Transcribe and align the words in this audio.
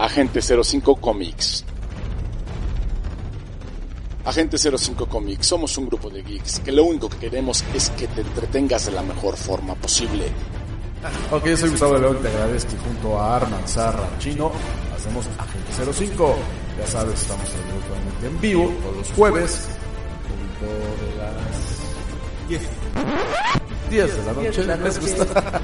Agente 0.00 0.40
05 0.40 0.96
Comics. 0.96 1.62
Agente 4.24 4.56
05 4.56 5.04
Comics, 5.06 5.46
somos 5.46 5.76
un 5.76 5.88
grupo 5.88 6.08
de 6.08 6.22
geeks 6.22 6.60
que 6.60 6.72
lo 6.72 6.84
único 6.84 7.10
que 7.10 7.18
queremos 7.18 7.62
es 7.74 7.90
que 7.90 8.08
te 8.08 8.22
entretengas 8.22 8.86
de 8.86 8.92
la 8.92 9.02
mejor 9.02 9.36
forma 9.36 9.74
posible. 9.74 10.32
Ok, 11.30 11.44
yo 11.44 11.56
soy 11.58 11.68
Gustavo 11.68 11.98
León, 11.98 12.18
te 12.22 12.28
agradezco 12.28 12.72
y 12.76 12.78
junto 12.78 13.20
a 13.20 13.36
Arman, 13.36 13.68
Zarra, 13.68 14.08
Chino, 14.18 14.50
hacemos 14.96 15.26
Agente 15.36 15.92
05. 15.92 16.34
Ya 16.78 16.86
sabes, 16.86 17.20
estamos 17.20 17.50
en 18.24 18.40
vivo 18.40 18.72
todos 18.82 18.96
los 18.96 19.12
jueves, 19.12 19.68
punto 20.26 20.72
de 21.04 21.16
las 21.18 22.48
10. 22.48 22.62
10 23.90 24.16
de 24.16 24.24
la 24.24 24.32
noche, 24.32 24.64
¿les 24.64 24.98
gusta? 24.98 25.60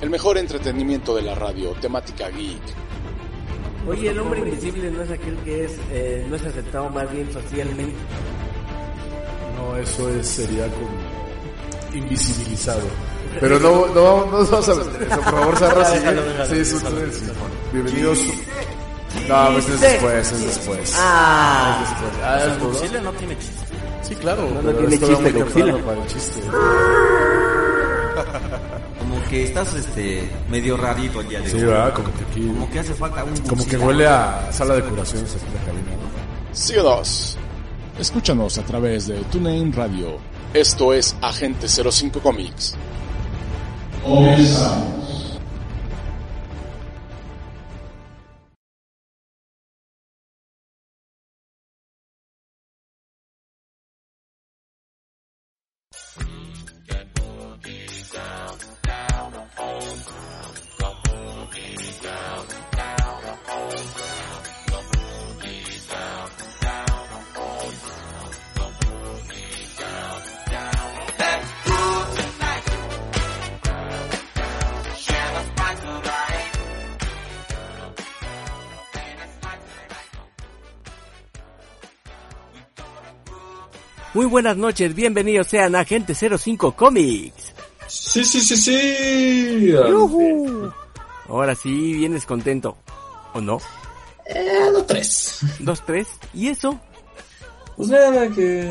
El 0.00 0.10
mejor 0.10 0.38
entretenimiento 0.38 1.14
de 1.14 1.22
la 1.22 1.34
radio, 1.34 1.72
temática 1.72 2.28
geek. 2.30 2.62
Oye, 3.88 4.10
el 4.10 4.18
hombre 4.18 4.40
invisible 4.40 4.90
no 4.90 5.02
es 5.02 5.10
aquel 5.10 5.36
que 5.38 5.64
es, 5.64 5.72
eh, 5.90 6.26
no 6.28 6.36
es 6.36 6.44
aceptado 6.44 6.90
más 6.90 7.10
bien 7.10 7.32
socialmente. 7.32 7.96
No, 9.56 9.76
eso 9.76 10.08
es, 10.10 10.26
sería 10.26 10.66
como 10.68 10.88
invisibilizado. 11.94 12.82
Pero 13.40 13.58
no, 13.60 13.86
no, 13.88 14.26
no 14.26 14.38
nos 14.38 14.50
vamos 14.50 14.68
a 14.68 14.74
meter 14.74 15.02
eso, 15.02 15.20
por 15.20 15.56
favor, 15.58 15.92
déjalo, 15.92 16.22
Sí, 16.46 16.58
es 16.58 16.68
sí, 16.68 16.76
bueno. 16.82 16.98
Bienvenidos. 17.72 18.18
No, 19.28 19.52
pues 19.52 19.68
es 19.68 19.80
después, 19.80 20.32
es 20.32 20.44
después. 20.44 20.94
Ah, 20.98 21.80
Es 21.82 21.88
después. 21.90 22.12
Ah, 22.24 22.38
es 22.46 22.58
todo. 22.58 22.68
Godzilla 22.70 23.00
no 23.00 23.12
tiene 23.12 23.38
chiste. 23.38 23.64
Sí, 24.02 24.14
claro. 24.16 24.48
No, 24.50 24.62
no 24.62 24.72
tiene 24.72 24.94
es 24.94 25.00
chiste, 25.00 25.32
Godzilla. 25.32 25.76
para 25.84 26.02
el 26.02 26.06
chiste. 26.08 26.40
Que 29.28 29.44
estás 29.44 29.74
este 29.74 30.30
medio 30.50 30.76
rarito 30.76 31.20
el 31.20 31.28
día 31.28 31.40
de 31.40 31.50
Sí. 31.50 31.56
¿verdad? 31.58 31.92
Como 31.92 32.08
que 32.12 32.24
aquí, 32.24 32.46
Como 32.46 32.70
que 32.70 32.78
hace 32.78 32.94
falta 32.94 33.24
un 33.24 33.36
como 33.46 33.64
que 33.66 33.76
huele 33.76 34.06
a 34.06 34.48
sala 34.52 34.74
de 34.76 34.82
curaciones 34.82 35.34
aquí 35.34 35.44
la 35.54 35.64
cabina, 35.64 35.90
¿no? 35.92 36.54
CO2. 36.54 37.36
Escúchanos 37.98 38.58
a 38.58 38.62
través 38.62 39.06
de 39.08 39.16
TuneIn 39.24 39.72
Radio. 39.72 40.16
Esto 40.54 40.94
es 40.94 41.14
Agente 41.20 41.68
05 41.68 42.20
Comics. 42.20 42.74
Muy 84.18 84.26
buenas 84.26 84.56
noches, 84.56 84.96
bienvenidos 84.96 85.46
sean 85.46 85.76
a 85.76 85.80
Agente 85.82 86.12
05 86.12 86.72
Comics. 86.72 87.54
Sí, 87.86 88.24
sí, 88.24 88.40
sí, 88.40 88.56
sí. 88.56 89.70
¡Yujú! 89.70 90.72
Ahora 91.28 91.54
sí, 91.54 91.92
vienes 91.92 92.26
contento. 92.26 92.76
¿O 93.32 93.40
no? 93.40 93.60
Eh, 94.26 94.70
no 94.72 94.82
tres. 94.82 95.38
¿Dos, 95.60 95.86
tres? 95.86 96.08
¿Y 96.34 96.48
eso? 96.48 96.80
Pues 97.76 97.90
nada, 97.90 98.28
que 98.30 98.68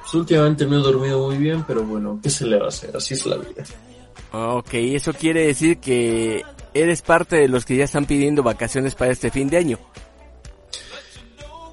pues, 0.00 0.14
últimamente 0.14 0.64
no 0.64 0.78
he 0.78 0.82
dormido 0.82 1.26
muy 1.26 1.36
bien, 1.36 1.62
pero 1.68 1.82
bueno, 1.82 2.18
¿qué 2.22 2.30
se 2.30 2.46
le 2.46 2.58
va 2.58 2.64
a 2.64 2.68
hacer? 2.68 2.96
Así 2.96 3.12
es 3.12 3.26
la 3.26 3.36
vida. 3.36 3.64
Ok, 4.32 4.72
eso 4.72 5.12
quiere 5.12 5.46
decir 5.46 5.76
que 5.76 6.42
eres 6.72 7.02
parte 7.02 7.36
de 7.36 7.48
los 7.48 7.66
que 7.66 7.76
ya 7.76 7.84
están 7.84 8.06
pidiendo 8.06 8.42
vacaciones 8.42 8.94
para 8.94 9.12
este 9.12 9.30
fin 9.30 9.50
de 9.50 9.58
año. 9.58 9.78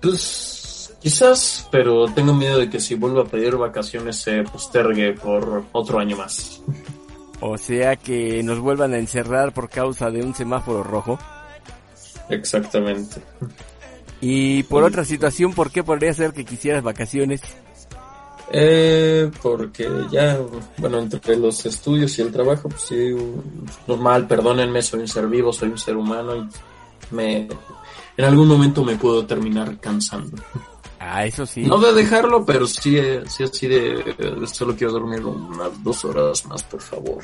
Pues 0.01 0.54
quizás, 1.01 1.67
pero 1.71 2.05
tengo 2.13 2.33
miedo 2.33 2.57
de 2.59 2.69
que 2.69 2.79
si 2.79 2.95
vuelvo 2.95 3.21
a 3.21 3.25
pedir 3.25 3.55
vacaciones 3.55 4.17
se 4.17 4.43
postergue 4.43 5.13
por 5.13 5.65
otro 5.71 5.99
año 5.99 6.17
más. 6.17 6.61
O 7.41 7.57
sea 7.57 7.95
que 7.95 8.41
nos 8.43 8.59
vuelvan 8.59 8.93
a 8.93 8.97
encerrar 8.97 9.53
por 9.53 9.69
causa 9.69 10.09
de 10.09 10.23
un 10.23 10.33
semáforo 10.33 10.83
rojo. 10.83 11.19
Exactamente. 12.29 13.21
Y 14.21 14.63
por 14.63 14.83
otra 14.83 15.05
situación, 15.05 15.53
¿por 15.53 15.71
qué 15.71 15.83
podría 15.83 16.13
ser 16.13 16.33
que 16.33 16.45
quisieras 16.45 16.81
vacaciones? 16.81 17.41
Eh, 18.51 19.29
porque 19.41 19.89
ya, 20.11 20.39
bueno, 20.77 20.99
entre 20.99 21.35
los 21.35 21.65
estudios 21.65 22.17
y 22.17 22.21
el 22.21 22.31
trabajo, 22.31 22.69
pues 22.69 22.81
sí, 22.83 23.15
normal, 23.87 24.27
perdónenme, 24.27 24.81
soy 24.81 25.01
un 25.01 25.07
ser 25.07 25.27
vivo, 25.27 25.51
soy 25.51 25.69
un 25.69 25.77
ser 25.77 25.97
humano 25.97 26.35
y 26.35 26.47
me, 27.13 27.47
en 28.17 28.25
algún 28.25 28.47
momento 28.47 28.83
me 28.83 28.95
puedo 28.95 29.25
terminar 29.25 29.77
cansando. 29.79 30.37
Ah, 31.07 31.23
eso 31.23 31.45
sí. 31.45 31.61
No 31.61 31.77
de 31.77 31.93
dejarlo, 31.93 32.43
pero 32.43 32.65
sí, 32.65 32.97
eh, 32.97 33.21
sí 33.27 33.43
así 33.43 33.67
de, 33.67 34.15
de 34.17 34.47
solo 34.47 34.75
quiero 34.75 34.93
dormir 34.93 35.23
unas 35.23 35.83
dos 35.83 36.03
horas 36.03 36.43
más, 36.47 36.63
por 36.63 36.81
favor. 36.81 37.23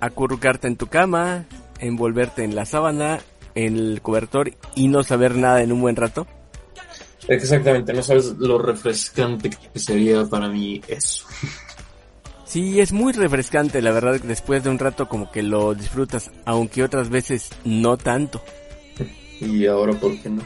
Acurrucarte 0.00 0.68
en 0.68 0.76
tu 0.76 0.86
cama, 0.86 1.44
envolverte 1.80 2.44
en 2.44 2.54
la 2.54 2.64
sábana, 2.64 3.20
en 3.54 3.76
el 3.76 4.00
cobertor 4.00 4.52
y 4.74 4.88
no 4.88 5.02
saber 5.02 5.36
nada 5.36 5.62
en 5.62 5.72
un 5.72 5.82
buen 5.82 5.96
rato. 5.96 6.26
Exactamente, 7.28 7.92
no 7.92 8.02
sabes 8.02 8.34
lo 8.38 8.56
refrescante 8.56 9.50
que 9.50 9.78
sería 9.78 10.24
para 10.24 10.48
mí 10.48 10.80
eso. 10.88 11.26
Sí, 12.46 12.80
es 12.80 12.92
muy 12.92 13.12
refrescante, 13.12 13.82
la 13.82 13.92
verdad, 13.92 14.18
después 14.22 14.64
de 14.64 14.70
un 14.70 14.78
rato 14.78 15.10
como 15.10 15.30
que 15.30 15.42
lo 15.42 15.74
disfrutas, 15.74 16.30
aunque 16.46 16.82
otras 16.82 17.10
veces 17.10 17.50
no 17.64 17.98
tanto. 17.98 18.42
Y 19.40 19.66
ahora, 19.66 19.92
¿por 19.92 20.18
qué 20.20 20.30
no? 20.30 20.42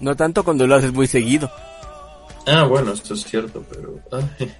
No 0.00 0.16
tanto 0.16 0.42
cuando 0.42 0.66
lo 0.66 0.74
haces 0.74 0.92
muy 0.92 1.06
seguido. 1.06 1.48
Ah, 2.46 2.64
bueno, 2.64 2.92
esto 2.92 3.14
es 3.14 3.24
cierto, 3.24 3.64
pero... 3.70 4.00
ay, 4.10 4.52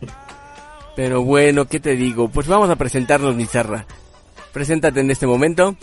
Pero 0.96 1.22
bueno, 1.22 1.66
¿qué 1.66 1.80
te 1.80 1.96
digo? 1.96 2.28
Pues 2.28 2.46
vamos 2.46 2.70
a 2.70 2.76
presentarnos, 2.76 3.34
Mizarra. 3.34 3.86
Preséntate 4.52 5.00
en 5.00 5.10
este 5.10 5.26
momento. 5.26 5.76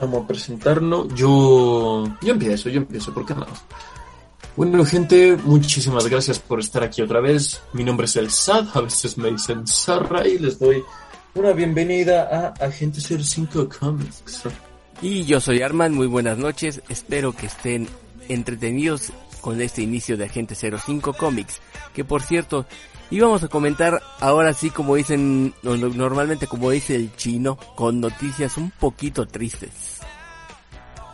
Vamos 0.00 0.24
a 0.24 0.26
presentarnos. 0.28 1.14
Yo... 1.14 2.04
Yo 2.22 2.32
empiezo, 2.32 2.68
yo 2.68 2.78
empiezo, 2.78 3.12
¿por 3.12 3.26
qué 3.26 3.34
no? 3.34 3.46
Bueno, 4.56 4.84
gente, 4.84 5.36
muchísimas 5.44 6.06
gracias 6.08 6.38
por 6.38 6.60
estar 6.60 6.82
aquí 6.82 7.02
otra 7.02 7.20
vez. 7.20 7.60
Mi 7.72 7.84
nombre 7.84 8.06
es 8.06 8.16
El 8.16 8.30
Sad, 8.30 8.68
a 8.74 8.80
veces 8.80 9.16
me 9.16 9.30
dicen 9.30 9.66
Sarra 9.66 10.26
y 10.26 10.38
les 10.38 10.58
doy 10.58 10.82
una 11.34 11.52
bienvenida 11.52 12.54
a 12.58 12.64
Agente 12.64 13.00
05 13.00 13.68
Comics. 13.78 14.42
Y 15.02 15.24
yo 15.24 15.40
soy 15.40 15.62
Arman, 15.62 15.94
muy 15.94 16.06
buenas 16.06 16.36
noches. 16.36 16.82
Espero 16.88 17.32
que 17.32 17.46
estén 17.46 17.88
entretenidos 18.28 19.12
con 19.40 19.60
este 19.60 19.82
inicio 19.82 20.16
de 20.16 20.24
Agente 20.26 20.54
05 20.54 21.12
Comics. 21.14 21.60
Que 21.94 22.04
por 22.04 22.22
cierto, 22.22 22.66
íbamos 23.10 23.42
a 23.42 23.48
comentar 23.48 24.00
ahora 24.20 24.52
sí 24.52 24.70
como 24.70 24.94
dicen, 24.96 25.54
no- 25.62 25.76
no- 25.76 25.88
normalmente 25.88 26.46
como 26.46 26.70
dice 26.70 26.94
el 26.96 27.14
chino, 27.16 27.56
con 27.74 28.00
noticias 28.00 28.56
un 28.56 28.70
poquito 28.70 29.26
tristes. 29.26 30.00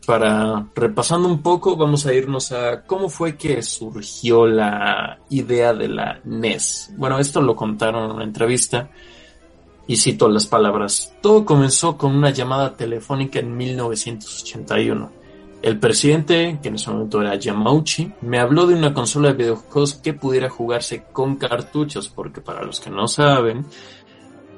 para 0.07 0.67
repasando 0.75 1.29
un 1.29 1.43
poco, 1.43 1.77
vamos 1.77 2.07
a 2.07 2.13
irnos 2.15 2.53
a 2.53 2.83
cómo 2.85 3.09
fue 3.09 3.37
que 3.37 3.63
surgió 3.63 4.47
la 4.47 5.19
idea 5.31 5.73
de 5.75 5.89
la 5.89 6.21
NES. 6.25 6.93
Bueno, 6.97 7.19
esto 7.19 7.41
lo 7.41 7.55
contaron 7.55 8.05
en 8.07 8.17
una 8.17 8.25
entrevista 8.25 8.91
y 9.87 9.97
cito 9.97 10.29
las 10.29 10.47
palabras. 10.47 11.15
Todo 11.21 11.45
comenzó 11.45 11.97
con 11.99 12.15
una 12.17 12.31
llamada 12.31 12.75
telefónica 12.77 13.41
en 13.41 13.57
1981. 13.57 15.11
El 15.63 15.79
presidente, 15.79 16.59
que 16.61 16.69
en 16.69 16.75
ese 16.75 16.91
momento 16.91 17.21
era 17.21 17.37
Yamauchi, 17.37 18.13
me 18.23 18.41
habló 18.41 18.67
de 18.67 18.75
una 18.75 18.93
consola 18.93 19.29
de 19.29 19.35
videojuegos 19.35 19.95
que 19.95 20.13
pudiera 20.13 20.51
jugarse 20.51 21.05
con 21.13 21.37
cartuchos, 21.37 22.09
porque 22.09 22.41
para 22.41 22.65
los 22.65 22.81
que 22.81 22.91
no 22.91 23.07
saben, 23.07 23.65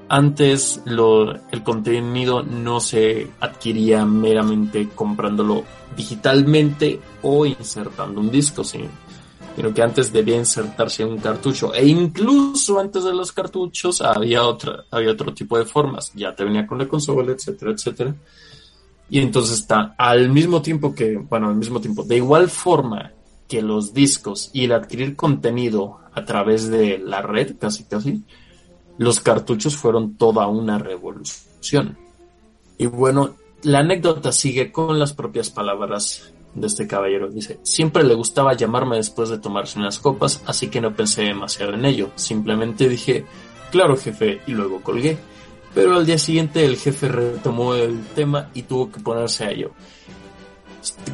antes 0.08 0.80
el 0.86 1.62
contenido 1.62 2.42
no 2.42 2.80
se 2.80 3.30
adquiría 3.40 4.06
meramente 4.06 4.88
comprándolo 4.94 5.64
digitalmente 5.94 7.00
o 7.20 7.44
insertando 7.44 8.20
un 8.20 8.30
disco, 8.30 8.64
sino 8.64 9.74
que 9.74 9.82
antes 9.82 10.10
debía 10.10 10.36
insertarse 10.36 11.04
un 11.04 11.18
cartucho. 11.18 11.74
E 11.74 11.86
incluso 11.86 12.80
antes 12.80 13.04
de 13.04 13.12
los 13.12 13.30
cartuchos 13.30 14.00
había, 14.00 14.42
otra, 14.44 14.84
había 14.90 15.12
otro 15.12 15.34
tipo 15.34 15.58
de 15.58 15.66
formas. 15.66 16.12
Ya 16.14 16.34
te 16.34 16.44
venía 16.44 16.66
con 16.66 16.78
la 16.78 16.88
consola, 16.88 17.32
etcétera, 17.32 17.72
etcétera. 17.72 18.14
Y 19.10 19.20
entonces 19.20 19.58
está 19.58 19.94
al 19.98 20.30
mismo 20.30 20.62
tiempo 20.62 20.94
que, 20.94 21.16
bueno, 21.16 21.48
al 21.48 21.56
mismo 21.56 21.80
tiempo, 21.80 22.02
de 22.04 22.16
igual 22.16 22.48
forma 22.48 23.12
que 23.48 23.62
los 23.62 23.92
discos 23.92 24.50
y 24.52 24.64
el 24.64 24.72
adquirir 24.72 25.16
contenido 25.16 25.98
a 26.12 26.24
través 26.24 26.68
de 26.68 26.98
la 26.98 27.20
red, 27.22 27.56
casi 27.58 27.84
casi, 27.84 28.22
los 28.98 29.20
cartuchos 29.20 29.76
fueron 29.76 30.16
toda 30.16 30.46
una 30.46 30.78
revolución. 30.78 31.98
Y 32.78 32.86
bueno, 32.86 33.36
la 33.62 33.80
anécdota 33.80 34.32
sigue 34.32 34.72
con 34.72 34.98
las 34.98 35.12
propias 35.12 35.50
palabras 35.50 36.32
de 36.54 36.66
este 36.66 36.86
caballero. 36.86 37.30
Dice, 37.30 37.58
siempre 37.62 38.04
le 38.04 38.14
gustaba 38.14 38.54
llamarme 38.54 38.96
después 38.96 39.28
de 39.28 39.38
tomarse 39.38 39.78
unas 39.78 39.98
copas, 39.98 40.42
así 40.46 40.68
que 40.68 40.80
no 40.80 40.94
pensé 40.94 41.22
demasiado 41.22 41.74
en 41.74 41.84
ello. 41.84 42.10
Simplemente 42.14 42.88
dije, 42.88 43.24
claro 43.70 43.96
jefe, 43.96 44.40
y 44.46 44.52
luego 44.52 44.80
colgué. 44.80 45.18
Pero 45.74 45.96
al 45.96 46.06
día 46.06 46.18
siguiente 46.18 46.64
el 46.64 46.76
jefe 46.76 47.08
retomó 47.08 47.74
el 47.74 48.04
tema 48.14 48.50
y 48.54 48.62
tuvo 48.62 48.92
que 48.92 49.00
ponerse 49.00 49.44
a 49.44 49.50
ello. 49.50 49.72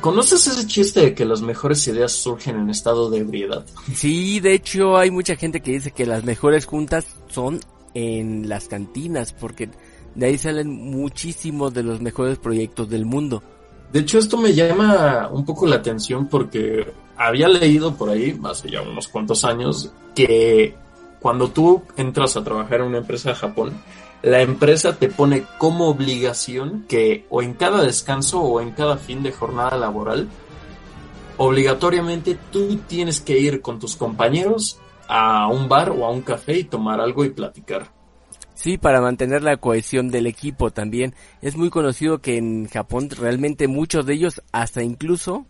¿Conoces 0.00 0.46
ese 0.46 0.66
chiste 0.66 1.00
de 1.00 1.14
que 1.14 1.24
las 1.24 1.42
mejores 1.42 1.86
ideas 1.86 2.12
surgen 2.12 2.56
en 2.56 2.70
estado 2.70 3.08
de 3.08 3.18
ebriedad? 3.18 3.64
Sí, 3.94 4.40
de 4.40 4.54
hecho 4.54 4.96
hay 4.96 5.10
mucha 5.10 5.36
gente 5.36 5.60
que 5.60 5.72
dice 5.72 5.92
que 5.92 6.06
las 6.06 6.24
mejores 6.24 6.66
juntas 6.66 7.06
son 7.28 7.60
en 7.94 8.48
las 8.48 8.68
cantinas, 8.68 9.32
porque 9.32 9.70
de 10.14 10.26
ahí 10.26 10.38
salen 10.38 10.70
muchísimos 10.70 11.72
de 11.72 11.82
los 11.82 12.00
mejores 12.00 12.38
proyectos 12.38 12.88
del 12.88 13.04
mundo. 13.06 13.42
De 13.92 14.00
hecho, 14.00 14.18
esto 14.18 14.36
me 14.36 14.54
llama 14.54 15.28
un 15.32 15.44
poco 15.44 15.66
la 15.66 15.76
atención 15.76 16.28
porque 16.28 16.92
había 17.16 17.48
leído 17.48 17.94
por 17.94 18.10
ahí, 18.10 18.38
hace 18.44 18.70
ya 18.70 18.82
unos 18.82 19.08
cuantos 19.08 19.44
años, 19.44 19.92
que 20.14 20.74
cuando 21.20 21.48
tú 21.48 21.82
entras 21.96 22.36
a 22.36 22.44
trabajar 22.44 22.80
en 22.80 22.86
una 22.86 22.98
empresa 22.98 23.30
de 23.30 23.34
Japón, 23.34 23.72
la 24.22 24.42
empresa 24.42 24.96
te 24.96 25.08
pone 25.08 25.44
como 25.58 25.88
obligación 25.88 26.84
que 26.88 27.26
o 27.30 27.42
en 27.42 27.54
cada 27.54 27.82
descanso 27.82 28.40
o 28.40 28.60
en 28.60 28.72
cada 28.72 28.96
fin 28.96 29.22
de 29.22 29.32
jornada 29.32 29.76
laboral, 29.76 30.28
obligatoriamente 31.36 32.36
tú 32.50 32.76
tienes 32.86 33.20
que 33.20 33.38
ir 33.38 33.62
con 33.62 33.78
tus 33.78 33.96
compañeros 33.96 34.78
a 35.08 35.48
un 35.48 35.68
bar 35.68 35.90
o 35.90 36.04
a 36.04 36.10
un 36.10 36.22
café 36.22 36.58
y 36.58 36.64
tomar 36.64 37.00
algo 37.00 37.24
y 37.24 37.30
platicar. 37.30 37.90
Sí, 38.54 38.76
para 38.76 39.00
mantener 39.00 39.42
la 39.42 39.56
cohesión 39.56 40.10
del 40.10 40.26
equipo 40.26 40.70
también. 40.70 41.14
Es 41.40 41.56
muy 41.56 41.70
conocido 41.70 42.18
que 42.18 42.36
en 42.36 42.68
Japón 42.68 43.08
realmente 43.08 43.68
muchos 43.68 44.04
de 44.04 44.12
ellos 44.12 44.42
hasta 44.52 44.82
incluso 44.82 45.46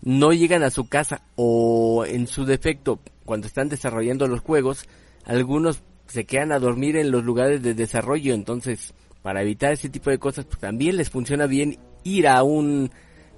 no 0.00 0.32
llegan 0.32 0.62
a 0.62 0.70
su 0.70 0.88
casa 0.88 1.20
o 1.36 2.06
en 2.06 2.26
su 2.26 2.46
defecto 2.46 3.00
cuando 3.26 3.46
están 3.46 3.68
desarrollando 3.68 4.26
los 4.26 4.40
juegos, 4.40 4.86
algunos 5.26 5.82
se 6.08 6.24
quedan 6.24 6.52
a 6.52 6.58
dormir 6.58 6.96
en 6.96 7.10
los 7.10 7.24
lugares 7.24 7.62
de 7.62 7.74
desarrollo, 7.74 8.34
entonces 8.34 8.94
para 9.22 9.42
evitar 9.42 9.72
ese 9.72 9.88
tipo 9.88 10.10
de 10.10 10.18
cosas 10.18 10.44
pues, 10.44 10.58
también 10.58 10.96
les 10.96 11.10
funciona 11.10 11.46
bien 11.46 11.78
ir 12.04 12.28
a 12.28 12.42
un 12.42 12.90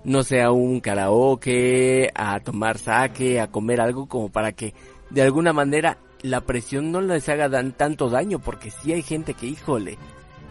no 0.02 0.22
sé, 0.22 0.40
a 0.40 0.50
un 0.50 0.81
karaoke, 0.81 2.11
a 2.14 2.40
tomar 2.40 2.78
sake, 2.78 3.38
a 3.38 3.49
comer 3.49 3.81
algo 3.81 4.06
como 4.06 4.31
para 4.31 4.52
que 4.52 4.72
de 5.11 5.22
alguna 5.22 5.52
manera 5.52 5.99
la 6.22 6.40
presión 6.43 6.93
no 6.93 7.00
les 7.00 7.28
haga 7.28 7.49
dan 7.49 7.72
tanto 7.72 8.08
daño, 8.08 8.38
porque 8.38 8.70
si 8.70 8.93
hay 8.93 9.02
gente 9.02 9.34
que, 9.34 9.46
híjole, 9.46 9.99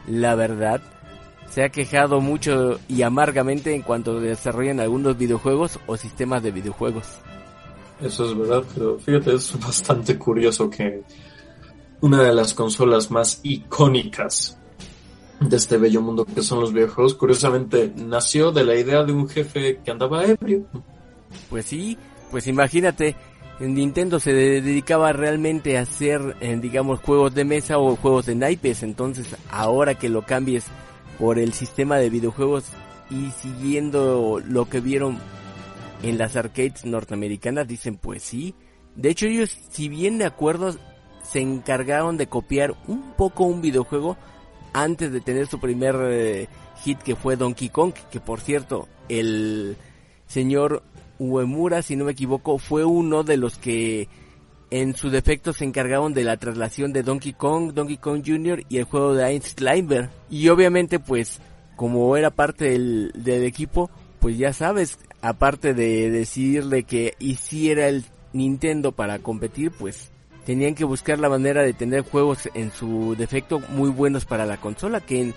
la 0.07 0.36
verdad, 0.36 0.81
se 1.50 1.63
ha 1.63 1.69
quejado 1.69 2.21
mucho 2.21 2.80
y 2.88 3.01
amargamente 3.01 3.74
en 3.74 3.81
cuanto 3.81 4.19
desarrollan 4.19 4.80
algunos 4.80 5.18
videojuegos 5.18 5.80
o 5.88 5.98
sistemas 5.98 6.44
de 6.44 6.51
videojuegos. 6.51 7.06
Eso 8.01 8.25
es 8.25 8.38
verdad, 8.38 8.63
pero 8.74 8.98
fíjate, 8.98 9.33
es 9.36 9.60
bastante 9.60 10.18
curioso 10.18 10.69
que 10.69 11.04
una 12.01 12.24
de 12.24 12.34
las 12.34 12.54
consolas 12.54 13.12
más 13.12 13.40
icónicas 13.44 14.57
de 15.40 15.56
este 15.56 15.78
bello 15.78 16.01
mundo 16.01 16.25
que 16.25 16.42
son 16.42 16.60
los 16.60 16.74
videojuegos, 16.74 17.16
curiosamente 17.16 17.92
nació 17.96 18.51
de 18.51 18.63
la 18.63 18.75
idea 18.75 19.04
de 19.04 19.13
un 19.13 19.28
jefe 19.28 19.80
que 19.84 19.92
andaba 19.92 20.25
ebrio. 20.25 20.66
Pues 21.50 21.66
sí, 21.66 21.98
pues 22.31 22.48
imagínate, 22.48 23.16
Nintendo 23.60 24.19
se 24.19 24.34
dedicaba 24.34 25.13
realmente 25.13 25.78
a 25.78 25.81
hacer, 25.81 26.36
eh, 26.42 26.57
digamos, 26.62 27.00
juegos 27.00 27.34
de 27.36 27.46
mesa 27.46 27.78
o 27.78 27.96
juegos 27.96 28.25
de 28.25 28.36
naipes, 28.36 28.84
entonces 28.84 29.36
ahora 29.50 29.95
que 29.95 30.10
lo 30.10 30.25
cambies 30.25 30.66
por 31.18 31.40
el 31.40 31.54
sistema 31.54 31.98
de 31.98 32.10
videojuegos 32.10 32.66
y 33.10 33.31
siguiendo 33.31 34.42
lo 34.45 34.69
que 34.69 34.80
vieron 34.80 35.18
en 36.04 36.18
las 36.18 36.35
arcades 36.35 36.85
norteamericanas, 36.85 37.68
dicen 37.68 37.97
pues 37.97 38.24
sí. 38.24 38.56
De 38.95 39.09
hecho 39.09 39.28
ellos, 39.28 39.57
si 39.69 39.90
bien 39.90 40.18
me 40.18 40.26
acuerdo, 40.26 40.76
se 41.31 41.40
encargaron 41.42 42.18
de 42.18 42.28
copiar 42.28 42.76
un 42.88 43.14
poco 43.14 43.44
un 43.44 43.62
videojuego 43.62 44.18
antes 44.74 45.12
de 45.12 45.21
tener 45.21 45.48
su 45.48 45.59
primer 45.59 45.95
eh, 46.02 46.48
hit 46.83 47.00
que 47.00 47.16
fue 47.16 47.36
Donkey 47.36 47.69
Kong, 47.69 47.94
que 48.12 48.19
por 48.19 48.40
cierto, 48.42 48.88
el 49.09 49.78
señor 50.28 50.83
Uemura, 51.19 51.81
si 51.81 51.95
no 51.95 52.06
me 52.06 52.14
equivoco, 52.14 52.57
fue 52.57 52.86
uno 52.86 53.24
de 53.24 53.38
los 53.38 53.57
que 53.57 54.07
en 54.71 54.95
su 54.95 55.09
defecto 55.09 55.54
se 55.54 55.66
encargaron 55.66 56.14
de 56.14 56.24
la 56.24 56.38
traslación 56.38 56.94
de 56.94 57.04
Donkey 57.04 57.33
Kong, 57.33 57.74
Donkey 57.74 57.98
Kong 57.98 58.24
Jr. 58.26 58.64
y 58.69 58.78
el 58.78 58.83
juego 58.86 59.14
de 59.14 59.42
Climber. 59.56 60.09
Y 60.30 60.50
obviamente 60.50 61.00
pues 61.00 61.42
como 61.76 62.16
era 62.18 62.30
parte 62.30 62.66
del, 62.71 63.12
del 63.16 63.44
equipo, 63.44 63.90
pues 64.19 64.38
ya 64.38 64.54
sabes, 64.54 65.00
aparte 65.21 65.74
de 65.74 66.09
decirle 66.09 66.83
que 66.83 67.16
hiciera 67.19 67.88
el 67.88 68.04
Nintendo 68.33 68.92
para 68.92 69.19
competir, 69.19 69.71
pues 69.71 70.12
tenían 70.46 70.76
que 70.76 70.84
buscar 70.84 71.19
la 71.19 71.30
manera 71.30 71.62
de 71.62 71.74
tener 71.74 72.02
juegos 72.02 72.50
en 72.54 72.72
su 72.72 73.16
defecto 73.18 73.60
muy 73.69 73.90
buenos 73.90 74.26
para 74.26 74.46
la 74.46 74.58
consola, 74.58 75.02
que 75.02 75.34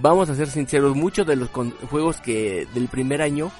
vamos 0.00 0.28
a 0.30 0.34
ser 0.34 0.48
sinceros, 0.48 0.96
muchos 0.96 1.26
de 1.26 1.36
los 1.36 1.48
juegos 1.50 2.20
que 2.20 2.66
del 2.74 2.88
primer 2.88 3.22
año, 3.22 3.50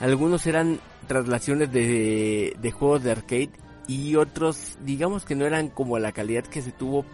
algunos 0.00 0.46
eran 0.46 0.80
traslaciones 1.06 1.72
de, 1.72 2.56
de 2.60 2.70
juegos 2.70 3.02
de 3.02 3.10
arcade 3.10 3.50
y 3.86 4.14
otros 4.16 4.78
digamos 4.84 5.24
que 5.24 5.34
no 5.34 5.44
eran 5.44 5.68
como 5.68 5.98
la 5.98 6.12
calidad 6.12 6.44
que 6.44 6.62
se 6.62 6.72
tuvo 6.72 7.04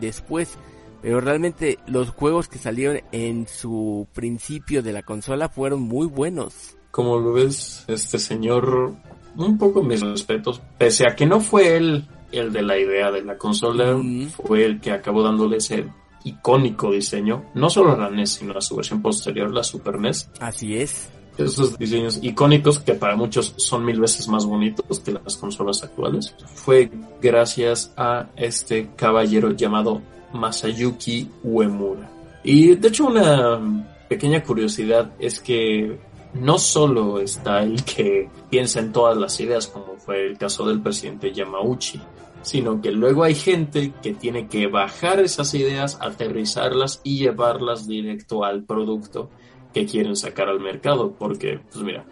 después. 0.00 0.58
Pero 1.00 1.20
realmente 1.20 1.78
los 1.86 2.10
juegos 2.10 2.48
que 2.48 2.58
salieron 2.58 3.00
en 3.12 3.46
su 3.46 4.08
principio 4.14 4.82
de 4.82 4.94
la 4.94 5.02
consola 5.02 5.50
fueron 5.50 5.82
muy 5.82 6.06
buenos. 6.06 6.78
Como 6.90 7.18
lo 7.18 7.34
ves, 7.34 7.84
este 7.88 8.18
señor, 8.18 8.94
un 9.36 9.58
poco 9.58 9.82
mis 9.82 10.00
respetos, 10.00 10.62
pese 10.78 11.06
a 11.06 11.14
que 11.14 11.26
no 11.26 11.40
fue 11.40 11.76
él 11.76 12.08
el 12.38 12.52
de 12.52 12.62
la 12.62 12.78
idea 12.78 13.10
de 13.10 13.22
la 13.22 13.36
consola, 13.36 13.96
mm. 13.96 14.30
fue 14.30 14.64
el 14.64 14.80
que 14.80 14.92
acabó 14.92 15.22
dándole 15.22 15.58
ese 15.58 15.86
icónico 16.24 16.90
diseño, 16.90 17.44
no 17.54 17.70
solo 17.70 17.92
a 17.92 17.96
la 17.96 18.10
NES, 18.10 18.30
sino 18.30 18.56
a 18.56 18.60
su 18.60 18.76
versión 18.76 19.02
posterior, 19.02 19.52
la 19.52 19.62
Super 19.62 19.98
NES. 19.98 20.30
Así 20.40 20.76
es. 20.76 21.10
Esos 21.36 21.76
diseños 21.78 22.20
icónicos 22.22 22.78
que 22.78 22.94
para 22.94 23.16
muchos 23.16 23.54
son 23.56 23.84
mil 23.84 24.00
veces 24.00 24.28
más 24.28 24.46
bonitos 24.46 25.00
que 25.00 25.12
las 25.12 25.36
consolas 25.36 25.82
actuales. 25.82 26.34
Fue 26.54 26.90
gracias 27.20 27.92
a 27.96 28.28
este 28.36 28.90
caballero 28.94 29.50
llamado 29.50 30.00
Masayuki 30.32 31.28
Uemura. 31.42 32.08
Y 32.44 32.76
de 32.76 32.88
hecho 32.88 33.06
una 33.06 33.58
pequeña 34.08 34.44
curiosidad 34.44 35.12
es 35.18 35.40
que 35.40 35.98
no 36.34 36.58
solo 36.58 37.18
está 37.18 37.62
el 37.62 37.82
que 37.84 38.28
piensa 38.50 38.80
en 38.80 38.92
todas 38.92 39.16
las 39.16 39.38
ideas, 39.40 39.66
como 39.66 39.96
fue 39.96 40.26
el 40.26 40.36
caso 40.36 40.66
del 40.66 40.80
presidente 40.80 41.32
Yamauchi, 41.32 42.00
sino 42.44 42.80
que 42.80 42.92
luego 42.92 43.24
hay 43.24 43.34
gente 43.34 43.92
que 44.02 44.12
tiene 44.12 44.48
que 44.48 44.68
bajar 44.68 45.20
esas 45.20 45.54
ideas, 45.54 45.98
aterrizarlas 46.00 47.00
y 47.02 47.18
llevarlas 47.18 47.88
directo 47.88 48.44
al 48.44 48.64
producto 48.64 49.30
que 49.72 49.86
quieren 49.86 50.14
sacar 50.14 50.48
al 50.48 50.60
mercado, 50.60 51.12
porque, 51.18 51.58
pues 51.72 51.84
mira, 51.84 52.04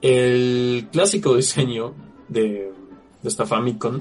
el 0.00 0.88
clásico 0.90 1.34
diseño 1.36 1.94
de, 2.28 2.72
de 3.22 3.28
esta 3.28 3.44
Famicom 3.44 4.00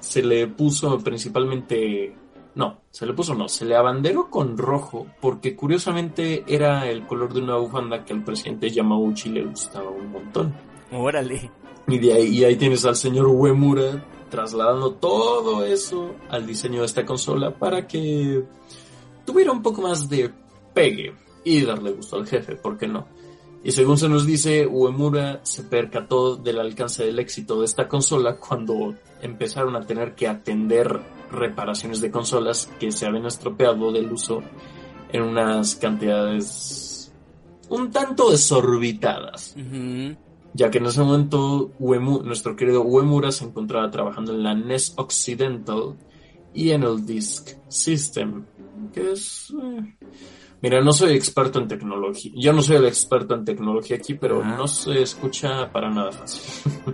se 0.00 0.22
le 0.22 0.48
puso 0.48 0.98
principalmente 0.98 2.14
no, 2.54 2.80
se 2.90 3.06
le 3.06 3.14
puso 3.14 3.34
no, 3.34 3.48
se 3.48 3.64
le 3.64 3.76
abanderó 3.76 4.28
con 4.28 4.58
rojo 4.58 5.06
porque 5.20 5.56
curiosamente 5.56 6.44
era 6.46 6.90
el 6.90 7.06
color 7.06 7.32
de 7.32 7.40
una 7.40 7.56
bufanda 7.56 8.04
que 8.04 8.12
al 8.12 8.24
presidente 8.24 8.70
Yamauchi 8.70 9.30
le 9.30 9.44
gustaba 9.44 9.88
un 9.88 10.10
montón. 10.10 10.52
Órale. 10.90 11.50
Y 11.88 11.98
de 11.98 12.12
ahí, 12.12 12.26
y 12.28 12.44
ahí 12.44 12.56
tienes 12.56 12.84
al 12.84 12.96
señor 12.96 13.26
Uemura 13.26 14.04
trasladando 14.32 14.94
todo 14.94 15.62
eso 15.62 16.14
al 16.30 16.46
diseño 16.46 16.80
de 16.80 16.86
esta 16.86 17.04
consola 17.04 17.50
para 17.50 17.86
que 17.86 18.42
tuviera 19.26 19.52
un 19.52 19.60
poco 19.60 19.82
más 19.82 20.08
de 20.08 20.32
pegue 20.72 21.14
y 21.44 21.60
darle 21.60 21.92
gusto 21.92 22.16
al 22.16 22.26
jefe, 22.26 22.56
¿por 22.56 22.78
qué 22.78 22.88
no? 22.88 23.06
Y 23.62 23.72
según 23.72 23.98
se 23.98 24.08
nos 24.08 24.24
dice, 24.24 24.66
Uemura 24.66 25.40
se 25.42 25.64
percató 25.64 26.36
del 26.36 26.60
alcance 26.60 27.04
del 27.04 27.18
éxito 27.18 27.60
de 27.60 27.66
esta 27.66 27.86
consola 27.88 28.36
cuando 28.36 28.94
empezaron 29.20 29.76
a 29.76 29.82
tener 29.82 30.14
que 30.14 30.26
atender 30.26 30.98
reparaciones 31.30 32.00
de 32.00 32.10
consolas 32.10 32.70
que 32.80 32.90
se 32.90 33.04
habían 33.04 33.26
estropeado 33.26 33.92
del 33.92 34.10
uso 34.10 34.42
en 35.12 35.22
unas 35.22 35.74
cantidades 35.74 37.12
un 37.68 37.90
tanto 37.90 38.30
desorbitadas. 38.30 39.54
Ya 40.54 40.70
que 40.70 40.78
en 40.78 40.86
ese 40.86 41.00
momento 41.00 41.72
nuestro 41.78 42.56
querido 42.56 42.82
Uemura 42.82 43.32
se 43.32 43.44
encontraba 43.44 43.90
trabajando 43.90 44.32
en 44.32 44.42
la 44.42 44.54
NES 44.54 44.94
Occidental 44.96 45.96
y 46.52 46.70
en 46.70 46.82
el 46.82 47.06
Disk 47.06 47.56
System, 47.68 48.44
que 48.92 49.12
es... 49.12 49.50
Eh, 49.50 49.96
mira, 50.60 50.82
no 50.82 50.92
soy 50.92 51.14
experto 51.14 51.58
en 51.58 51.68
tecnología. 51.68 52.32
Yo 52.36 52.52
no 52.52 52.60
soy 52.60 52.76
el 52.76 52.86
experto 52.86 53.34
en 53.34 53.44
tecnología 53.44 53.96
aquí, 53.96 54.14
pero 54.14 54.44
no 54.44 54.68
se 54.68 55.02
escucha 55.02 55.72
para 55.72 55.90
nada 55.90 56.12
fácil. 56.12 56.42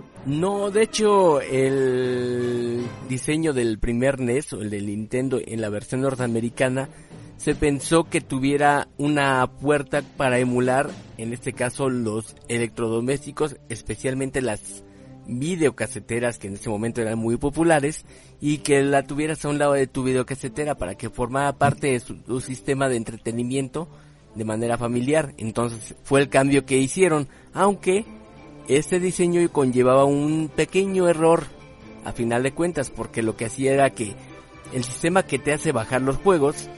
No, 0.25 0.69
de 0.69 0.83
hecho, 0.83 1.39
el 1.39 2.85
diseño 3.07 3.53
del 3.53 3.79
primer 3.79 4.19
NES 4.19 4.51
o 4.53 4.61
el 4.61 4.69
del 4.69 4.85
Nintendo 4.85 5.39
en 5.43 5.61
la 5.61 5.69
versión 5.69 6.01
norteamericana 6.01 6.89
se 7.39 7.55
pensó 7.55 8.03
que 8.03 8.19
tuviera 8.19 8.89
una 8.97 9.47
puerta 9.47 10.01
para 10.17 10.39
emular, 10.39 10.89
en 11.17 11.31
este 11.31 11.53
caso, 11.53 11.89
los 11.89 12.35
electrodomésticos, 12.49 13.55
especialmente 13.69 14.41
las 14.41 14.83
videocaseteras 15.25 16.37
que 16.37 16.47
en 16.47 16.55
ese 16.55 16.69
momento 16.69 17.01
eran 17.01 17.17
muy 17.17 17.37
populares 17.37 18.03
y 18.41 18.57
que 18.57 18.83
la 18.83 19.03
tuvieras 19.03 19.45
a 19.45 19.49
un 19.49 19.57
lado 19.57 19.73
de 19.73 19.87
tu 19.87 20.03
videocasetera 20.03 20.75
para 20.75 20.95
que 20.95 21.09
formara 21.09 21.53
parte 21.53 21.91
de 21.91 22.01
su, 22.01 22.41
sistema 22.41 22.89
de 22.89 22.97
entretenimiento 22.97 23.87
de 24.35 24.43
manera 24.43 24.77
familiar. 24.77 25.33
Entonces 25.37 25.95
fue 26.03 26.19
el 26.19 26.27
cambio 26.27 26.65
que 26.65 26.77
hicieron, 26.77 27.29
aunque 27.53 28.03
este 28.67 28.99
diseño 28.99 29.49
conllevaba 29.49 30.03
un 30.03 30.51
pequeño 30.53 31.07
error 31.07 31.45
a 32.03 32.11
final 32.11 32.43
de 32.43 32.51
cuentas, 32.51 32.89
porque 32.89 33.21
lo 33.21 33.37
que 33.37 33.45
hacía 33.45 33.71
era 33.71 33.91
que 33.91 34.13
el 34.73 34.83
sistema 34.83 35.23
que 35.23 35.39
te 35.39 35.53
hace 35.53 35.71
bajar 35.71 36.01
los 36.01 36.17
juegos 36.17 36.69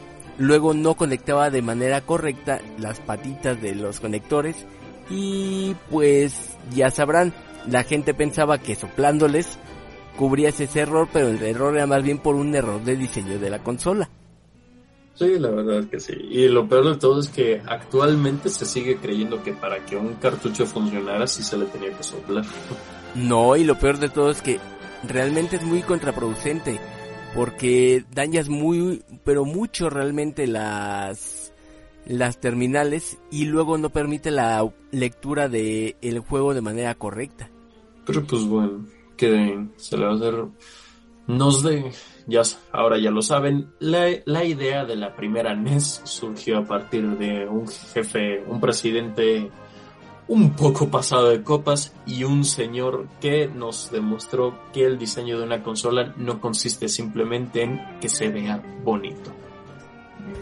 luego 0.41 0.73
no 0.73 0.95
conectaba 0.95 1.49
de 1.49 1.61
manera 1.61 2.01
correcta 2.01 2.61
las 2.79 2.99
patitas 2.99 3.61
de 3.61 3.75
los 3.75 3.99
conectores 3.99 4.65
y 5.09 5.75
pues 5.89 6.57
ya 6.73 6.89
sabrán, 6.89 7.33
la 7.69 7.83
gente 7.83 8.13
pensaba 8.13 8.57
que 8.57 8.75
soplándoles 8.75 9.59
cubrías 10.17 10.59
ese 10.59 10.81
error, 10.81 11.07
pero 11.11 11.29
el 11.29 11.41
error 11.43 11.75
era 11.75 11.85
más 11.85 12.03
bien 12.03 12.17
por 12.17 12.35
un 12.35 12.55
error 12.55 12.83
de 12.83 12.95
diseño 12.95 13.37
de 13.37 13.49
la 13.49 13.59
consola. 13.59 14.09
Sí, 15.13 15.37
la 15.37 15.49
verdad 15.49 15.87
que 15.89 15.99
sí. 15.99 16.13
Y 16.13 16.47
lo 16.47 16.67
peor 16.67 16.93
de 16.93 16.97
todo 16.97 17.19
es 17.19 17.29
que 17.29 17.61
actualmente 17.67 18.49
se 18.49 18.65
sigue 18.65 18.97
creyendo 18.97 19.43
que 19.43 19.53
para 19.53 19.85
que 19.85 19.95
un 19.95 20.15
cartucho 20.15 20.65
funcionara 20.65 21.27
sí 21.27 21.43
se 21.43 21.57
le 21.57 21.65
tenía 21.65 21.95
que 21.95 22.03
soplar. 22.03 22.45
No, 23.13 23.55
y 23.55 23.63
lo 23.63 23.77
peor 23.77 23.99
de 23.99 24.09
todo 24.09 24.31
es 24.31 24.41
que 24.41 24.59
realmente 25.07 25.57
es 25.57 25.63
muy 25.63 25.81
contraproducente 25.81 26.79
porque 27.35 28.03
dañas 28.13 28.49
muy, 28.49 29.03
pero 29.23 29.45
mucho 29.45 29.89
realmente 29.89 30.47
las 30.47 31.53
las 32.05 32.39
terminales 32.39 33.19
y 33.29 33.45
luego 33.45 33.77
no 33.77 33.89
permite 33.89 34.31
la 34.31 34.67
lectura 34.91 35.49
de 35.49 35.95
el 36.01 36.19
juego 36.19 36.53
de 36.53 36.61
manera 36.61 36.95
correcta. 36.95 37.49
Pero 38.05 38.25
pues 38.25 38.43
bueno, 38.45 38.85
que 39.15 39.67
se 39.77 39.97
le 39.97 40.05
va 40.05 40.11
a 40.11 40.15
hacer 40.15 40.45
nos 41.27 41.63
de 41.63 41.91
ya, 42.27 42.41
ahora 42.71 42.97
ya 42.99 43.11
lo 43.11 43.21
saben, 43.21 43.71
la, 43.79 44.07
la, 44.25 44.43
idea 44.43 44.85
de 44.85 44.95
la 44.95 45.15
primera 45.15 45.55
NES 45.55 46.01
surgió 46.03 46.59
a 46.59 46.65
partir 46.65 47.17
de 47.17 47.47
un 47.47 47.67
jefe, 47.67 48.43
un 48.47 48.59
presidente 48.59 49.49
un 50.31 50.51
poco 50.55 50.89
pasado 50.89 51.29
de 51.29 51.43
copas 51.43 51.93
y 52.05 52.23
un 52.23 52.45
señor 52.45 53.07
que 53.19 53.47
nos 53.47 53.91
demostró 53.91 54.57
que 54.71 54.85
el 54.85 54.97
diseño 54.97 55.37
de 55.37 55.43
una 55.43 55.61
consola 55.61 56.13
no 56.17 56.39
consiste 56.39 56.87
simplemente 56.87 57.63
en 57.63 57.99
que 57.99 58.07
se 58.07 58.29
vea 58.29 58.63
bonito. 58.83 59.31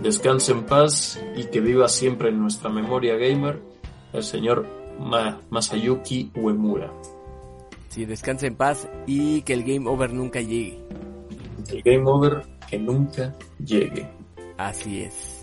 Descanse 0.04 0.52
en 0.52 0.66
paz 0.66 1.20
y 1.36 1.46
que 1.46 1.60
viva 1.60 1.88
siempre 1.88 2.30
en 2.30 2.40
nuestra 2.40 2.70
memoria 2.70 3.16
gamer 3.16 3.62
el 4.14 4.24
señor 4.24 4.68
Masayuki 5.50 6.32
Uemura. 6.36 6.94
Sí, 7.88 8.06
descanse 8.06 8.48
en 8.48 8.56
paz 8.56 8.88
y 9.08 9.42
que 9.42 9.54
el 9.54 9.64
game 9.64 9.90
over 9.90 10.14
nunca 10.14 10.40
llegue 10.40 10.80
el 11.72 11.84
game 11.84 12.10
over 12.10 12.44
que 12.70 12.80
nunca 12.80 13.36
llegue. 13.64 14.10
Así 14.58 15.02
es. 15.02 15.39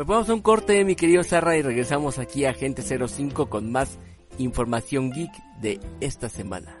Pues 0.00 0.08
vamos 0.08 0.30
a 0.30 0.32
un 0.32 0.40
corte, 0.40 0.82
mi 0.82 0.96
querido 0.96 1.22
Sarra, 1.22 1.58
y 1.58 1.60
regresamos 1.60 2.18
aquí 2.18 2.46
a 2.46 2.54
Gente 2.54 2.80
05 2.80 3.50
con 3.50 3.70
más 3.70 3.98
información 4.38 5.10
geek 5.10 5.30
de 5.60 5.78
esta 6.00 6.30
semana. 6.30 6.74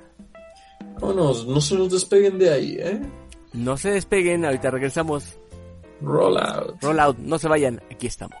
Vámonos, 0.98 1.46
no 1.46 1.60
se 1.60 1.74
nos 1.74 1.90
despeguen 1.92 2.38
de 2.38 2.50
ahí, 2.50 2.78
¿eh? 2.80 2.98
No 3.52 3.76
se 3.76 3.90
despeguen, 3.90 4.46
ahorita 4.46 4.70
regresamos. 4.70 5.38
Roll 6.00 6.38
out. 6.38 6.80
Roll 6.80 6.98
out, 6.98 7.18
no 7.18 7.38
se 7.38 7.46
vayan, 7.48 7.82
aquí 7.90 8.06
estamos. 8.06 8.40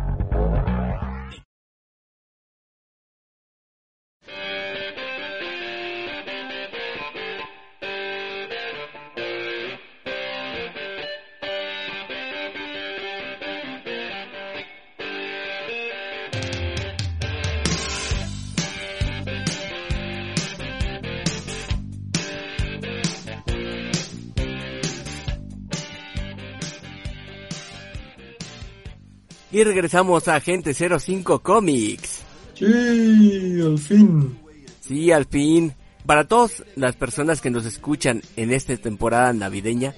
Y 29.51 29.63
regresamos 29.65 30.29
a 30.29 30.35
Agente 30.35 30.73
05 30.73 31.39
Comics. 31.39 32.21
Sí, 32.53 33.61
al 33.61 33.77
fin. 33.77 34.39
Sí, 34.79 35.11
al 35.11 35.25
fin. 35.25 35.73
Para 36.05 36.25
todas 36.25 36.63
las 36.75 36.95
personas 36.95 37.41
que 37.41 37.49
nos 37.49 37.65
escuchan 37.65 38.21
en 38.37 38.53
esta 38.53 38.75
temporada 38.77 39.33
navideña, 39.33 39.93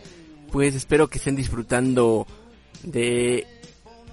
pues 0.51 0.73
espero 0.73 1.07
que 1.07 1.19
estén 1.19 1.35
disfrutando 1.35 2.25
de 2.81 3.45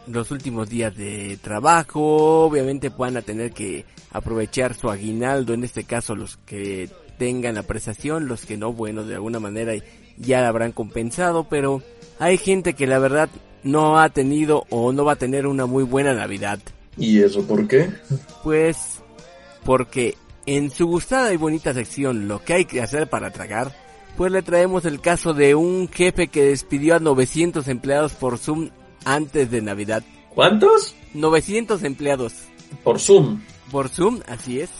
los 0.07 0.31
últimos 0.31 0.69
días 0.69 0.95
de 0.95 1.39
trabajo. 1.41 2.45
Obviamente 2.45 2.91
puedan 2.91 3.23
tener 3.23 3.53
que 3.53 3.87
aprovechar 4.11 4.75
su 4.75 4.91
aguinaldo, 4.91 5.55
en 5.55 5.65
este 5.65 5.85
caso 5.85 6.15
los 6.15 6.37
que 6.37 6.91
tengan 7.19 7.55
la 7.55 7.63
prestación, 7.63 8.29
los 8.29 8.45
que 8.45 8.59
no, 8.59 8.75
bueno, 8.75 9.05
de 9.05 9.15
alguna 9.15 9.41
manera 9.41 9.73
ya 10.19 10.43
la 10.43 10.49
habrán 10.49 10.73
compensado, 10.73 11.49
pero 11.49 11.83
hay 12.19 12.37
gente 12.37 12.75
que 12.75 12.87
la 12.87 12.99
verdad 12.99 13.31
no 13.63 13.99
ha 13.99 14.09
tenido 14.09 14.65
o 14.71 14.93
no 14.93 15.05
va 15.05 15.13
a 15.13 15.17
tener 15.17 15.47
una 15.47 15.67
muy 15.67 15.85
buena 15.85 16.15
Navidad. 16.15 16.59
¿Y 16.97 17.21
eso 17.21 17.47
por 17.47 17.67
qué? 17.69 17.91
Pues 18.43 19.01
porque 19.65 20.17
en 20.47 20.71
su 20.71 20.87
gustada 20.87 21.33
y 21.33 21.37
bonita 21.37 21.75
sección 21.75 22.27
Lo 22.27 22.43
que 22.43 22.55
hay 22.55 22.65
que 22.65 22.81
hacer 22.81 23.09
para 23.09 23.31
tragar, 23.31 23.75
pues 24.17 24.33
le 24.33 24.43
traemos 24.43 24.85
el 24.85 25.01
caso 25.01 25.35
de 25.35 25.55
un 25.55 25.89
jefe 25.89 26.29
que 26.29 26.45
despidió 26.45 26.97
a 26.97 27.01
900 27.01 27.69
empleados 27.69 28.13
por 28.13 28.39
Zoom 28.39 28.71
antes 29.05 29.51
de 29.51 29.63
Navidad. 29.63 30.03
¿Cuántos? 30.31 30.95
900 31.15 31.83
empleados. 31.85 32.35
Por 32.85 32.99
Zoom. 32.99 33.41
Por 33.71 33.89
Zoom, 33.89 34.21
así 34.27 34.61
es. 34.61 34.71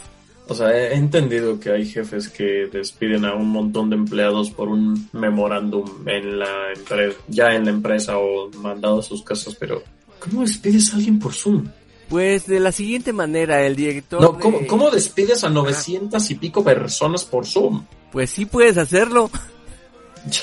O 0.47 0.53
sea, 0.53 0.71
he 0.71 0.95
entendido 0.95 1.59
que 1.59 1.71
hay 1.71 1.85
jefes 1.85 2.27
que 2.27 2.67
despiden 2.71 3.25
a 3.25 3.35
un 3.35 3.49
montón 3.49 3.89
de 3.89 3.95
empleados 3.95 4.51
por 4.51 4.67
un 4.67 5.07
memorándum 5.13 5.85
en 6.07 6.39
la 6.39 6.73
empresa, 6.75 7.17
ya 7.27 7.53
en 7.53 7.65
la 7.65 7.71
empresa 7.71 8.17
o 8.17 8.49
mandado 8.57 8.99
a 8.99 9.03
sus 9.03 9.23
casas, 9.23 9.55
pero 9.57 9.81
¿cómo 10.19 10.41
despides 10.41 10.91
a 10.91 10.97
alguien 10.97 11.19
por 11.19 11.33
Zoom? 11.33 11.67
Pues 12.09 12.47
de 12.47 12.59
la 12.59 12.73
siguiente 12.73 13.13
manera, 13.13 13.65
el 13.65 13.77
director... 13.77 14.21
No, 14.21 14.33
de- 14.33 14.67
¿cómo, 14.67 14.89
despides 14.91 15.45
a 15.45 15.49
900 15.49 16.29
y 16.31 16.35
pico 16.35 16.61
personas 16.61 17.23
por 17.23 17.45
Zoom? 17.45 17.85
Pues 18.11 18.31
sí 18.31 18.45
puedes 18.45 18.77
hacerlo. 18.77 19.29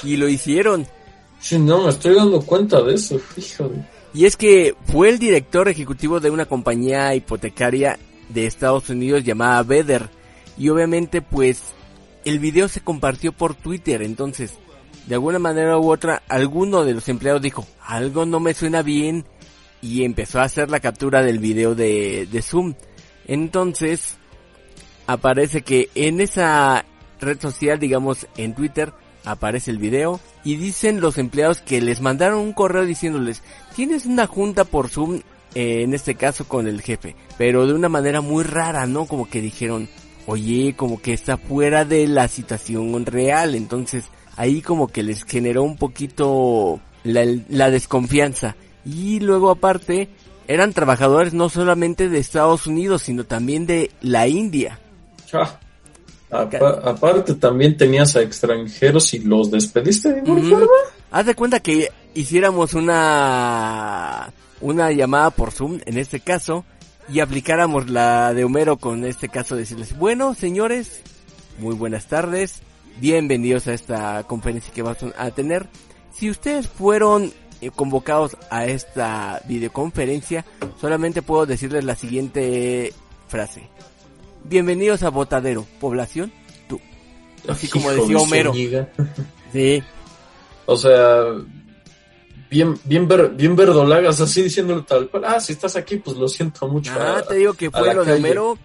Y 0.03 0.17
lo 0.17 0.29
hicieron. 0.29 0.89
Sí, 1.39 1.57
no, 1.57 1.85
me 1.85 1.91
estoy 1.91 2.17
dando 2.17 2.41
cuenta 2.41 2.83
de 2.83 2.95
eso, 2.95 3.17
de... 3.37 3.85
Y 4.13 4.25
es 4.25 4.37
que 4.37 4.75
fue 4.87 5.09
el 5.09 5.21
director 5.21 5.69
ejecutivo 5.69 6.19
de 6.19 6.31
una 6.31 6.47
compañía 6.47 7.15
hipotecaria 7.15 7.97
de 8.29 8.47
Estados 8.47 8.89
Unidos 8.91 9.25
llamada 9.25 9.63
Vedder. 9.63 10.11
Y 10.57 10.69
obviamente 10.69 11.23
pues 11.23 11.63
el 12.25 12.39
video 12.39 12.69
se 12.69 12.81
compartió 12.81 13.33
por 13.33 13.55
Twitter. 13.55 14.03
Entonces, 14.03 14.55
de 15.07 15.15
alguna 15.15 15.39
manera 15.39 15.79
u 15.79 15.91
otra, 15.91 16.23
alguno 16.29 16.85
de 16.85 16.95
los 16.95 17.09
empleados 17.09 17.43
dijo, 17.43 17.67
algo 17.81 18.27
no 18.27 18.41
me 18.41 18.55
suena 18.55 18.83
bien. 18.83 19.25
Y 19.81 20.05
empezó 20.05 20.41
a 20.41 20.45
hacer 20.45 20.71
la 20.71 20.81
captura 20.81 21.23
del 21.23 21.39
video 21.39 21.75
de, 21.75 22.27
de 22.31 22.43
Zoom. 22.43 22.75
Entonces, 23.27 24.17
aparece 25.07 25.63
que 25.63 25.89
en 25.95 26.21
esa 26.21 26.85
red 27.21 27.41
social, 27.41 27.79
digamos 27.79 28.27
en 28.37 28.55
Twitter, 28.55 28.93
aparece 29.25 29.71
el 29.71 29.79
video 29.79 30.21
y 30.45 30.57
dicen 30.57 31.01
los 31.01 31.19
empleados 31.19 31.61
que 31.61 31.81
les 31.81 32.01
mandaron 32.01 32.41
un 32.41 32.53
correo 32.53 32.85
diciéndoles, 32.85 33.43
tienes 33.75 34.07
una 34.07 34.27
junta 34.27 34.65
por 34.65 34.89
Zoom, 34.89 35.21
eh, 35.55 35.83
en 35.83 35.95
este 35.95 36.15
caso 36.15 36.47
con 36.47 36.67
el 36.67 36.81
jefe, 36.83 37.17
pero 37.37 37.67
de 37.67 37.75
una 37.75 37.89
manera 37.89 38.21
muy 38.21 38.45
rara, 38.45 38.87
¿no? 38.87 39.07
Como 39.07 39.29
que 39.29 39.41
dijeron, 39.41 39.89
oye, 40.27 40.75
como 40.77 41.01
que 41.01 41.13
está 41.13 41.37
fuera 41.37 41.85
de 41.85 42.07
la 42.09 42.29
situación 42.29 43.07
real, 43.07 43.55
entonces 43.55 44.05
ahí 44.37 44.61
como 44.63 44.89
que 44.89 45.03
les 45.03 45.25
generó 45.25 45.63
un 45.63 45.77
poquito 45.77 46.81
la, 47.05 47.25
la 47.49 47.71
desconfianza. 47.71 48.57
Y 48.85 49.21
luego 49.21 49.51
aparte, 49.51 50.09
eran 50.47 50.73
trabajadores 50.73 51.35
no 51.35 51.49
solamente 51.49 52.09
de 52.09 52.19
Estados 52.19 52.67
Unidos, 52.67 53.03
sino 53.03 53.25
también 53.25 53.67
de 53.67 53.91
la 54.01 54.29
India. 54.29 54.79
Ah, 55.33 55.59
apa- 56.31 56.81
aparte 56.85 57.35
también 57.35 57.77
tenías 57.77 58.15
a 58.17 58.23
extranjeros 58.23 59.13
y 59.15 59.19
los 59.21 59.51
despediste 59.51 60.13
de 60.13 60.31
Ujú. 60.31 60.43
forma. 60.51 60.67
Haz 61.11 61.27
de 61.27 61.35
cuenta 61.35 61.61
que 61.61 61.91
hiciéramos 62.15 62.75
una 62.75 64.31
una 64.61 64.91
llamada 64.93 65.31
por 65.31 65.53
Zoom 65.53 65.81
en 65.87 65.99
este 65.99 66.21
caso 66.21 66.65
y 67.09 67.21
aplicáramos 67.21 67.89
la 67.89 68.35
de 68.35 68.45
Homero 68.45 68.77
con 68.77 69.05
este 69.05 69.29
caso 69.29 69.57
decirles, 69.57 69.97
bueno, 69.97 70.35
señores, 70.35 71.03
muy 71.59 71.75
buenas 71.75 72.07
tardes, 72.07 72.61
bienvenidos 73.01 73.67
a 73.67 73.75
esta 73.75 74.25
conferencia 74.25 74.73
que 74.73 74.83
vamos 74.83 74.99
a 75.17 75.31
tener. 75.31 75.67
Si 76.13 76.29
ustedes 76.29 76.69
fueron 76.69 77.33
eh, 77.61 77.71
convocados 77.71 78.37
a 78.51 78.67
esta 78.67 79.41
videoconferencia, 79.47 80.45
solamente 80.81 81.23
puedo 81.23 81.47
decirles 81.47 81.85
la 81.85 81.97
siguiente 81.97 82.93
frase. 83.29 83.69
Bienvenidos 84.45 85.03
a 85.03 85.11
Botadero, 85.11 85.67
población, 85.81 86.33
tú. 86.69 86.81
Así 87.49 87.69
como 87.69 87.91
decía 87.91 88.07
de 88.07 88.17
Homero. 88.17 88.53
Sí, 89.53 89.83
O 90.67 90.77
sea, 90.77 91.23
bien, 92.51 92.75
bien, 92.85 93.07
ver, 93.09 93.31
bien 93.31 93.55
verdolagas, 93.57 94.21
así 94.21 94.43
diciéndole 94.43 94.83
tal 94.83 95.09
cual. 95.09 95.25
Ah, 95.27 95.41
si 95.41 95.53
estás 95.53 95.77
aquí, 95.77 95.97
pues 95.97 96.17
lo 96.17 96.29
siento 96.29 96.69
mucho. 96.69 96.93
Ah, 96.99 97.19
a- 97.19 97.23
te 97.23 97.37
digo 97.37 97.55
que 97.55 97.71
fue 97.71 97.95
lo 97.95 98.05
de. 98.05 98.15
Homero. 98.15 98.59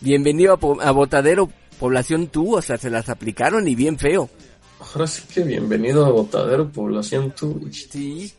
Bienvenido 0.00 0.58
a, 0.80 0.90
Botadero, 0.92 1.50
población 1.78 2.28
tú, 2.28 2.56
o 2.56 2.62
sea, 2.62 2.78
se 2.78 2.88
las 2.88 3.08
aplicaron 3.10 3.68
y 3.68 3.74
bien 3.74 3.98
feo. 3.98 4.30
Ahora 4.94 5.06
sí 5.06 5.22
que 5.32 5.42
bienvenido 5.42 6.06
a 6.06 6.10
Botadero, 6.10 6.68
población 6.70 7.34
tú. 7.38 7.68
Sí. 7.70 8.32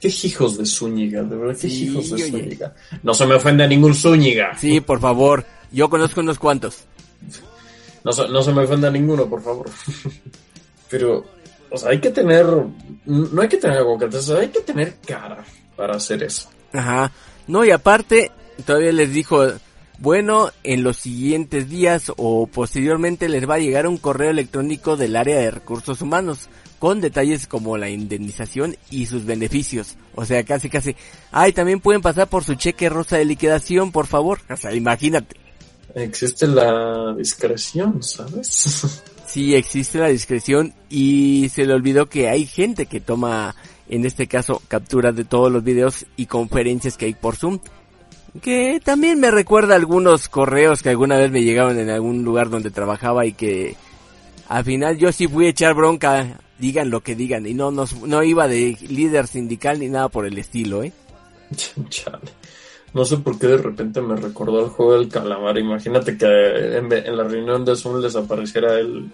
Qué 0.00 0.08
hijos 0.08 0.56
de 0.58 0.64
Zúñiga, 0.66 1.22
de 1.22 1.36
verdad, 1.36 1.56
qué 1.60 1.68
Sí, 1.68 1.84
hijos 1.84 2.08
de 2.10 2.14
oye. 2.14 2.30
Zúñiga. 2.30 2.74
No 3.02 3.12
se 3.14 3.26
me 3.26 3.34
ofende 3.34 3.64
a 3.64 3.66
ningún 3.66 3.94
Zúñiga. 3.94 4.56
Sí, 4.58 4.80
por 4.80 5.00
favor. 5.00 5.44
Yo 5.72 5.88
conozco 5.90 6.20
unos 6.20 6.38
cuantos. 6.38 6.84
No, 8.04 8.12
se- 8.12 8.28
no 8.28 8.42
se 8.42 8.52
me 8.52 8.62
ofenda 8.64 8.88
a 8.88 8.90
ninguno, 8.90 9.26
por 9.26 9.42
favor. 9.42 9.68
Pero, 10.90 11.24
o 11.76 11.78
sea, 11.78 11.90
hay 11.90 12.00
que 12.00 12.10
tener, 12.10 12.46
no 13.04 13.42
hay 13.42 13.48
que 13.48 13.58
tener 13.58 13.76
aguacates, 13.78 14.30
hay 14.30 14.48
que 14.48 14.60
tener 14.60 14.96
cara 15.06 15.44
para 15.76 15.96
hacer 15.96 16.22
eso. 16.22 16.48
Ajá. 16.72 17.12
No, 17.46 17.64
y 17.64 17.70
aparte, 17.70 18.32
todavía 18.64 18.92
les 18.92 19.12
dijo, 19.12 19.46
bueno, 19.98 20.50
en 20.64 20.82
los 20.82 20.96
siguientes 20.96 21.68
días 21.68 22.10
o 22.16 22.46
posteriormente 22.46 23.28
les 23.28 23.48
va 23.48 23.56
a 23.56 23.58
llegar 23.58 23.86
un 23.86 23.98
correo 23.98 24.30
electrónico 24.30 24.96
del 24.96 25.16
área 25.16 25.38
de 25.38 25.50
recursos 25.50 26.00
humanos 26.00 26.48
con 26.78 27.02
detalles 27.02 27.46
como 27.46 27.76
la 27.76 27.90
indemnización 27.90 28.76
y 28.90 29.06
sus 29.06 29.26
beneficios. 29.26 29.96
O 30.14 30.24
sea, 30.24 30.44
casi 30.44 30.70
casi. 30.70 30.96
Ay, 31.30 31.52
también 31.52 31.80
pueden 31.80 32.00
pasar 32.00 32.28
por 32.28 32.42
su 32.42 32.54
cheque 32.54 32.88
rosa 32.88 33.18
de 33.18 33.26
liquidación, 33.26 33.92
por 33.92 34.06
favor. 34.06 34.40
O 34.50 34.56
sea, 34.56 34.74
imagínate. 34.74 35.36
Existe 35.94 36.46
la 36.46 37.14
discreción, 37.14 38.02
¿sabes? 38.02 39.02
Sí, 39.36 39.54
existe 39.54 39.98
la 39.98 40.08
discreción 40.08 40.72
y 40.88 41.50
se 41.52 41.66
le 41.66 41.74
olvidó 41.74 42.06
que 42.06 42.30
hay 42.30 42.46
gente 42.46 42.86
que 42.86 43.02
toma, 43.02 43.54
en 43.86 44.06
este 44.06 44.28
caso, 44.28 44.62
capturas 44.66 45.14
de 45.14 45.26
todos 45.26 45.52
los 45.52 45.62
videos 45.62 46.06
y 46.16 46.24
conferencias 46.24 46.96
que 46.96 47.04
hay 47.04 47.12
por 47.12 47.36
Zoom. 47.36 47.58
Que 48.40 48.80
también 48.82 49.20
me 49.20 49.30
recuerda 49.30 49.74
algunos 49.74 50.30
correos 50.30 50.82
que 50.82 50.88
alguna 50.88 51.18
vez 51.18 51.30
me 51.30 51.42
llegaron 51.42 51.78
en 51.78 51.90
algún 51.90 52.24
lugar 52.24 52.48
donde 52.48 52.70
trabajaba 52.70 53.26
y 53.26 53.34
que 53.34 53.76
al 54.48 54.64
final 54.64 54.96
yo 54.96 55.12
sí 55.12 55.28
fui 55.28 55.48
a 55.48 55.50
echar 55.50 55.74
bronca, 55.74 56.40
digan 56.58 56.88
lo 56.88 57.02
que 57.02 57.14
digan, 57.14 57.44
y 57.46 57.52
no, 57.52 57.70
no, 57.70 57.84
no 58.06 58.22
iba 58.22 58.48
de 58.48 58.78
líder 58.88 59.26
sindical 59.26 59.80
ni 59.80 59.90
nada 59.90 60.08
por 60.08 60.24
el 60.24 60.38
estilo, 60.38 60.82
¿eh? 60.82 60.94
Chale. 61.90 62.20
No 62.96 63.04
sé 63.04 63.18
por 63.18 63.38
qué 63.38 63.48
de 63.48 63.58
repente 63.58 64.00
me 64.00 64.16
recordó 64.16 64.64
el 64.64 64.70
juego 64.70 64.94
del 64.94 65.10
calamar. 65.10 65.58
Imagínate 65.58 66.16
que 66.16 66.78
en, 66.78 66.90
en 66.90 67.14
la 67.14 67.24
reunión 67.24 67.62
de 67.62 67.76
Zoom 67.76 68.00
les 68.00 68.16
apareciera 68.16 68.78
el, 68.78 69.10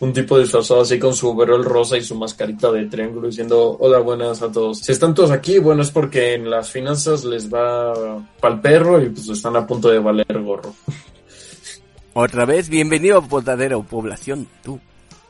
un 0.00 0.12
tipo 0.14 0.38
disfrazado 0.38 0.80
así 0.80 0.98
con 0.98 1.14
su 1.14 1.28
overol 1.28 1.62
rosa 1.62 1.98
y 1.98 2.02
su 2.02 2.14
mascarita 2.14 2.72
de 2.72 2.86
triángulo 2.86 3.28
diciendo 3.28 3.76
hola 3.80 3.98
buenas 3.98 4.40
a 4.40 4.50
todos. 4.50 4.78
Si 4.78 4.92
están 4.92 5.14
todos 5.14 5.30
aquí, 5.30 5.58
bueno 5.58 5.82
es 5.82 5.90
porque 5.90 6.32
en 6.36 6.48
las 6.48 6.70
finanzas 6.70 7.22
les 7.26 7.52
va 7.52 7.92
pa'l 8.40 8.62
perro 8.62 8.98
y 9.02 9.10
pues 9.10 9.28
están 9.28 9.56
a 9.56 9.66
punto 9.66 9.90
de 9.90 9.98
valer 9.98 10.42
gorro. 10.42 10.74
Otra 12.14 12.46
vez, 12.46 12.70
bienvenido 12.70 13.18
a 13.18 13.20
Potadero, 13.20 13.82
población, 13.82 14.48
tú. 14.64 14.80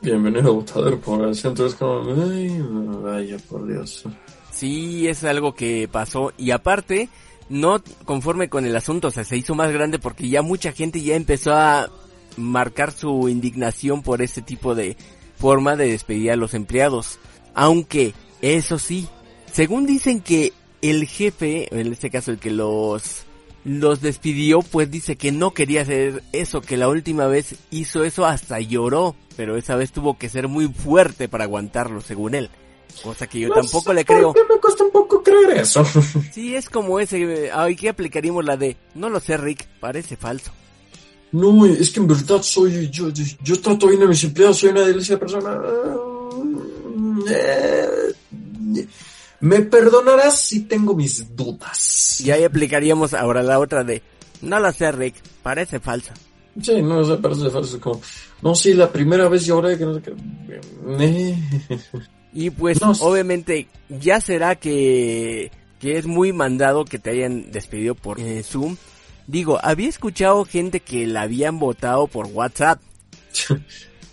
Bienvenido 0.01 0.51
a 0.51 0.55
Botadero 0.55 1.01
Población. 1.01 1.51
Entonces 1.51 1.77
como, 1.77 2.15
ay, 2.31 2.63
vaya 3.03 3.37
por 3.51 3.67
Dios. 3.67 4.05
Sí, 4.53 5.09
es 5.09 5.25
algo 5.25 5.57
que 5.57 5.89
pasó 5.91 6.33
y 6.39 6.53
aparte, 6.53 7.09
no 7.49 7.83
conforme 8.05 8.49
con 8.49 8.67
el 8.67 8.77
asunto, 8.77 9.09
o 9.09 9.11
sea, 9.11 9.25
se 9.25 9.37
hizo 9.37 9.55
más 9.55 9.73
grande 9.73 9.99
porque 9.99 10.29
ya 10.29 10.43
mucha 10.43 10.73
gente 10.73 11.01
ya 11.03 11.15
empezó 11.17 11.55
a 11.55 11.91
marcar 12.37 12.93
su 12.93 13.29
indignación 13.29 14.03
por 14.03 14.23
ese 14.23 14.43
tipo 14.43 14.75
de 14.75 14.97
forma 15.37 15.77
de 15.77 15.91
despedir 15.91 16.33
a 16.33 16.37
los 16.37 16.55
empleados. 16.55 17.19
Aunque, 17.55 18.15
eso 18.43 18.79
sí, 18.79 19.09
según 19.53 19.87
dicen 19.87 20.21
que 20.21 20.53
el 20.83 21.07
jefe, 21.07 21.69
en 21.79 21.93
este 21.93 22.11
caso 22.11 22.31
el 22.31 22.39
que 22.39 22.51
los 22.51 23.25
los 23.65 24.01
despidió, 24.01 24.61
pues 24.61 24.91
dice 24.91 25.17
que 25.17 25.31
no 25.31 25.53
quería 25.53 25.83
hacer 25.83 26.23
eso, 26.33 26.63
que 26.63 26.77
la 26.77 26.89
última 26.89 27.27
vez 27.27 27.57
hizo 27.71 28.05
eso 28.05 28.25
hasta 28.25 28.61
lloró, 28.61 29.15
pero 29.37 29.57
esa 29.57 29.77
vez 29.77 29.93
tuvo 29.93 30.17
que 30.17 30.31
ser 30.31 30.49
muy 30.49 30.69
fuerte 30.69 31.29
para 31.29 31.45
aguantarlo, 31.45 32.01
según 32.01 32.35
él. 32.35 32.51
Cosa 33.03 33.27
que 33.27 33.41
yo 33.41 33.49
No 33.49 33.55
tampoco 33.55 33.91
sé 33.91 33.95
le 33.95 34.05
creo. 34.05 34.33
por 34.33 34.35
qué 34.47 34.55
me 34.55 34.61
cuesta 34.61 34.85
un 34.85 34.91
poco 34.91 35.23
creer 35.23 35.59
eso. 35.59 35.85
Sí, 36.33 36.55
es 36.55 36.69
como 36.69 36.99
ese, 37.01 37.51
ay, 37.53 37.77
¿qué 37.77 37.89
aplicaríamos 37.91 38.45
la 38.45 38.57
de, 38.57 38.77
no 38.95 39.09
lo 39.09 39.21
sé 39.21 39.37
Rick, 39.37 39.67
parece 39.81 40.17
falso. 40.17 40.53
No, 41.33 41.67
es 41.67 41.91
que 41.91 42.01
en 42.01 42.09
verdad 42.09 42.43
soy 42.43 42.89
yo, 42.91 43.11
yo, 43.11 43.25
yo 43.43 43.61
trato 43.61 43.89
bien 43.89 44.03
a 44.03 44.07
mis 44.07 44.25
empleados, 44.25 44.59
soy 44.59 44.71
una 44.71 44.81
delicia 44.81 45.17
de 45.17 45.21
persona. 45.21 45.61
Eh, 47.31 47.89
Me 49.41 49.61
perdonarás 49.61 50.41
si 50.41 50.61
tengo 50.61 50.95
mis 50.95 51.37
dudas. 51.37 52.21
Y 52.23 52.31
ahí 52.31 52.45
aplicaríamos 52.45 53.15
ahora 53.15 53.43
la 53.43 53.59
otra 53.61 53.85
de, 53.85 54.03
no 54.43 54.59
lo 54.59 54.73
sé 54.73 54.91
Rick, 54.91 55.17
parece 55.43 55.79
falso. 55.81 56.13
Sí, 56.61 56.83
no, 56.83 57.05
se 57.05 57.17
parece 57.19 57.49
falso. 57.51 57.81
Como, 57.81 58.01
no, 58.43 58.55
sí, 58.55 58.75
la 58.75 58.91
primera 58.91 59.29
vez 59.29 59.45
lloré 59.47 59.79
que 59.79 59.85
no 59.85 59.95
sé 59.95 60.03
qué. 60.03 60.15
Y 62.33 62.51
pues 62.51 62.79
obviamente 62.83 63.69
ya 63.89 64.21
será 64.21 64.55
que, 64.57 65.51
que 65.81 65.97
es 65.99 66.07
muy 66.07 66.33
mandado 66.33 66.85
que 66.85 66.99
te 66.99 67.11
hayan 67.11 67.51
despedido 67.51 67.95
por 67.95 68.21
eh, 68.21 68.43
Zoom. 68.43 68.77
Digo, 69.27 69.59
había 69.63 69.89
escuchado 69.89 70.45
gente 70.45 70.81
que 70.81 71.07
la 71.07 71.23
habían 71.23 71.59
votado 71.59 72.07
por 72.07 72.27
WhatsApp. 72.27 72.81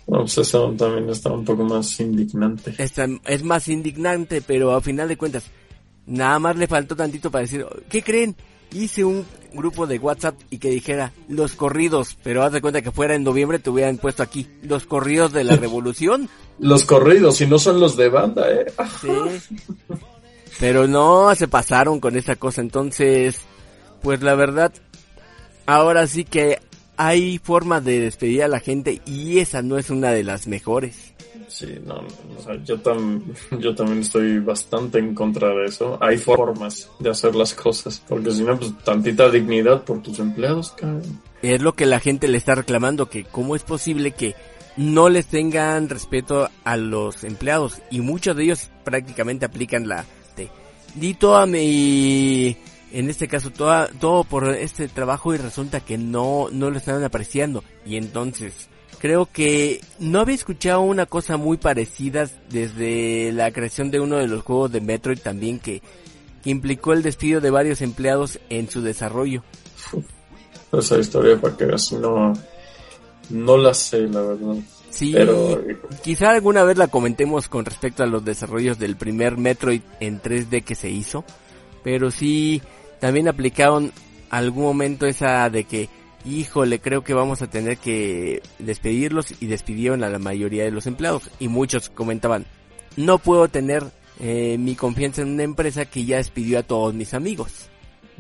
No, 0.07 0.19
pues 0.19 0.37
eso 0.37 0.71
también 0.77 1.09
está 1.09 1.31
un 1.31 1.43
poco 1.43 1.63
más 1.63 1.99
indignante. 1.99 2.75
Esta- 2.77 3.07
es 3.25 3.43
más 3.43 3.67
indignante, 3.67 4.39
pero 4.39 4.75
a 4.75 4.79
final 4.81 5.07
de 5.07 5.17
cuentas, 5.17 5.45
Nada 6.07 6.37
más 6.37 6.55
le 6.55 6.67
faltó 6.67 6.95
tantito 6.95 7.31
para 7.31 7.41
decir, 7.41 7.65
¿qué 7.89 8.03
creen? 8.03 8.35
Hice 8.75 9.05
un 9.05 9.25
grupo 9.53 9.87
de 9.87 9.97
WhatsApp 9.97 10.35
y 10.49 10.57
que 10.57 10.69
dijera 10.69 11.13
los 11.29 11.53
corridos, 11.53 12.17
pero 12.21 12.43
haz 12.43 12.51
de 12.51 12.61
cuenta 12.61 12.81
que 12.81 12.91
fuera 12.91 13.15
en 13.15 13.23
noviembre 13.23 13.57
te 13.57 13.69
hubieran 13.69 13.97
puesto 13.97 14.21
aquí 14.21 14.47
los 14.63 14.85
corridos 14.85 15.31
de 15.31 15.45
la 15.45 15.55
revolución. 15.55 16.29
Los 16.59 16.83
corridos, 16.83 17.39
y 17.39 17.47
no 17.47 17.57
son 17.57 17.79
los 17.79 17.95
de 17.95 18.09
banda, 18.09 18.51
eh. 18.51 18.65
Sí. 19.01 19.55
Pero 20.59 20.87
no, 20.87 21.33
se 21.35 21.47
pasaron 21.47 21.99
con 21.99 22.17
esa 22.17 22.35
cosa, 22.35 22.59
entonces, 22.59 23.39
pues 24.01 24.21
la 24.21 24.35
verdad, 24.35 24.73
ahora 25.65 26.05
sí 26.07 26.25
que 26.25 26.59
hay 26.97 27.39
formas 27.39 27.83
de 27.83 27.99
despedir 28.01 28.43
a 28.43 28.47
la 28.49 28.59
gente 28.59 29.01
y 29.05 29.39
esa 29.39 29.61
no 29.61 29.77
es 29.77 29.89
una 29.89 30.11
de 30.11 30.23
las 30.23 30.47
mejores. 30.47 31.04
Sí, 31.47 31.79
no, 31.85 31.95
o 31.95 32.41
sea, 32.43 32.61
yo, 32.63 32.79
tam, 32.79 33.23
yo 33.59 33.75
también 33.75 33.99
estoy 33.99 34.39
bastante 34.39 34.99
en 34.99 35.13
contra 35.13 35.49
de 35.49 35.65
eso. 35.65 35.97
Hay 36.01 36.17
formas 36.17 36.89
de 36.99 37.09
hacer 37.09 37.35
las 37.35 37.53
cosas, 37.53 38.01
porque 38.07 38.31
si 38.31 38.43
no, 38.43 38.57
pues 38.57 38.77
tantita 38.83 39.29
dignidad 39.29 39.83
por 39.83 40.01
tus 40.01 40.19
empleados, 40.19 40.71
cabrón. 40.71 41.21
Es 41.41 41.61
lo 41.61 41.73
que 41.73 41.85
la 41.85 41.99
gente 41.99 42.27
le 42.27 42.37
está 42.37 42.55
reclamando, 42.55 43.09
que 43.09 43.23
cómo 43.23 43.55
es 43.55 43.63
posible 43.63 44.11
que 44.11 44.35
no 44.77 45.09
les 45.09 45.27
tengan 45.27 45.89
respeto 45.89 46.49
a 46.63 46.77
los 46.77 47.23
empleados 47.23 47.81
y 47.89 48.01
muchos 48.01 48.35
de 48.35 48.43
ellos 48.43 48.69
prácticamente 48.83 49.45
aplican 49.45 49.87
la 49.87 50.05
de 50.35 50.49
di 50.95 51.13
toda 51.13 51.45
mi 51.45 52.57
en 52.91 53.09
este 53.09 53.27
caso 53.27 53.51
toda, 53.51 53.87
todo 53.87 54.23
por 54.23 54.49
este 54.49 54.87
trabajo 54.87 55.33
y 55.33 55.37
resulta 55.37 55.79
que 55.79 55.97
no 55.97 56.49
no 56.51 56.69
lo 56.69 56.77
están 56.77 57.03
apreciando 57.03 57.63
y 57.85 57.95
entonces 57.95 58.69
creo 59.05 59.27
que 59.31 59.81
no 59.99 60.21
había 60.21 60.33
escuchado 60.33 60.81
una 60.81 61.05
cosa 61.05 61.37
muy 61.37 61.57
parecida 61.57 62.27
desde 62.49 63.31
la 63.33 63.51
creación 63.51 63.91
de 63.91 63.99
uno 63.99 64.17
de 64.17 64.25
los 64.27 64.41
juegos 64.43 64.71
de 64.71 64.81
Metroid 64.81 65.19
también 65.19 65.59
que, 65.59 65.83
que 66.43 66.49
implicó 66.49 66.91
el 66.91 67.03
despido 67.03 67.39
de 67.39 67.51
varios 67.51 67.83
empleados 67.83 68.39
en 68.49 68.67
su 68.67 68.81
desarrollo. 68.81 69.43
Esa 70.71 70.97
historia 70.97 71.39
para 71.39 71.55
que 71.55 71.65
veas, 71.65 71.91
no, 71.91 72.33
no 73.29 73.57
la 73.57 73.75
sé, 73.75 74.07
la 74.07 74.21
verdad. 74.21 74.55
Sí, 74.89 75.11
Pero- 75.13 75.63
quizá 76.03 76.31
alguna 76.31 76.63
vez 76.63 76.75
la 76.75 76.87
comentemos 76.87 77.47
con 77.47 77.63
respecto 77.63 78.01
a 78.01 78.07
los 78.07 78.25
desarrollos 78.25 78.79
del 78.79 78.95
primer 78.95 79.37
Metroid 79.37 79.81
en 79.99 80.19
3D 80.19 80.63
que 80.63 80.73
se 80.73 80.89
hizo, 80.89 81.23
pero 81.83 82.09
sí, 82.09 82.59
también 82.99 83.27
aplicaron 83.27 83.91
algún 84.31 84.63
momento 84.63 85.05
esa 85.05 85.47
de 85.51 85.65
que, 85.65 85.89
híjole, 86.25 86.79
creo 86.79 87.03
que 87.03 87.13
vamos 87.13 87.41
a 87.41 87.47
tener 87.47 87.77
que 87.77 88.41
despedirlos 88.59 89.33
y 89.39 89.47
despidieron 89.47 90.03
a 90.03 90.09
la 90.09 90.19
mayoría 90.19 90.63
de 90.63 90.71
los 90.71 90.87
empleados 90.87 91.29
y 91.39 91.47
muchos 91.47 91.89
comentaban, 91.89 92.45
no 92.97 93.17
puedo 93.19 93.47
tener 93.47 93.83
eh, 94.19 94.57
mi 94.57 94.75
confianza 94.75 95.21
en 95.21 95.29
una 95.29 95.43
empresa 95.43 95.85
que 95.85 96.05
ya 96.05 96.17
despidió 96.17 96.59
a 96.59 96.63
todos 96.63 96.93
mis 96.93 97.13
amigos. 97.13 97.69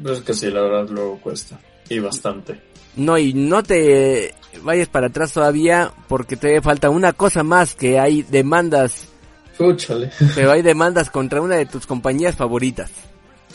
Es 0.03 0.21
que 0.21 0.33
sí, 0.33 0.51
la 0.51 0.61
verdad 0.61 0.89
luego 0.89 1.19
cuesta. 1.21 1.59
Y 1.89 1.99
bastante. 1.99 2.59
No, 2.95 3.17
y 3.17 3.33
no 3.33 3.63
te 3.63 4.33
vayas 4.63 4.87
para 4.87 5.07
atrás 5.07 5.33
todavía 5.33 5.91
porque 6.07 6.37
te 6.37 6.61
falta 6.61 6.89
una 6.89 7.13
cosa 7.13 7.43
más 7.43 7.75
que 7.75 7.99
hay 7.99 8.23
demandas, 8.23 9.07
Escúchale. 9.51 10.11
pero 10.35 10.51
hay 10.51 10.61
demandas 10.61 11.09
contra 11.09 11.41
una 11.41 11.55
de 11.55 11.65
tus 11.65 11.85
compañías 11.85 12.35
favoritas. 12.35 12.91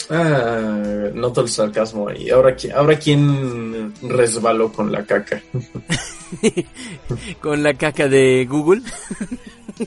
Ah, 0.09 1.09
noto 1.15 1.43
el 1.43 1.49
sarcasmo 1.49 2.09
ahí. 2.09 2.31
Ahora, 2.31 2.57
ahora 2.75 2.99
quién 2.99 3.93
resbaló 4.03 4.73
con 4.73 4.91
la 4.91 5.05
caca. 5.05 5.41
Con 7.41 7.63
la 7.63 7.75
caca 7.75 8.09
de 8.09 8.47
Google. 8.49 8.83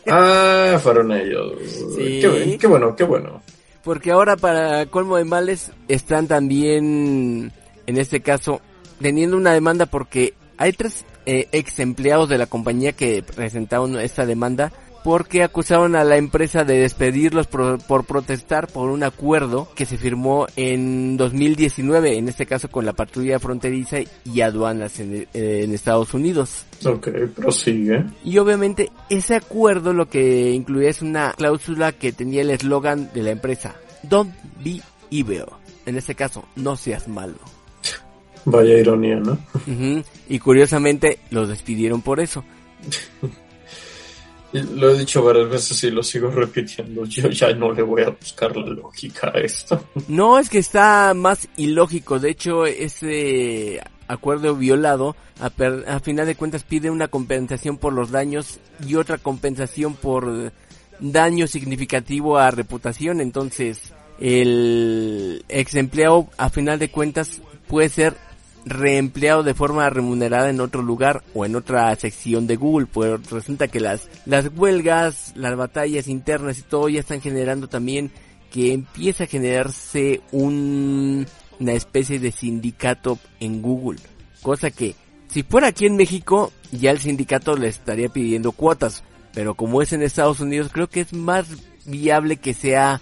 Ah, 0.07 0.79
fueron 0.81 1.11
ellos. 1.11 1.53
Sí. 1.95 2.19
Qué, 2.19 2.27
bu- 2.27 2.57
qué 2.57 2.65
bueno, 2.65 2.95
qué 2.95 3.03
bueno. 3.03 3.43
Porque 3.83 4.09
ahora 4.09 4.35
para 4.35 4.87
colmo 4.87 5.17
de 5.17 5.23
males 5.23 5.71
están 5.87 6.27
también, 6.27 7.51
en 7.85 7.97
este 7.97 8.21
caso, 8.21 8.59
teniendo 8.99 9.37
una 9.37 9.53
demanda 9.53 9.85
porque 9.85 10.33
hay 10.57 10.73
tres 10.73 11.05
eh, 11.27 11.47
ex 11.51 11.77
empleados 11.77 12.27
de 12.27 12.39
la 12.39 12.47
compañía 12.47 12.93
que 12.93 13.21
presentaron 13.21 13.99
esta 13.99 14.25
demanda 14.25 14.73
porque 15.03 15.43
acusaron 15.43 15.95
a 15.95 16.03
la 16.03 16.17
empresa 16.17 16.63
de 16.63 16.79
despedirlos 16.79 17.47
por, 17.47 17.83
por 17.85 18.05
protestar 18.05 18.67
por 18.67 18.89
un 18.89 19.03
acuerdo 19.03 19.67
que 19.75 19.85
se 19.85 19.97
firmó 19.97 20.47
en 20.55 21.17
2019, 21.17 22.17
en 22.17 22.29
este 22.29 22.45
caso 22.45 22.69
con 22.69 22.85
la 22.85 22.93
patrulla 22.93 23.39
fronteriza 23.39 23.97
y 24.23 24.41
aduanas 24.41 24.99
en, 24.99 25.27
en 25.33 25.73
Estados 25.73 26.13
Unidos. 26.13 26.65
Ok, 26.85 27.09
prosigue. 27.35 28.05
Y 28.23 28.37
obviamente 28.37 28.91
ese 29.09 29.35
acuerdo 29.35 29.93
lo 29.93 30.09
que 30.09 30.51
incluía 30.51 30.89
es 30.89 31.01
una 31.01 31.33
cláusula 31.33 31.91
que 31.91 32.11
tenía 32.11 32.41
el 32.41 32.49
eslogan 32.49 33.11
de 33.13 33.23
la 33.23 33.31
empresa, 33.31 33.75
Don't 34.03 34.33
be 34.63 34.81
evil. 35.11 35.45
En 35.85 35.97
este 35.97 36.15
caso, 36.15 36.45
no 36.55 36.75
seas 36.75 37.07
malo. 37.07 37.35
Vaya 38.45 38.77
ironía, 38.77 39.15
¿no? 39.15 39.37
Y 40.27 40.39
curiosamente 40.39 41.19
los 41.29 41.47
despidieron 41.47 42.01
por 42.01 42.19
eso. 42.19 42.43
Lo 44.53 44.91
he 44.91 44.99
dicho 44.99 45.23
varias 45.23 45.49
veces 45.49 45.83
y 45.83 45.91
lo 45.91 46.03
sigo 46.03 46.29
repitiendo. 46.29 47.05
Yo 47.05 47.29
ya 47.29 47.53
no 47.53 47.71
le 47.71 47.81
voy 47.81 48.03
a 48.03 48.09
buscar 48.11 48.55
la 48.55 48.67
lógica 48.67 49.31
a 49.33 49.39
esto. 49.39 49.83
No 50.07 50.37
es 50.37 50.49
que 50.49 50.59
está 50.59 51.13
más 51.15 51.47
ilógico, 51.57 52.19
de 52.19 52.29
hecho 52.29 52.65
ese 52.65 53.81
acuerdo 54.07 54.55
violado 54.55 55.15
a, 55.39 55.49
per- 55.49 55.85
a 55.87 55.99
final 55.99 56.27
de 56.27 56.35
cuentas 56.35 56.63
pide 56.63 56.91
una 56.91 57.07
compensación 57.07 57.77
por 57.77 57.93
los 57.93 58.11
daños 58.11 58.59
y 58.87 58.95
otra 58.95 59.17
compensación 59.17 59.95
por 59.95 60.51
daño 60.99 61.47
significativo 61.47 62.37
a 62.37 62.51
reputación, 62.51 63.21
entonces 63.21 63.91
el 64.19 65.43
ex 65.49 65.75
empleado 65.75 66.27
a 66.37 66.49
final 66.49 66.79
de 66.79 66.91
cuentas 66.91 67.41
puede 67.67 67.89
ser 67.89 68.15
reempleado 68.65 69.43
de 69.43 69.53
forma 69.53 69.89
remunerada 69.89 70.49
en 70.49 70.61
otro 70.61 70.81
lugar 70.81 71.23
o 71.33 71.45
en 71.45 71.55
otra 71.55 71.93
sección 71.95 72.47
de 72.47 72.55
Google, 72.55 72.87
pues 72.87 73.29
resulta 73.29 73.67
que 73.67 73.79
las, 73.79 74.09
las 74.25 74.49
huelgas, 74.55 75.33
las 75.35 75.55
batallas 75.55 76.07
internas 76.07 76.59
y 76.59 76.63
todo 76.63 76.89
ya 76.89 76.99
están 76.99 77.21
generando 77.21 77.67
también 77.67 78.11
que 78.51 78.73
empieza 78.73 79.25
a 79.25 79.27
generarse 79.27 80.21
un, 80.31 81.25
una 81.59 81.73
especie 81.73 82.19
de 82.19 82.31
sindicato 82.31 83.19
en 83.39 83.61
Google, 83.61 83.99
cosa 84.41 84.71
que 84.71 84.95
si 85.27 85.43
fuera 85.43 85.67
aquí 85.69 85.85
en 85.85 85.95
México 85.95 86.51
ya 86.71 86.91
el 86.91 86.99
sindicato 86.99 87.55
le 87.55 87.67
estaría 87.67 88.09
pidiendo 88.09 88.51
cuotas, 88.51 89.03
pero 89.33 89.55
como 89.55 89.81
es 89.81 89.91
en 89.91 90.03
Estados 90.03 90.39
Unidos 90.39 90.69
creo 90.71 90.87
que 90.87 91.01
es 91.01 91.13
más 91.13 91.47
viable 91.85 92.37
que 92.37 92.53
sea 92.53 93.01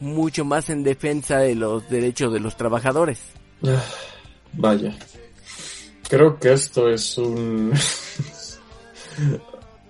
mucho 0.00 0.44
más 0.44 0.70
en 0.70 0.84
defensa 0.84 1.38
de 1.38 1.54
los 1.54 1.88
derechos 1.88 2.32
de 2.32 2.40
los 2.40 2.56
trabajadores. 2.56 3.20
Vaya. 4.56 4.96
Creo 6.08 6.38
que 6.38 6.52
esto 6.52 6.88
es 6.88 7.18
un... 7.18 7.72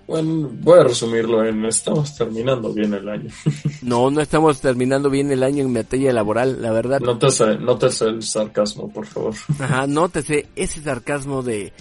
Bueno, 0.06 0.50
voy 0.60 0.80
a 0.80 0.84
resumirlo 0.84 1.44
en 1.46 1.64
estamos 1.64 2.14
terminando 2.14 2.72
bien 2.72 2.92
el 2.92 3.08
año. 3.08 3.30
No, 3.82 4.10
no 4.10 4.20
estamos 4.20 4.60
terminando 4.60 5.10
bien 5.10 5.30
el 5.30 5.42
año 5.42 5.62
en 5.62 5.72
materia 5.72 6.12
laboral, 6.12 6.60
la 6.60 6.72
verdad. 6.72 7.00
Nótese, 7.00 7.56
nótese 7.58 8.06
el 8.06 8.22
sarcasmo, 8.22 8.88
por 8.88 9.06
favor. 9.06 9.34
Ajá, 9.58 9.86
nótese 9.86 10.46
ese 10.56 10.82
sarcasmo 10.82 11.42
de 11.42 11.72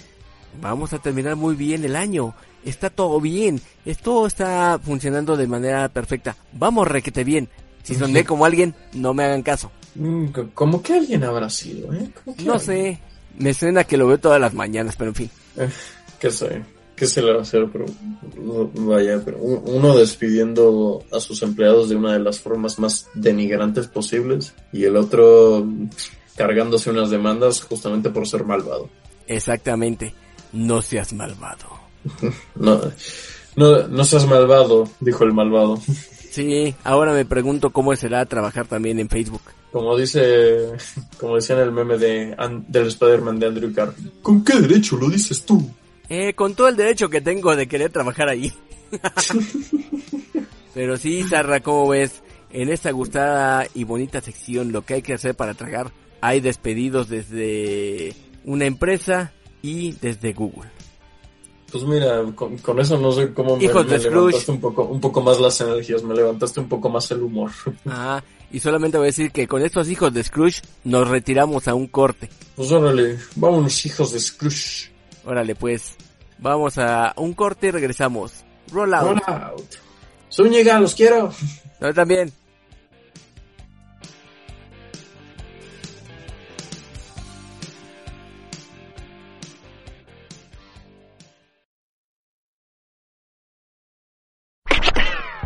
vamos 0.60 0.92
a 0.92 0.98
terminar 0.98 1.36
muy 1.36 1.54
bien 1.54 1.84
el 1.84 1.96
año. 1.96 2.34
Está 2.64 2.90
todo 2.90 3.20
bien, 3.20 3.60
esto 3.84 4.26
está 4.26 4.78
funcionando 4.82 5.36
de 5.36 5.46
manera 5.46 5.88
perfecta. 5.88 6.36
Vamos 6.52 6.88
requete 6.88 7.24
bien. 7.24 7.48
Si 7.82 7.94
soné 7.94 8.24
como 8.24 8.44
alguien, 8.44 8.74
no 8.92 9.12
me 9.12 9.24
hagan 9.24 9.42
caso. 9.42 9.70
Mm, 9.94 10.26
Como 10.54 10.82
que 10.82 10.94
alguien 10.94 11.24
habrá 11.24 11.48
sido, 11.50 11.92
¿eh? 11.92 12.08
¿Cómo 12.24 12.36
que 12.36 12.44
No 12.44 12.54
alguien? 12.54 12.76
sé, 12.94 13.00
me 13.38 13.54
suena 13.54 13.84
que 13.84 13.96
lo 13.96 14.06
veo 14.08 14.18
todas 14.18 14.40
las 14.40 14.54
mañanas, 14.54 14.96
pero 14.96 15.10
en 15.10 15.14
fin. 15.14 15.30
Eh, 15.56 15.68
¿Qué 16.18 16.30
sé? 16.30 16.62
¿Qué 16.96 17.06
se 17.06 17.22
le 17.22 17.32
va 17.32 17.40
a 17.40 17.42
hacer? 17.42 17.68
Pero, 17.72 17.86
vaya, 18.74 19.20
pero 19.24 19.38
uno 19.38 19.96
despidiendo 19.96 21.02
a 21.12 21.18
sus 21.20 21.42
empleados 21.42 21.88
de 21.88 21.96
una 21.96 22.12
de 22.12 22.20
las 22.20 22.38
formas 22.38 22.78
más 22.78 23.08
denigrantes 23.14 23.88
posibles 23.88 24.54
y 24.72 24.84
el 24.84 24.96
otro 24.96 25.66
cargándose 26.36 26.90
unas 26.90 27.10
demandas 27.10 27.62
justamente 27.62 28.10
por 28.10 28.28
ser 28.28 28.44
malvado. 28.44 28.88
Exactamente, 29.26 30.14
no 30.52 30.82
seas 30.82 31.12
malvado. 31.12 31.66
No, 32.54 32.80
no, 33.56 33.88
no 33.88 34.04
seas 34.04 34.26
malvado, 34.26 34.88
dijo 35.00 35.24
el 35.24 35.32
malvado. 35.32 35.78
Sí, 36.34 36.74
ahora 36.82 37.12
me 37.12 37.24
pregunto 37.24 37.70
cómo 37.70 37.94
será 37.94 38.26
trabajar 38.26 38.66
también 38.66 38.98
en 38.98 39.08
Facebook. 39.08 39.40
Como 39.70 39.96
dice, 39.96 40.70
como 41.20 41.36
decía 41.36 41.54
en 41.54 41.62
el 41.62 41.70
meme 41.70 41.96
de, 41.96 42.34
An- 42.36 42.64
del 42.66 42.88
Spider-Man 42.88 43.38
de 43.38 43.46
Andrew 43.46 43.70
Garfield. 43.72 44.20
¿Con 44.20 44.42
qué 44.42 44.58
derecho 44.58 44.96
lo 44.96 45.08
dices 45.08 45.44
tú? 45.44 45.70
Eh, 46.08 46.34
con 46.34 46.56
todo 46.56 46.66
el 46.66 46.74
derecho 46.74 47.08
que 47.08 47.20
tengo 47.20 47.54
de 47.54 47.68
querer 47.68 47.92
trabajar 47.92 48.28
ahí. 48.28 48.52
Pero 50.74 50.96
sí, 50.96 51.22
Sarra, 51.22 51.60
¿cómo 51.60 51.88
ves? 51.88 52.20
En 52.50 52.68
esta 52.68 52.90
gustada 52.90 53.68
y 53.72 53.84
bonita 53.84 54.20
sección, 54.20 54.72
lo 54.72 54.82
que 54.82 54.94
hay 54.94 55.02
que 55.02 55.14
hacer 55.14 55.36
para 55.36 55.54
tragar, 55.54 55.92
hay 56.20 56.40
despedidos 56.40 57.08
desde 57.08 58.12
una 58.44 58.64
empresa 58.66 59.32
y 59.62 59.92
desde 59.92 60.32
Google. 60.32 60.68
Pues 61.74 61.82
mira, 61.86 62.22
con, 62.36 62.56
con 62.58 62.78
eso 62.78 62.96
no 62.96 63.10
sé 63.10 63.34
cómo 63.34 63.56
me, 63.56 63.66
levantaste 63.66 64.52
un 64.52 64.60
poco, 64.60 64.84
un 64.84 65.00
poco 65.00 65.20
más 65.20 65.40
las 65.40 65.60
energías, 65.60 66.04
me 66.04 66.14
levantaste 66.14 66.60
un 66.60 66.68
poco 66.68 66.88
más 66.88 67.10
el 67.10 67.20
humor. 67.20 67.50
Ah, 67.86 68.22
y 68.52 68.60
solamente 68.60 68.96
voy 68.96 69.06
a 69.06 69.10
decir 69.10 69.32
que 69.32 69.48
con 69.48 69.60
estos 69.60 69.88
hijos 69.90 70.14
de 70.14 70.22
Scrooge 70.22 70.62
nos 70.84 71.08
retiramos 71.08 71.66
a 71.66 71.74
un 71.74 71.88
corte. 71.88 72.30
Pues 72.54 72.70
órale, 72.70 73.18
vámonos 73.34 73.84
hijos 73.86 74.12
de 74.12 74.20
Scrooge. 74.20 74.92
Órale, 75.24 75.56
pues, 75.56 75.96
vamos 76.38 76.78
a 76.78 77.12
un 77.16 77.34
corte 77.34 77.66
y 77.66 77.70
regresamos. 77.72 78.44
Roll 78.70 78.94
out. 78.94 79.08
Roll 79.08 79.22
out. 79.26 79.74
Zúñiga, 80.32 80.78
los 80.78 80.94
quiero. 80.94 81.32
Yo 81.80 81.92
también. 81.92 82.32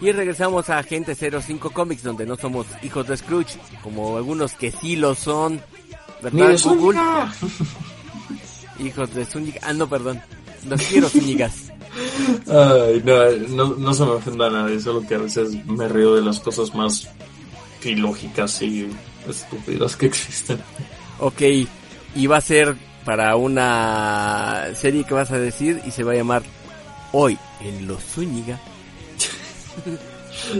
Y 0.00 0.12
regresamos 0.12 0.70
a 0.70 0.78
Agente 0.78 1.14
05 1.14 1.70
Comics, 1.70 2.02
donde 2.02 2.24
no 2.24 2.36
somos 2.36 2.66
hijos 2.82 3.06
de 3.06 3.16
Scrooge, 3.16 3.58
como 3.82 4.16
algunos 4.16 4.54
que 4.54 4.70
sí 4.70 4.96
lo 4.96 5.14
son. 5.14 5.60
¿Verdad, 6.22 6.58
Google? 6.64 6.98
Hijos 8.78 9.14
de 9.14 9.26
Zúñiga. 9.26 9.60
Ah, 9.62 9.72
no, 9.74 9.88
perdón. 9.88 10.20
Los 10.66 10.82
quiero, 10.82 11.08
Zúñigas. 11.10 11.70
Ay, 12.48 13.02
no, 13.04 13.30
no, 13.48 13.76
no 13.76 13.94
se 13.94 14.04
me 14.04 14.12
ofenda 14.12 14.46
a 14.46 14.50
nadie, 14.50 14.80
solo 14.80 15.06
que 15.06 15.16
a 15.16 15.18
veces 15.18 15.64
me 15.66 15.88
río 15.88 16.14
de 16.14 16.22
las 16.22 16.40
cosas 16.40 16.74
más 16.74 17.08
ilógicas 17.84 18.62
y 18.62 18.88
estúpidas 19.28 19.96
que 19.96 20.06
existen. 20.06 20.60
Ok, 21.18 21.42
y 22.14 22.26
va 22.26 22.38
a 22.38 22.42
ser 22.42 22.76
para 23.04 23.36
una 23.36 24.68
serie 24.74 25.04
que 25.04 25.14
vas 25.14 25.30
a 25.30 25.38
decir 25.38 25.80
y 25.84 25.90
se 25.90 26.04
va 26.04 26.12
a 26.12 26.16
llamar 26.16 26.42
Hoy 27.12 27.38
en 27.60 27.86
Los 27.86 28.02
Zúñiga. 28.02 28.60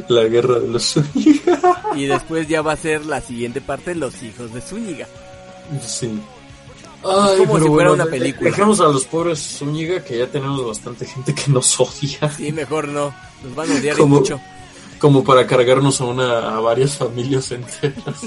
La 0.09 0.25
guerra 0.25 0.59
de 0.59 0.69
los 0.69 0.85
Zúñiga. 0.95 1.83
Y 1.95 2.07
después 2.07 2.49
ya 2.49 2.61
va 2.63 2.73
a 2.73 2.77
ser 2.77 3.07
la 3.07 3.21
siguiente 3.21 3.61
parte, 3.61 3.95
Los 3.95 4.23
Hijos 4.23 4.53
de 4.53 4.61
Zúñiga. 4.61 5.07
Sí. 5.87 6.11
Ay, 7.03 7.39
como 7.39 7.55
pero 7.55 7.65
si 7.65 7.69
fuera 7.71 7.89
bueno, 7.91 7.93
una 7.93 8.07
película. 8.07 8.51
Dejemos 8.51 8.81
a 8.81 8.85
los 8.89 9.05
pobres 9.07 9.39
Zúñiga, 9.59 10.05
que 10.05 10.19
ya 10.19 10.27
tenemos 10.27 10.67
bastante 10.67 11.07
gente 11.07 11.35
que 11.35 11.51
nos 11.51 11.79
odia. 11.81 12.31
Sí, 12.37 12.53
mejor 12.53 12.89
no. 12.89 13.15
Nos 13.43 13.55
van 13.55 13.71
a 13.71 13.75
odiar 13.77 13.97
Como- 13.97 14.17
mucho. 14.19 14.41
Como 14.99 15.25
para 15.25 15.47
cargarnos 15.47 16.01
a 16.03 16.05
una 16.05 16.57
a 16.57 16.61
varias 16.61 16.97
familias 16.99 17.51
enteras. 17.53 18.21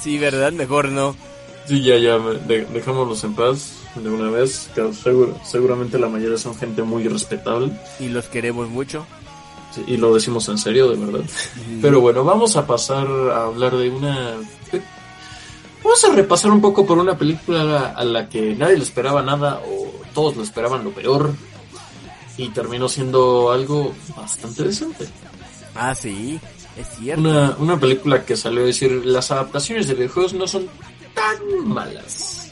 Sí, 0.00 0.16
¿verdad? 0.18 0.52
Mejor 0.52 0.90
no. 0.90 1.16
Sí, 1.66 1.82
ya, 1.82 1.96
ya, 1.98 2.18
de- 2.18 2.66
dejémoslos 2.66 3.24
en 3.24 3.34
paz 3.34 3.72
de 3.96 4.08
una 4.08 4.30
vez. 4.30 4.68
que 4.74 4.92
seguro- 4.92 5.36
seguramente 5.44 5.98
la 5.98 6.08
mayoría 6.08 6.38
son 6.38 6.54
gente 6.56 6.82
muy 6.82 7.08
respetable. 7.08 7.72
Y 7.98 8.08
los 8.10 8.26
queremos 8.26 8.68
mucho. 8.68 9.06
Sí, 9.74 9.84
y 9.86 9.96
lo 9.96 10.14
decimos 10.14 10.48
en 10.48 10.58
serio, 10.58 10.88
de 10.88 10.96
verdad. 10.96 11.24
Pero 11.80 12.00
bueno, 12.00 12.24
vamos 12.24 12.56
a 12.56 12.66
pasar 12.66 13.06
a 13.06 13.44
hablar 13.44 13.76
de 13.76 13.90
una... 13.90 14.36
Vamos 15.82 16.04
a 16.04 16.12
repasar 16.12 16.50
un 16.50 16.60
poco 16.60 16.84
por 16.84 16.98
una 16.98 17.16
película 17.16 17.94
a 17.96 18.04
la, 18.04 18.28
que 18.28 18.54
nadie 18.54 18.76
le 18.76 18.82
esperaba 18.82 19.22
nada 19.22 19.62
o 19.66 19.92
todos 20.12 20.36
le 20.36 20.42
esperaban 20.42 20.84
lo 20.84 20.90
peor 20.90 21.32
y 22.36 22.48
terminó 22.50 22.88
siendo 22.88 23.50
algo 23.50 23.94
bastante 24.14 24.64
decente. 24.64 25.08
Ah, 25.74 25.94
sí, 25.94 26.38
es 26.76 26.86
cierto. 26.98 27.22
Una, 27.22 27.56
una 27.58 27.80
película 27.80 28.24
que 28.24 28.36
salió 28.36 28.62
a 28.62 28.66
decir 28.66 29.04
las 29.06 29.30
adaptaciones 29.30 29.88
de 29.88 29.94
videojuegos 29.94 30.34
no 30.34 30.46
son 30.46 30.66
tan 31.14 31.68
malas. 31.68 32.50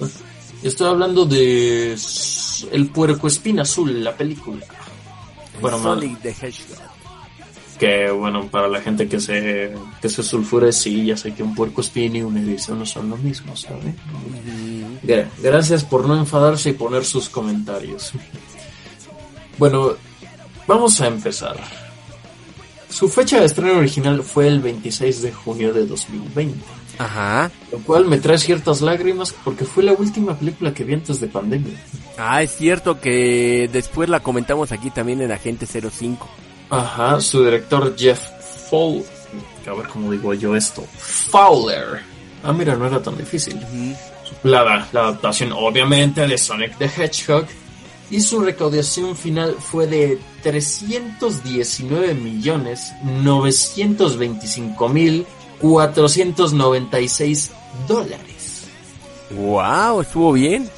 Estoy 0.62 0.88
hablando 0.88 1.24
de 1.24 1.96
El 2.72 2.88
puerco 2.88 3.28
espina 3.28 3.62
azul, 3.62 4.02
la 4.02 4.16
película. 4.16 4.66
Bueno, 5.60 5.78
Sonic 5.78 6.20
the 6.22 6.30
Hedgehog. 6.30 6.87
Que 7.78 8.10
bueno, 8.10 8.46
para 8.48 8.66
la 8.68 8.80
gente 8.80 9.08
que 9.08 9.20
se, 9.20 9.72
que 10.02 10.08
se 10.08 10.22
sulfure, 10.22 10.72
sí, 10.72 11.06
ya 11.06 11.16
sé 11.16 11.32
que 11.34 11.42
un 11.42 11.54
puerco 11.54 11.80
espín 11.80 12.16
y 12.16 12.22
un 12.22 12.36
erizo 12.36 12.74
no 12.74 12.84
son 12.84 13.10
lo 13.10 13.16
mismo, 13.16 13.54
¿sabe? 13.56 13.94
Gra- 15.04 15.28
Gracias 15.42 15.84
por 15.84 16.06
no 16.06 16.16
enfadarse 16.18 16.70
y 16.70 16.72
poner 16.72 17.04
sus 17.04 17.28
comentarios. 17.28 18.12
Bueno, 19.58 19.92
vamos 20.66 21.00
a 21.00 21.06
empezar. 21.06 21.56
Su 22.88 23.08
fecha 23.08 23.38
de 23.40 23.46
estreno 23.46 23.78
original 23.78 24.22
fue 24.22 24.46
el 24.48 24.60
26 24.60 25.22
de 25.22 25.32
junio 25.32 25.72
de 25.74 25.84
2020, 25.86 26.58
Ajá. 26.98 27.50
lo 27.70 27.78
cual 27.80 28.06
me 28.06 28.16
trae 28.18 28.38
ciertas 28.38 28.80
lágrimas 28.80 29.34
porque 29.44 29.64
fue 29.64 29.82
la 29.84 29.92
última 29.92 30.36
película 30.36 30.72
que 30.72 30.84
vi 30.84 30.94
antes 30.94 31.20
de 31.20 31.26
pandemia. 31.28 31.74
Ah, 32.16 32.42
es 32.42 32.56
cierto 32.56 32.98
que 33.00 33.68
después 33.72 34.08
la 34.08 34.20
comentamos 34.20 34.72
aquí 34.72 34.90
también 34.90 35.20
en 35.20 35.30
Agente 35.32 35.66
05. 35.66 36.26
Ajá, 36.70 37.20
su 37.20 37.44
director 37.44 37.94
Jeff 37.96 38.20
Fowler. 38.70 39.04
A 39.66 39.74
ver 39.74 39.88
cómo 39.88 40.10
digo 40.10 40.32
yo 40.34 40.56
esto. 40.56 40.82
Fowler. 40.98 42.00
Ah, 42.42 42.52
mira, 42.52 42.76
no 42.76 42.86
era 42.86 43.02
tan 43.02 43.16
difícil. 43.16 43.60
La, 44.42 44.88
la 44.92 45.00
adaptación, 45.00 45.52
obviamente, 45.52 46.26
de 46.26 46.38
Sonic 46.38 46.76
the 46.78 46.86
Hedgehog. 46.86 47.46
Y 48.10 48.20
su 48.22 48.40
recaudación 48.40 49.14
final 49.14 49.56
fue 49.58 49.86
de 49.86 50.18
319 50.42 52.14
millones 52.14 52.92
925 53.02 54.88
mil 54.88 55.26
496 55.60 57.50
dólares. 57.86 58.64
Wow, 59.30 60.00
estuvo 60.00 60.32
bien. 60.32 60.70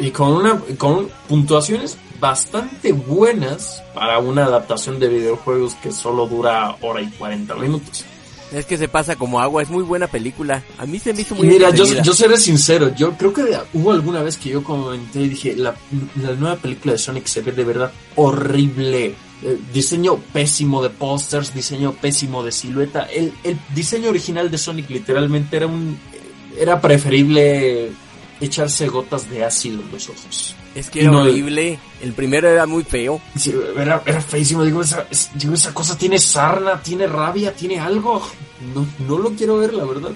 Y 0.00 0.10
con 0.10 0.32
una 0.32 0.60
con 0.76 1.08
puntuaciones 1.28 1.96
bastante 2.20 2.92
buenas 2.92 3.82
para 3.94 4.18
una 4.18 4.44
adaptación 4.44 4.98
de 4.98 5.08
videojuegos 5.08 5.74
que 5.76 5.92
solo 5.92 6.26
dura 6.26 6.76
hora 6.80 7.02
y 7.02 7.10
40 7.10 7.54
minutos. 7.56 8.04
Es 8.52 8.64
que 8.64 8.78
se 8.78 8.86
pasa 8.86 9.16
como 9.16 9.40
agua, 9.40 9.62
es 9.62 9.70
muy 9.70 9.82
buena 9.82 10.06
película. 10.06 10.62
A 10.78 10.86
mí 10.86 10.98
se 10.98 11.12
me 11.12 11.22
hizo 11.22 11.34
muy 11.34 11.48
mira, 11.48 11.70
yo, 11.70 11.84
yo 11.84 12.12
seré 12.12 12.36
sincero, 12.36 12.94
yo 12.94 13.12
creo 13.12 13.32
que 13.32 13.42
hubo 13.74 13.92
alguna 13.92 14.22
vez 14.22 14.36
que 14.36 14.50
yo 14.50 14.62
comenté 14.62 15.20
y 15.20 15.28
dije, 15.28 15.56
la, 15.56 15.74
la 16.22 16.32
nueva 16.34 16.56
película 16.56 16.92
de 16.92 16.98
Sonic 16.98 17.26
se 17.26 17.42
ve 17.42 17.52
de 17.52 17.64
verdad 17.64 17.92
horrible. 18.14 19.14
Eh, 19.42 19.58
diseño 19.74 20.16
pésimo 20.32 20.82
de 20.82 20.90
pósters, 20.90 21.52
diseño 21.52 21.92
pésimo 21.92 22.42
de 22.42 22.52
silueta. 22.52 23.02
El, 23.02 23.34
el 23.44 23.58
diseño 23.74 24.10
original 24.10 24.50
de 24.50 24.58
Sonic 24.58 24.90
literalmente 24.90 25.56
era 25.56 25.66
un... 25.66 25.98
Era 26.58 26.80
preferible 26.80 27.90
echarse 28.40 28.86
gotas 28.88 29.28
de 29.28 29.44
ácido 29.44 29.82
en 29.82 29.92
los 29.92 30.08
ojos. 30.08 30.55
Es 30.76 30.90
que 30.90 31.00
era 31.02 31.10
no- 31.10 31.22
horrible. 31.22 31.78
El 32.02 32.12
primero 32.12 32.48
era 32.48 32.66
muy 32.66 32.84
feo. 32.84 33.20
Sí, 33.36 33.52
era, 33.76 34.02
era 34.06 34.20
feísimo. 34.20 34.62
Digo 34.62 34.82
esa, 34.82 35.06
es- 35.10 35.30
digo, 35.34 35.54
esa 35.54 35.72
cosa 35.74 35.96
tiene 35.96 36.18
sarna, 36.18 36.80
tiene 36.82 37.06
rabia, 37.06 37.52
tiene 37.54 37.80
algo. 37.80 38.22
No, 38.74 38.86
no 39.08 39.18
lo 39.18 39.30
quiero 39.30 39.56
ver, 39.58 39.72
la 39.74 39.84
verdad. 39.84 40.10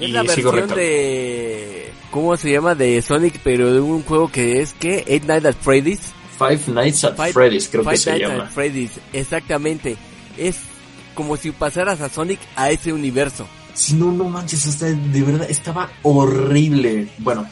Es 0.00 0.08
Y 0.08 0.12
la 0.12 0.22
versión 0.22 0.66
de... 0.68 1.92
¿Cómo 2.10 2.36
se 2.36 2.50
llama? 2.52 2.74
De 2.74 3.00
Sonic, 3.02 3.38
pero 3.44 3.72
de 3.72 3.80
un 3.80 4.02
juego 4.02 4.28
que 4.32 4.60
es 4.62 4.72
que 4.74 5.04
Eight 5.06 5.24
Nights 5.24 5.46
at 5.46 5.56
Freddy's. 5.60 6.00
Five 6.38 6.60
Nights 6.74 7.04
at 7.04 7.14
Five- 7.16 7.32
Freddy's, 7.32 7.68
creo 7.68 7.82
que 7.84 7.90
Five 7.90 7.96
se 7.98 8.10
Nights 8.10 8.28
llama. 8.28 8.44
at 8.44 8.50
Freddy's, 8.50 8.90
exactamente. 9.12 9.96
Es 10.38 10.56
como 11.14 11.36
si 11.36 11.50
pasaras 11.52 12.00
a 12.00 12.08
Sonic 12.08 12.40
a 12.56 12.70
ese 12.70 12.92
universo. 12.92 13.46
Si 13.74 13.94
no, 13.94 14.10
no 14.12 14.24
manches, 14.24 14.66
está, 14.66 14.86
de 14.86 15.22
verdad 15.22 15.46
estaba 15.50 15.90
horrible. 16.02 17.08
Bueno, 17.18 17.46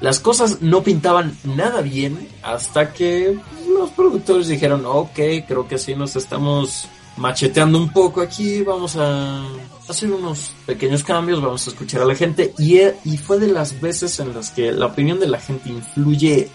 las 0.00 0.20
cosas 0.20 0.62
no 0.62 0.82
pintaban 0.82 1.36
nada 1.44 1.80
bien 1.80 2.28
hasta 2.42 2.92
que 2.92 3.38
los 3.78 3.90
productores 3.90 4.48
dijeron, 4.48 4.84
ok, 4.86 5.18
creo 5.46 5.66
que 5.68 5.78
sí 5.78 5.94
nos 5.94 6.16
estamos 6.16 6.86
macheteando 7.16 7.78
un 7.78 7.90
poco 7.90 8.20
aquí, 8.20 8.62
vamos 8.62 8.96
a 8.96 9.42
hacer 9.88 10.10
unos 10.12 10.52
pequeños 10.66 11.02
cambios, 11.02 11.40
vamos 11.40 11.66
a 11.66 11.70
escuchar 11.70 12.02
a 12.02 12.04
la 12.04 12.14
gente. 12.14 12.52
Y, 12.58 12.76
e- 12.78 12.96
y 13.04 13.16
fue 13.16 13.38
de 13.38 13.48
las 13.48 13.80
veces 13.80 14.18
en 14.20 14.34
las 14.34 14.50
que 14.50 14.72
la 14.72 14.86
opinión 14.86 15.18
de 15.18 15.28
la 15.28 15.40
gente 15.40 15.70
influye 15.70 16.48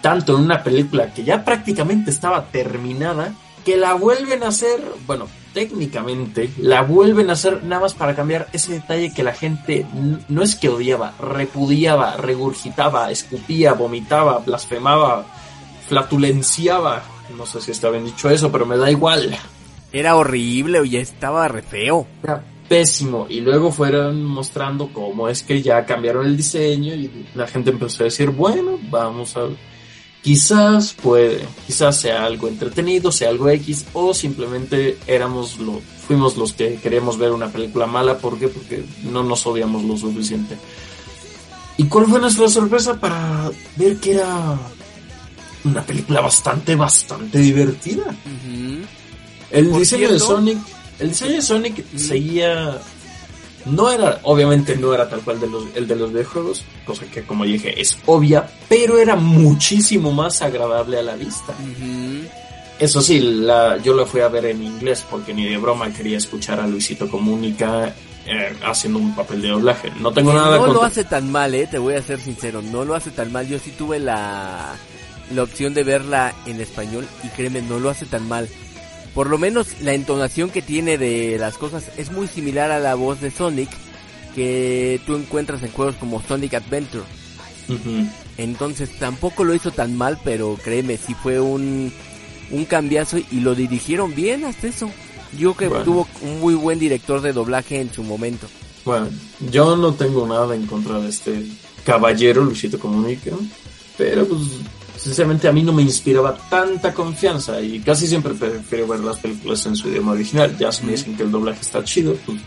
tanto 0.00 0.36
en 0.36 0.44
una 0.44 0.62
película 0.62 1.12
que 1.12 1.24
ya 1.24 1.44
prácticamente 1.44 2.10
estaba 2.10 2.46
terminada, 2.46 3.34
que 3.68 3.76
la 3.76 3.92
vuelven 3.92 4.42
a 4.44 4.48
hacer, 4.48 4.82
bueno, 5.06 5.28
técnicamente 5.52 6.48
la 6.56 6.80
vuelven 6.80 7.28
a 7.28 7.34
hacer 7.34 7.64
nada 7.64 7.82
más 7.82 7.92
para 7.92 8.16
cambiar 8.16 8.48
ese 8.54 8.72
detalle 8.72 9.12
que 9.12 9.22
la 9.22 9.34
gente 9.34 9.84
no 10.30 10.42
es 10.42 10.56
que 10.56 10.70
odiaba, 10.70 11.12
repudiaba, 11.20 12.16
regurgitaba, 12.16 13.10
escupía, 13.10 13.74
vomitaba, 13.74 14.38
blasfemaba, 14.38 15.26
flatulenciaba. 15.86 17.02
No 17.36 17.44
sé 17.44 17.60
si 17.60 17.72
está 17.72 17.90
bien 17.90 18.06
dicho 18.06 18.30
eso, 18.30 18.50
pero 18.50 18.64
me 18.64 18.78
da 18.78 18.90
igual. 18.90 19.36
Era 19.92 20.16
horrible, 20.16 20.80
oye, 20.80 21.00
estaba 21.00 21.46
re 21.48 21.60
feo. 21.60 22.06
Era 22.22 22.42
pésimo. 22.70 23.26
Y 23.28 23.42
luego 23.42 23.70
fueron 23.70 24.24
mostrando 24.24 24.88
cómo 24.94 25.28
es 25.28 25.42
que 25.42 25.60
ya 25.60 25.84
cambiaron 25.84 26.24
el 26.24 26.38
diseño 26.38 26.94
y 26.94 27.26
la 27.34 27.46
gente 27.46 27.68
empezó 27.68 28.02
a 28.02 28.04
decir, 28.04 28.30
bueno, 28.30 28.78
vamos 28.90 29.36
a... 29.36 29.40
Quizás 30.22 30.94
puede, 30.94 31.46
quizás 31.66 32.00
sea 32.00 32.24
algo 32.24 32.48
entretenido, 32.48 33.12
sea 33.12 33.28
algo 33.28 33.48
X, 33.50 33.86
o 33.92 34.12
simplemente 34.12 34.98
éramos 35.06 35.58
lo, 35.58 35.80
fuimos 36.06 36.36
los 36.36 36.54
que 36.54 36.76
queríamos 36.76 37.18
ver 37.18 37.32
una 37.32 37.48
película 37.48 37.86
mala, 37.86 38.18
¿por 38.18 38.38
qué? 38.38 38.48
Porque 38.48 38.84
no 39.04 39.22
nos 39.22 39.46
odiamos 39.46 39.84
lo 39.84 39.96
suficiente. 39.96 40.56
¿Y 41.76 41.84
cuál 41.84 42.06
fue 42.06 42.18
nuestra 42.18 42.48
sorpresa 42.48 42.98
para 42.98 43.50
ver 43.76 43.98
que 43.98 44.14
era 44.14 44.58
una 45.64 45.82
película 45.82 46.20
bastante, 46.20 46.74
bastante 46.74 47.38
divertida? 47.38 48.14
El 49.50 49.68
Por 49.68 49.78
diseño 49.78 50.10
de 50.10 50.18
Sonic, 50.18 50.58
el 50.98 51.10
diseño 51.10 51.32
de 51.34 51.42
Sonic 51.42 51.84
seguía, 51.96 52.80
no 53.70 53.90
era, 53.90 54.20
obviamente 54.22 54.76
no 54.76 54.94
era 54.94 55.08
tal 55.08 55.20
cual 55.20 55.40
de 55.40 55.48
los, 55.48 55.64
el 55.74 55.86
de 55.86 55.96
los 55.96 56.12
videojuegos, 56.12 56.64
cosa 56.84 57.06
que 57.06 57.22
como 57.22 57.44
dije 57.44 57.80
es 57.80 57.98
obvia, 58.06 58.48
pero 58.68 58.98
era 58.98 59.16
muchísimo 59.16 60.12
más 60.12 60.42
agradable 60.42 60.98
a 60.98 61.02
la 61.02 61.16
vista. 61.16 61.54
Eso 62.78 63.00
sí, 63.00 63.18
la, 63.20 63.76
yo 63.78 63.94
la 63.94 64.06
fui 64.06 64.20
a 64.20 64.28
ver 64.28 64.46
en 64.46 64.62
inglés 64.62 65.04
porque 65.10 65.34
ni 65.34 65.48
de 65.48 65.56
broma 65.58 65.92
quería 65.92 66.18
escuchar 66.18 66.60
a 66.60 66.66
Luisito 66.66 67.10
Comunica 67.10 67.92
eh, 68.24 68.54
haciendo 68.64 68.98
un 69.00 69.14
papel 69.16 69.42
de 69.42 69.48
doblaje. 69.48 69.90
No 69.98 70.12
tengo 70.12 70.32
nada 70.32 70.58
no 70.58 70.72
lo 70.72 70.84
hace 70.84 71.02
tan 71.04 71.30
mal, 71.32 71.54
eh, 71.54 71.66
te 71.66 71.78
voy 71.78 71.94
a 71.94 72.02
ser 72.02 72.20
sincero, 72.20 72.62
no 72.62 72.84
lo 72.84 72.94
hace 72.94 73.10
tan 73.10 73.32
mal. 73.32 73.48
Yo 73.48 73.58
sí 73.58 73.72
tuve 73.76 73.98
la, 73.98 74.76
la 75.34 75.42
opción 75.42 75.74
de 75.74 75.82
verla 75.82 76.34
en 76.46 76.60
español 76.60 77.06
y 77.24 77.28
créeme, 77.28 77.62
no 77.62 77.78
lo 77.78 77.90
hace 77.90 78.06
tan 78.06 78.28
mal. 78.28 78.48
Por 79.18 79.30
lo 79.30 79.36
menos 79.36 79.80
la 79.80 79.94
entonación 79.94 80.48
que 80.48 80.62
tiene 80.62 80.96
de 80.96 81.38
las 81.40 81.58
cosas 81.58 81.90
es 81.96 82.12
muy 82.12 82.28
similar 82.28 82.70
a 82.70 82.78
la 82.78 82.94
voz 82.94 83.20
de 83.20 83.32
Sonic 83.32 83.68
que 84.32 85.00
tú 85.06 85.16
encuentras 85.16 85.60
en 85.64 85.72
juegos 85.72 85.96
como 85.96 86.22
Sonic 86.22 86.54
Adventure. 86.54 87.02
Entonces 88.36 88.96
tampoco 89.00 89.42
lo 89.42 89.56
hizo 89.56 89.72
tan 89.72 89.96
mal, 89.96 90.20
pero 90.22 90.56
créeme, 90.62 90.98
sí 90.98 91.14
fue 91.20 91.40
un, 91.40 91.92
un 92.52 92.64
cambiazo 92.66 93.18
y 93.18 93.40
lo 93.40 93.56
dirigieron 93.56 94.14
bien 94.14 94.44
hasta 94.44 94.68
eso. 94.68 94.88
Yo 95.36 95.54
creo 95.54 95.70
que 95.70 95.78
Bueno. 95.78 95.84
tuvo 95.84 96.08
un 96.22 96.38
muy 96.38 96.54
buen 96.54 96.78
director 96.78 97.20
de 97.20 97.32
doblaje 97.32 97.80
en 97.80 97.92
su 97.92 98.04
momento. 98.04 98.46
Bueno, 98.84 99.08
yo 99.50 99.76
no 99.76 99.94
tengo 99.94 100.28
nada 100.28 100.54
en 100.54 100.64
contra 100.68 101.00
de 101.00 101.08
este 101.08 101.44
caballero, 101.84 102.44
Luisito 102.44 102.78
Comunica, 102.78 103.32
pero 103.96 104.28
pues 104.28 104.42
sinceramente 104.98 105.48
a 105.48 105.52
mí 105.52 105.62
no 105.62 105.72
me 105.72 105.82
inspiraba 105.82 106.36
tanta 106.50 106.92
confianza 106.92 107.60
y 107.60 107.80
casi 107.80 108.06
siempre 108.06 108.34
prefiero 108.34 108.86
ver 108.88 109.00
las 109.00 109.18
películas 109.18 109.64
en 109.66 109.76
su 109.76 109.88
idioma 109.88 110.12
original. 110.12 110.56
Ya 110.58 110.72
si 110.72 110.84
me 110.84 110.92
dicen 110.92 111.16
que 111.16 111.22
el 111.22 111.30
doblaje 111.30 111.60
está 111.60 111.82
chido, 111.84 112.14
pues 112.26 112.38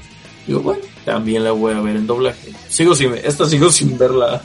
digo, 0.46 0.60
bueno, 0.60 0.82
también 1.06 1.44
la 1.44 1.52
voy 1.52 1.74
a 1.74 1.82
ver 1.82 1.96
en 1.96 2.08
doblaje. 2.08 2.52
Sigo 2.68 2.94
sin, 2.94 3.14
esta 3.16 3.48
sigo 3.48 3.72
sin 3.72 3.98
verla 3.98 4.42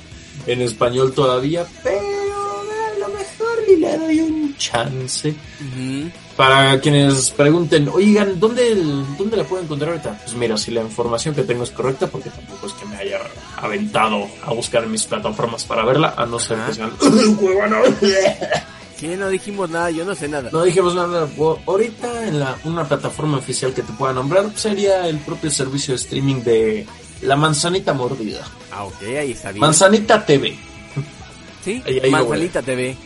en 0.47 0.63
español 0.63 1.13
todavía, 1.13 1.67
pero 1.83 1.99
a 1.99 2.99
lo 2.99 3.09
mejor 3.09 3.59
y 3.69 3.77
le 3.77 3.99
doy 3.99 4.21
un 4.21 4.46
chance. 4.59 5.35
Para 6.37 6.79
quienes 6.81 7.31
pregunten, 7.31 7.89
oigan, 7.89 8.39
¿dónde, 8.39 8.75
¿dónde 9.19 9.37
la 9.37 9.45
puedo 9.45 9.63
encontrar 9.63 9.93
ahorita? 9.93 10.21
Pues 10.25 10.35
mira, 10.37 10.57
si 10.59 10.71
la 10.71 10.83
información 10.83 11.35
que 11.35 11.43
tengo 11.45 11.65
es 11.65 11.71
correcta, 11.71 12.07
porque 12.09 12.29
tampoco 12.31 12.67
es 12.67 12.73
que 12.75 12.85
me 12.87 12.97
haya 12.97 13.21
aventado 13.57 14.27
a 14.45 14.53
buscar 14.53 14.85
en 14.85 14.91
mis 14.93 15.05
plataformas 15.05 15.65
para 15.65 15.85
verla, 15.85 16.15
a 16.17 16.27
no 16.27 16.39
ser 16.39 16.59
que 16.67 16.75
sean... 16.75 16.93
Sí, 18.99 19.09
no 19.09 19.29
dijimos 19.29 19.69
nada, 19.69 19.91
yo 19.91 20.07
no 20.07 20.15
sé 20.15 20.27
nada. 20.27 20.49
No 20.51 20.63
dijimos 20.63 20.95
nada. 20.95 21.29
Ahorita 21.67 22.29
en 22.29 22.41
la, 22.41 22.57
una 22.65 22.89
plataforma 22.89 23.37
oficial 23.37 23.75
que 23.75 23.83
te 23.83 23.93
pueda 23.93 24.15
nombrar 24.15 24.51
sería 24.55 25.07
el 25.07 25.19
propio 25.19 25.51
servicio 25.51 25.93
de 25.93 25.97
streaming 26.01 26.37
de 26.43 26.87
La 27.21 27.37
Manzanita 27.37 27.93
Mordida. 27.93 28.41
Ah, 28.73 28.85
ok, 28.85 29.03
ahí 29.21 29.33
está 29.33 29.51
bien. 29.53 29.61
Manzanita 29.61 30.25
TV. 30.25 30.57
sí, 31.63 31.83
ahí- 31.87 32.01
ahí 32.05 32.11
Manzanita 32.11 32.63
TV. 32.63 32.97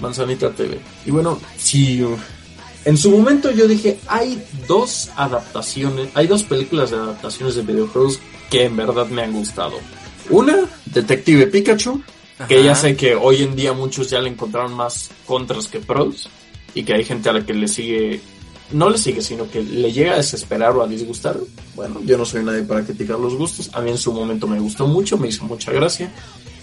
Manzanita 0.00 0.50
TV. 0.50 0.78
Y 1.04 1.10
bueno, 1.10 1.38
sí, 1.56 2.02
uh, 2.02 2.16
en 2.84 2.96
su 2.96 3.10
momento 3.10 3.50
yo 3.50 3.66
dije, 3.66 3.98
hay 4.06 4.42
dos 4.68 5.10
adaptaciones, 5.16 6.08
hay 6.14 6.26
dos 6.26 6.42
películas 6.44 6.90
de 6.90 6.96
adaptaciones 6.96 7.56
de 7.56 7.62
videojuegos 7.62 8.20
que 8.50 8.64
en 8.64 8.76
verdad 8.76 9.06
me 9.08 9.22
han 9.22 9.32
gustado. 9.32 9.78
Una, 10.30 10.56
Detective 10.86 11.46
Pikachu, 11.48 12.02
que 12.48 12.62
ya 12.62 12.74
sé 12.74 12.96
que 12.96 13.14
hoy 13.14 13.42
en 13.42 13.56
día 13.56 13.72
muchos 13.72 14.10
ya 14.10 14.20
le 14.20 14.28
encontraron 14.28 14.74
más 14.74 15.10
contras 15.26 15.68
que 15.68 15.80
pros, 15.80 16.28
y 16.76 16.84
que 16.84 16.92
hay 16.92 17.04
gente 17.04 17.30
a 17.30 17.32
la 17.32 17.44
que 17.44 17.54
le 17.54 17.66
sigue, 17.68 18.20
no 18.70 18.90
le 18.90 18.98
sigue, 18.98 19.22
sino 19.22 19.50
que 19.50 19.62
le 19.62 19.90
llega 19.92 20.12
a 20.12 20.18
desesperar 20.18 20.76
o 20.76 20.82
a 20.82 20.86
disgustar. 20.86 21.38
Bueno, 21.74 22.00
yo 22.04 22.18
no 22.18 22.26
soy 22.26 22.44
nadie 22.44 22.62
para 22.62 22.84
criticar 22.84 23.18
los 23.18 23.34
gustos, 23.34 23.70
a 23.72 23.80
mí 23.80 23.90
en 23.90 23.98
su 23.98 24.12
momento 24.12 24.46
me 24.46 24.60
gustó 24.60 24.86
mucho, 24.86 25.16
me 25.16 25.28
hizo 25.28 25.44
mucha 25.44 25.72
gracia. 25.72 26.12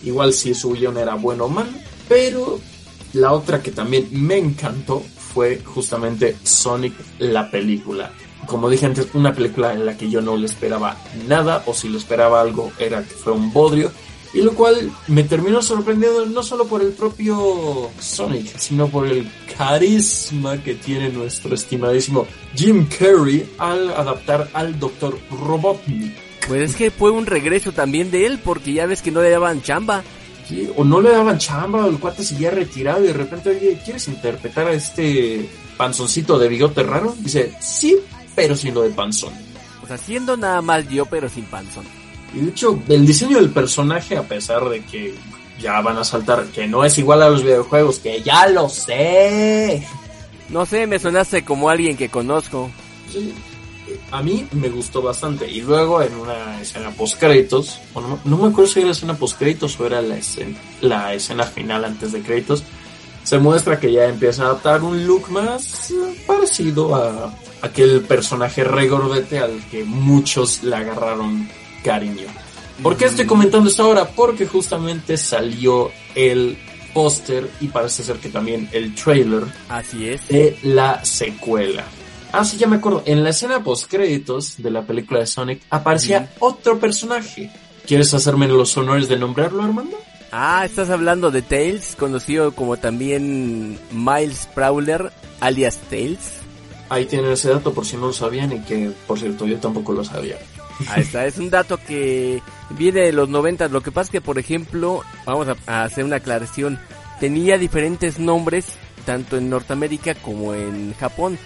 Igual 0.04 0.32
si 0.34 0.54
su 0.54 0.72
guion 0.74 0.98
era 0.98 1.16
bueno 1.16 1.46
o 1.46 1.50
mal, 1.50 1.68
pero 2.08 2.60
la 3.14 3.32
otra 3.32 3.62
que 3.62 3.72
también 3.72 4.10
me 4.12 4.38
encantó 4.38 5.02
fue 5.34 5.62
justamente 5.64 6.36
Sonic 6.44 6.94
la 7.20 7.50
película. 7.50 8.12
Como 8.46 8.70
dije 8.70 8.86
antes, 8.86 9.08
una 9.14 9.34
película 9.34 9.74
en 9.74 9.86
la 9.86 9.98
que 9.98 10.10
yo 10.10 10.22
no 10.22 10.36
le 10.36 10.46
esperaba 10.46 10.98
nada, 11.28 11.64
o 11.66 11.74
si 11.74 11.90
le 11.90 11.98
esperaba 11.98 12.42
algo 12.42 12.72
era 12.78 13.04
que 13.04 13.14
fue 13.14 13.34
un 13.34 13.54
bodrio, 13.54 13.92
y 14.34 14.42
lo 14.42 14.54
cual 14.54 14.92
me 15.08 15.24
terminó 15.24 15.62
sorprendiendo 15.62 16.26
no 16.26 16.42
solo 16.42 16.66
por 16.66 16.82
el 16.82 16.92
propio 16.92 17.90
Sonic, 18.00 18.58
sino 18.58 18.88
por 18.88 19.08
el 19.08 19.30
carisma 19.58 20.62
que 20.62 20.74
tiene 20.74 21.10
nuestro 21.10 21.54
estimadísimo 21.54 22.26
Jim 22.56 22.88
Carrey 22.88 23.48
al 23.60 23.92
adaptar 23.92 24.50
al 24.54 24.80
Dr. 24.80 25.18
Robotnik. 25.30 26.14
Pues 26.48 26.72
es 26.72 26.76
que 26.76 26.92
fue 26.92 27.12
un 27.12 27.26
regreso 27.26 27.72
también 27.72 28.12
de 28.12 28.26
él, 28.26 28.40
porque 28.44 28.74
ya 28.74 28.86
ves 28.86 29.02
que 29.02 29.12
no 29.12 29.22
le 29.22 29.30
daban 29.30 29.62
chamba. 29.62 30.04
Sí, 30.48 30.70
o 30.76 30.84
no 30.84 31.02
le 31.02 31.12
daban 31.12 31.38
chamba, 31.38 31.86
o 31.86 31.90
el 31.90 32.00
cuate 32.00 32.24
seguía 32.24 32.52
retirado 32.52 33.04
y 33.04 33.08
de 33.08 33.14
repente, 33.14 33.50
oye, 33.50 33.80
¿quieres 33.84 34.08
interpretar 34.08 34.68
a 34.68 34.74
este 34.74 35.50
panzoncito 35.78 36.38
de 36.38 36.50
bigote 36.50 36.84
raro? 36.84 37.16
Dice, 37.20 37.54
sí, 37.62 37.98
pero 38.36 38.56
sin 38.56 38.74
lo 38.74 38.82
de 38.82 38.90
panzón. 38.90 39.34
O 39.82 39.88
sea, 39.88 39.98
siendo 39.98 40.36
nada 40.36 40.62
más 40.62 40.88
yo, 40.90 41.06
pero 41.06 41.30
sin 41.30 41.46
panzón. 41.46 41.86
Y 42.34 42.40
de 42.42 42.50
hecho, 42.50 42.80
el 42.90 43.06
diseño 43.06 43.38
del 43.38 43.52
personaje, 43.52 44.18
a 44.18 44.24
pesar 44.24 44.68
de 44.70 44.84
que 44.84 45.16
ya 45.60 45.80
van 45.82 45.98
a 45.98 46.04
saltar, 46.04 46.46
que 46.48 46.68
no 46.68 46.84
es 46.84 46.98
igual 46.98 47.22
a 47.22 47.30
los 47.30 47.44
videojuegos, 47.44 48.00
que 48.00 48.22
ya 48.22 48.48
lo 48.48 48.68
sé. 48.70 49.86
No 50.50 50.66
sé, 50.66 50.88
me 50.88 51.00
sonaste 51.00 51.46
como 51.46 51.70
alguien 51.70 51.96
que 51.96 52.10
conozco. 52.10 52.70
Sí, 53.12 53.34
a 54.12 54.22
mí 54.22 54.48
me 54.52 54.70
gustó 54.70 55.02
bastante. 55.02 55.50
Y 55.50 55.62
luego 55.62 56.02
en 56.02 56.14
una 56.16 56.62
escena 56.62 56.92
post 56.92 57.20
créditos, 57.20 57.80
o 57.94 58.02
no, 58.02 58.20
no 58.24 58.38
me 58.38 58.48
acuerdo 58.50 58.72
si 58.72 58.82
era 58.82 58.92
escena 58.92 59.16
post 59.16 59.38
créditos 59.38 59.80
o 59.80 59.86
era 59.86 60.02
la 60.02 60.18
escena, 60.18 60.58
la 60.82 61.14
escena 61.14 61.44
final 61.44 61.86
antes 61.86 62.12
de 62.12 62.22
créditos, 62.22 62.64
se 63.24 63.40
muestra 63.40 63.80
que 63.80 63.92
ya 63.92 64.06
empieza 64.06 64.44
a 64.44 64.46
adaptar 64.48 64.84
un 64.84 65.06
look 65.08 65.30
más 65.30 65.94
parecido 66.28 66.96
a 66.96 67.34
aquel 67.62 68.02
personaje 68.02 68.64
regordete 68.64 69.40
al 69.40 69.64
que 69.72 69.84
muchos 69.86 70.64
le 70.64 70.76
agarraron 70.76 71.50
cariño. 71.84 72.28
¿Por 72.82 72.98
qué 72.98 73.06
estoy 73.06 73.26
comentando 73.26 73.70
esto 73.70 73.84
ahora? 73.84 74.10
Porque 74.10 74.46
justamente 74.46 75.16
salió 75.16 75.92
el 76.16 76.58
póster 76.94 77.50
y 77.62 77.68
parece 77.68 78.04
ser 78.04 78.18
que 78.18 78.30
también 78.30 78.70
el 78.72 78.94
trailer 78.94 79.44
Así 79.70 80.10
es. 80.10 80.28
de 80.28 80.58
la 80.64 81.04
secuela. 81.06 81.86
Ah, 82.34 82.44
sí, 82.44 82.58
ya 82.58 82.68
me 82.68 82.78
acuerdo. 82.78 83.04
En 83.06 83.24
la 83.24 83.30
escena 83.30 83.64
post 83.64 83.90
créditos 83.90 84.56
de 84.58 84.72
la 84.72 84.82
película 84.82 85.20
de 85.20 85.28
Sonic 85.28 85.62
aparecía 85.70 86.32
otro 86.40 86.80
personaje. 86.80 87.52
¿Quieres 87.86 88.12
hacerme 88.16 88.48
los 88.48 88.76
honores 88.76 89.08
de 89.08 89.18
nombrarlo, 89.18 89.62
Armando? 89.62 89.96
Ah, 90.32 90.66
estás 90.66 90.90
hablando 90.90 91.30
de 91.30 91.44
Tails, 91.44 91.96
conocido 91.96 92.54
como 92.54 92.78
también 92.78 93.78
Miles 93.92 94.50
Prowler, 94.56 95.12
alias 95.42 95.78
Tails. 95.92 96.40
Ahí 96.90 97.06
tienen 97.06 97.32
ese 97.32 97.50
dato 97.50 97.72
por 97.72 97.86
si 97.86 97.98
no 97.98 98.08
lo 98.08 98.14
sabían 98.14 98.52
y 98.52 98.62
que, 98.62 98.92
por 99.06 99.20
cierto, 99.20 99.46
yo 99.46 99.60
tampoco 99.60 99.94
lo 99.94 100.04
sabía. 100.04 100.40
Ahí 100.90 101.04
está, 101.04 101.28
es 101.28 101.38
un 101.38 101.52
dato 101.52 101.78
que 101.78 102.42
viene 102.72 103.02
de 103.02 103.12
los 103.12 103.30
90. 103.30 103.68
Lo 103.68 103.82
que 103.82 103.92
pasa 103.92 104.06
es 104.06 104.12
que, 104.12 104.22
por 104.22 104.40
ejemplo, 104.40 105.04
vamos 105.24 105.50
a, 105.50 105.56
a 105.68 105.84
hacer 105.84 106.04
una 106.04 106.16
aclaración. 106.16 106.80
Tenía 107.20 107.60
diferentes 107.60 108.18
nombres, 108.18 108.66
tanto 109.06 109.38
en 109.38 109.52
Norteamérica 109.52 110.16
como 110.16 110.56
en 110.56 110.96
Japón. 110.96 111.38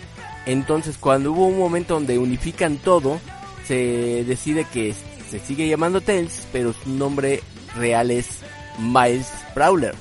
Entonces, 0.47 0.97
cuando 0.99 1.31
hubo 1.33 1.45
un 1.45 1.59
momento 1.59 1.93
donde 1.93 2.17
unifican 2.17 2.77
todo, 2.77 3.19
se 3.67 4.23
decide 4.25 4.65
que 4.65 4.95
se 5.29 5.39
sigue 5.39 5.67
llamando 5.67 6.01
Tails, 6.01 6.47
pero 6.51 6.73
su 6.73 6.89
nombre 6.89 7.43
real 7.75 8.09
es 8.11 8.27
Miles 8.79 9.27
Prowler. 9.53 9.93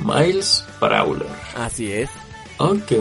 Miles 0.00 0.64
Prowler. 0.78 1.26
Así 1.56 1.90
es. 1.90 2.10
Ok. 2.58 2.92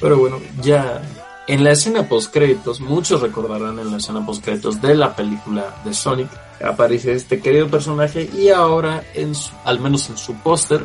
Pero 0.00 0.18
bueno, 0.18 0.38
ya 0.62 1.02
En 1.48 1.62
la 1.62 1.70
escena 1.70 2.08
post 2.08 2.32
créditos, 2.32 2.80
muchos 2.80 3.22
recordarán 3.22 3.78
en 3.78 3.92
la 3.92 3.98
escena 3.98 4.26
post 4.26 4.44
créditos 4.44 4.82
de 4.82 4.96
la 4.96 5.14
película 5.14 5.76
de 5.84 5.94
Sonic, 5.94 6.28
aparece 6.60 7.12
este 7.12 7.38
querido 7.40 7.68
personaje 7.68 8.28
y 8.36 8.48
ahora, 8.48 9.04
en 9.14 9.32
su- 9.32 9.52
al 9.64 9.78
menos 9.78 10.10
en 10.10 10.16
su 10.18 10.34
póster, 10.34 10.84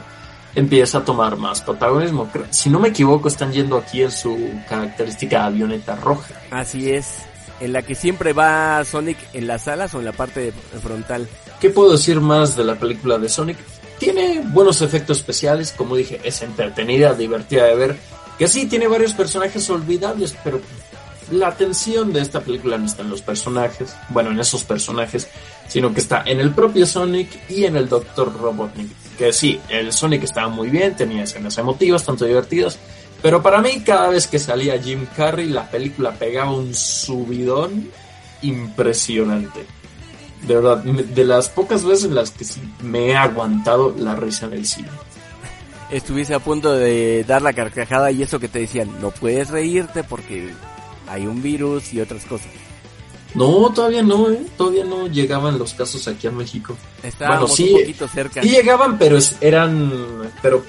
empieza 0.56 1.00
a 1.00 1.06
tomar 1.06 1.38
más 1.38 1.62
protagonismo. 1.62 2.30
Si 2.50 2.70
no 2.70 2.80
me 2.80 2.90
equivoco, 2.90 3.28
están 3.28 3.52
yendo 3.52 3.78
aquí 3.78 4.02
en 4.02 4.12
su 4.12 4.38
característica 4.68 5.46
avioneta 5.46 5.96
roja. 5.96 6.34
Así 6.52 6.92
es. 6.92 7.20
En 7.60 7.74
la 7.74 7.84
que 7.84 7.96
siempre 7.96 8.34
va 8.34 8.84
Sonic 8.84 9.18
en 9.34 9.48
las 9.48 9.68
alas 9.68 9.94
o 9.94 10.00
en 10.00 10.06
la 10.06 10.14
parte 10.14 10.52
frontal. 10.82 11.28
¿Qué 11.60 11.70
puedo 11.70 11.92
decir 11.92 12.20
más 12.20 12.56
de 12.56 12.64
la 12.64 12.76
película 12.76 13.20
de 13.20 13.30
Sonic? 13.30 13.58
Tiene 14.00 14.42
buenos 14.44 14.82
efectos 14.82 15.20
especiales, 15.20 15.72
como 15.78 15.96
dije, 15.96 16.20
es 16.24 16.42
entretenida, 16.42 17.14
divertida 17.14 17.66
de 17.66 17.76
ver. 17.76 17.98
Que 18.40 18.48
sí, 18.48 18.66
tiene 18.66 18.88
varios 18.88 19.14
personajes 19.14 19.70
olvidables, 19.70 20.36
pero 20.44 20.60
la 21.32 21.50
atención 21.50 22.12
de 22.12 22.22
esta 22.22 22.42
película 22.42 22.80
no 22.80 22.88
está 22.88 23.04
en 23.04 23.12
los 23.12 23.22
personajes, 23.22 23.96
bueno, 24.10 24.32
en 24.32 24.40
esos 24.40 24.64
personajes, 24.64 25.28
sino 25.68 25.94
que 25.94 26.00
está 26.00 26.24
en 26.26 26.40
el 26.40 26.52
propio 26.52 26.86
Sonic 26.88 27.48
y 27.50 27.66
en 27.66 27.78
el 27.78 27.88
Dr. 27.88 28.34
Robotnik. 28.40 28.90
Que 29.22 29.32
sí, 29.32 29.62
el 29.70 29.94
Sonic 29.94 30.24
estaba 30.24 30.50
muy 30.50 30.70
bien, 30.72 30.96
tenía 30.96 31.22
escenas 31.22 31.56
emotivas, 31.60 32.04
tanto 32.04 32.26
divertidas, 32.26 32.80
pero 33.22 33.44
para 33.44 33.62
mí 33.62 33.82
cada 33.86 34.10
vez 34.10 34.26
que 34.26 34.40
salía 34.40 34.82
Jim 34.82 35.06
Carrey, 35.16 35.48
la 35.48 35.70
película 35.70 36.14
pegaba 36.14 36.52
un 36.52 36.74
subidón 36.74 37.92
impresionante. 38.42 39.60
De 40.48 40.56
verdad, 40.56 40.78
de 40.80 41.24
las 41.24 41.50
pocas 41.50 41.86
veces 41.86 42.06
en 42.06 42.16
las 42.16 42.32
que 42.32 42.46
sí 42.46 42.62
me 42.82 43.10
he 43.10 43.16
aguantado 43.16 43.94
la 43.96 44.16
risa 44.16 44.48
en 44.48 44.54
el 44.54 44.66
cine. 44.66 44.90
Estuviese 45.92 46.34
a 46.34 46.40
punto 46.40 46.74
de 46.74 47.24
dar 47.24 47.44
la 47.44 47.54
carcajada 47.54 48.10
y 48.10 48.24
eso 48.24 48.40
que 48.40 48.48
te 48.48 48.58
decían, 48.58 48.90
no 49.02 49.12
puedes 49.12 49.52
reírte 49.52 50.04
porque 50.04 50.52
hay 51.08 51.28
un 51.28 51.44
virus 51.44 51.94
y 51.94 52.02
otras 52.02 52.26
cosas. 52.26 52.50
No, 53.34 53.72
todavía 53.74 54.02
no, 54.04 54.30
¿eh? 54.30 54.46
Todavía 54.58 54.84
no 54.84 55.08
llegaban 55.08 55.58
los 55.58 55.74
casos 55.74 56.08
aquí 56.08 56.28
a 56.28 56.32
México. 56.32 56.76
Estábamos 57.02 57.56
sí, 57.56 57.72
un 57.74 57.80
poquito 57.82 58.08
cerca. 58.08 58.42
Sí 58.42 58.50
llegaban, 58.50 58.98
pero 58.98 59.18
es- 59.18 59.36
eran, 59.42 60.32
pero 60.42 60.64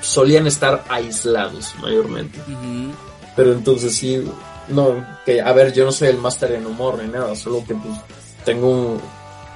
solían 0.00 0.46
estar 0.46 0.84
aislados 0.88 1.74
mayormente. 1.80 2.38
Pero 3.34 3.52
entonces 3.52 3.94
sí, 3.94 4.22
no, 4.68 5.04
que 5.26 5.40
a 5.42 5.52
ver, 5.52 5.72
yo 5.72 5.84
no 5.84 5.92
soy 5.92 6.08
el 6.08 6.18
máster 6.18 6.52
en 6.52 6.66
humor 6.66 7.02
ni 7.02 7.08
nada, 7.10 7.34
solo 7.36 7.62
que 7.66 7.74
pues 7.74 7.98
tengo. 8.44 8.98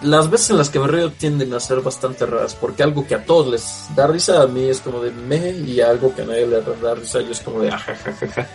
Las 0.02 0.30
veces 0.30 0.50
en 0.50 0.56
las 0.58 0.70
que 0.70 0.78
me 0.78 0.86
río 0.86 1.12
tienden 1.12 1.52
a 1.52 1.60
ser 1.60 1.80
bastante 1.82 2.24
raras, 2.24 2.54
porque 2.54 2.82
algo 2.82 3.06
que 3.06 3.14
a 3.14 3.24
todos 3.24 3.48
les 3.48 3.86
da 3.94 4.06
risa, 4.06 4.40
a 4.42 4.46
mí 4.46 4.64
es 4.66 4.80
como 4.80 5.00
de 5.02 5.10
me, 5.10 5.50
y 5.50 5.80
algo 5.82 6.14
que 6.14 6.22
a 6.22 6.24
nadie 6.24 6.46
le 6.46 6.62
da 6.62 6.94
risa, 6.94 7.20
yo 7.20 7.32
es 7.32 7.40
como 7.40 7.60
de 7.60 7.68
ajajajaja. 7.70 8.48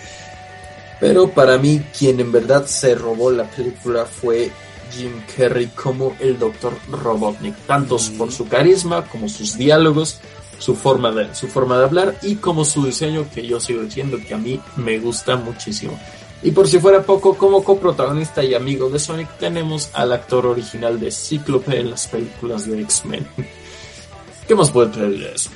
Pero 0.99 1.29
para 1.29 1.57
mí, 1.57 1.81
quien 1.97 2.19
en 2.19 2.31
verdad 2.31 2.65
se 2.65 2.95
robó 2.95 3.31
la 3.31 3.43
película 3.49 4.05
fue 4.05 4.51
Jim 4.91 5.11
Carrey 5.35 5.67
como 5.67 6.15
el 6.19 6.39
Dr. 6.39 6.73
Robotnik, 6.89 7.55
tanto 7.67 7.97
por 8.17 8.31
su 8.31 8.47
carisma 8.47 9.05
como 9.05 9.27
sus 9.27 9.57
diálogos, 9.57 10.19
su 10.57 10.75
forma 10.75 11.11
de 11.11 11.35
su 11.35 11.47
forma 11.47 11.77
de 11.77 11.85
hablar 11.85 12.15
y 12.21 12.35
como 12.35 12.63
su 12.63 12.85
diseño 12.85 13.27
que 13.33 13.45
yo 13.45 13.59
sigo 13.59 13.81
diciendo 13.81 14.17
que 14.25 14.33
a 14.33 14.37
mí 14.37 14.59
me 14.77 14.99
gusta 14.99 15.35
muchísimo. 15.35 15.99
Y 16.43 16.51
por 16.51 16.67
si 16.67 16.79
fuera 16.79 17.01
poco, 17.01 17.35
como 17.35 17.63
coprotagonista 17.63 18.43
y 18.43 18.53
amigo 18.53 18.89
de 18.89 18.99
Sonic 18.99 19.27
tenemos 19.37 19.89
al 19.93 20.13
actor 20.13 20.45
original 20.45 20.99
de 20.99 21.11
Cíclope 21.11 21.79
en 21.79 21.89
las 21.89 22.07
películas 22.07 22.67
de 22.67 22.81
X-Men. 22.81 23.25
¿Qué 24.47 24.53
más 24.53 24.69
puede 24.69 24.91
traer 24.91 25.17
de 25.17 25.33
eso? 25.33 25.49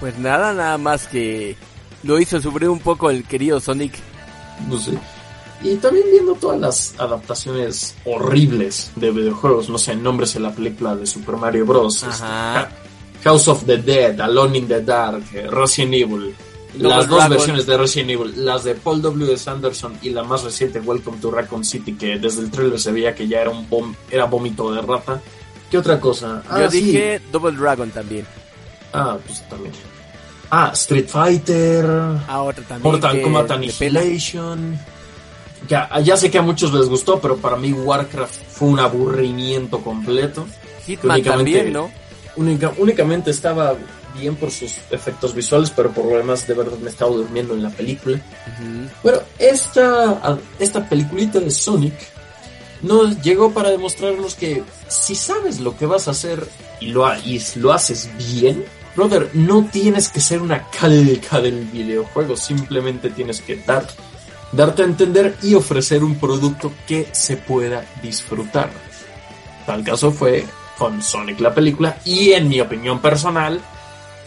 Pues 0.00 0.18
nada, 0.18 0.52
nada 0.52 0.78
más 0.78 1.06
que 1.06 1.56
lo 2.02 2.18
hizo 2.18 2.40
sufrir 2.40 2.68
un 2.70 2.80
poco 2.80 3.10
el 3.10 3.24
querido 3.24 3.60
Sonic. 3.60 3.92
No 4.68 4.78
sé. 4.78 4.92
Y 5.62 5.76
también 5.76 6.06
viendo 6.10 6.34
todas 6.36 6.58
las 6.58 6.94
adaptaciones 6.98 7.94
horribles 8.06 8.90
de 8.96 9.10
videojuegos, 9.10 9.68
no 9.68 9.76
sé, 9.78 9.94
nombres 9.94 10.34
en 10.36 10.44
la 10.44 10.52
película 10.54 10.96
de 10.96 11.06
Super 11.06 11.36
Mario 11.36 11.66
Bros. 11.66 11.96
este, 12.02 12.06
Ajá. 12.24 12.70
House 13.24 13.48
of 13.48 13.64
the 13.66 13.76
Dead, 13.76 14.18
Alone 14.20 14.56
in 14.58 14.66
the 14.68 14.80
Dark, 14.80 15.22
eh, 15.34 15.46
Resident 15.50 15.94
Evil. 15.94 16.34
Las 16.78 17.08
dos 17.08 17.18
Dragon. 17.18 17.30
versiones 17.36 17.66
de 17.66 17.76
Resident 17.76 18.10
Evil, 18.12 18.32
las 18.44 18.64
de 18.64 18.74
Paul 18.76 19.02
W. 19.02 19.32
S. 19.34 19.50
Anderson 19.50 19.98
y 20.02 20.10
la 20.10 20.22
más 20.22 20.44
reciente 20.44 20.78
Welcome 20.80 21.18
to 21.18 21.30
Raccoon 21.30 21.64
City, 21.64 21.94
que 21.94 22.18
desde 22.18 22.40
el 22.42 22.50
trailer 22.50 22.78
se 22.80 22.92
veía 22.92 23.14
que 23.14 23.26
ya 23.28 23.40
era 23.40 23.50
un 23.50 23.68
vom- 23.68 23.94
era 24.10 24.24
vómito 24.26 24.72
de 24.72 24.80
rata. 24.80 25.20
¿Qué 25.70 25.76
otra 25.78 26.00
cosa? 26.00 26.42
Yo 26.48 26.54
Ah, 26.66 26.70
sí. 26.70 26.80
dije 26.80 27.20
Double 27.32 27.52
Dragon 27.56 27.90
también. 27.90 28.24
Ah, 28.92 29.18
pues 29.26 29.46
también. 29.48 29.72
Ah, 30.50 30.70
Street 30.74 31.06
Fighter. 31.08 31.84
Ah, 32.28 32.42
otra 32.42 32.64
también. 32.64 32.92
Mortal 32.92 33.12
que 33.16 33.22
Kombat. 33.22 33.50
Annihilation. 33.52 34.78
Ya, 35.68 35.88
ya 36.00 36.16
sé 36.16 36.30
que 36.30 36.38
a 36.38 36.42
muchos 36.42 36.72
les 36.72 36.88
gustó, 36.88 37.20
pero 37.20 37.36
para 37.36 37.56
mí 37.56 37.72
Warcraft 37.72 38.34
fue 38.50 38.68
un 38.68 38.80
aburrimiento 38.80 39.80
completo. 39.80 40.46
Hitman 40.86 41.22
también, 41.22 41.72
¿no? 41.72 41.90
Única- 42.36 42.72
únicamente 42.78 43.30
estaba 43.30 43.74
bien 44.18 44.34
por 44.34 44.50
sus 44.50 44.72
efectos 44.90 45.34
visuales, 45.34 45.70
pero 45.70 45.90
por 45.92 46.06
lo 46.06 46.16
demás 46.16 46.46
de 46.46 46.54
verdad 46.54 46.78
me 46.78 46.90
estaba 46.90 47.12
durmiendo 47.12 47.54
en 47.54 47.62
la 47.62 47.70
película. 47.70 48.20
Bueno, 49.02 49.18
esta, 49.38 50.38
esta 50.58 50.88
peliculita 50.88 51.38
de 51.38 51.50
Sonic 51.50 51.94
nos 52.82 53.20
llegó 53.22 53.52
para 53.52 53.70
demostrarnos 53.70 54.34
que 54.34 54.64
si 54.88 55.14
sabes 55.14 55.60
lo 55.60 55.76
que 55.76 55.86
vas 55.86 56.08
a 56.08 56.12
hacer 56.12 56.44
y 56.80 56.86
lo, 56.88 57.06
y 57.24 57.40
lo 57.56 57.72
haces 57.72 58.08
bien, 58.16 58.64
brother, 59.00 59.30
no 59.32 59.64
tienes 59.64 60.10
que 60.10 60.20
ser 60.20 60.42
una 60.42 60.66
calca 60.68 61.40
del 61.40 61.64
videojuego, 61.64 62.36
simplemente 62.36 63.08
tienes 63.08 63.40
que 63.40 63.56
dar, 63.56 63.86
darte 64.52 64.82
a 64.82 64.84
entender 64.84 65.38
y 65.42 65.54
ofrecer 65.54 66.04
un 66.04 66.16
producto 66.16 66.70
que 66.86 67.08
se 67.12 67.38
pueda 67.38 67.82
disfrutar. 68.02 68.68
Tal 69.64 69.82
caso 69.84 70.12
fue 70.12 70.44
con 70.76 71.00
Sonic 71.02 71.40
la 71.40 71.54
película 71.54 71.96
y 72.04 72.32
en 72.32 72.46
mi 72.48 72.60
opinión 72.60 73.00
personal 73.00 73.58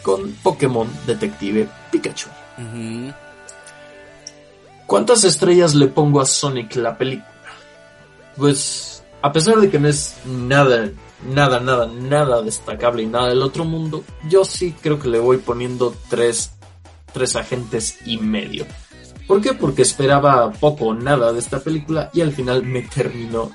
con 0.02 0.32
Pokémon 0.42 0.90
Detective 1.06 1.68
Pikachu. 1.92 2.30
¿Cuántas 4.88 5.24
estrellas 5.24 5.76
le 5.76 5.88
pongo 5.88 6.20
a 6.20 6.26
Sonic 6.26 6.78
la 6.78 6.98
película? 6.98 7.30
Pues, 8.36 9.04
a 9.22 9.32
pesar 9.32 9.58
de 9.58 9.70
que 9.70 9.78
no 9.78 9.88
es 9.88 10.16
nada, 10.26 10.90
nada, 11.26 11.60
nada, 11.60 11.88
nada 11.88 12.42
destacable 12.42 13.04
y 13.04 13.08
nada 13.08 13.30
del 13.30 13.42
otro 13.42 13.66
mundo, 13.66 14.04
yo 14.30 14.46
sí 14.46 14.76
creo 14.82 15.00
que 15.00 15.10
le 15.10 15.20
voy 15.20 15.38
poniendo 15.38 15.94
tres, 16.10 16.52
tres 17.12 17.36
agentes 17.36 18.00
y 18.06 18.18
medio. 18.18 18.66
¿Por 19.28 19.42
qué? 19.42 19.54
Porque 19.54 19.82
esperaba 19.82 20.52
poco 20.52 20.88
o 20.88 20.94
nada 20.94 21.32
de 21.32 21.40
esta 21.40 21.60
película 21.60 22.10
y 22.14 22.22
al 22.22 22.34
final 22.34 22.64
me 22.64 22.82
terminó 22.82 23.52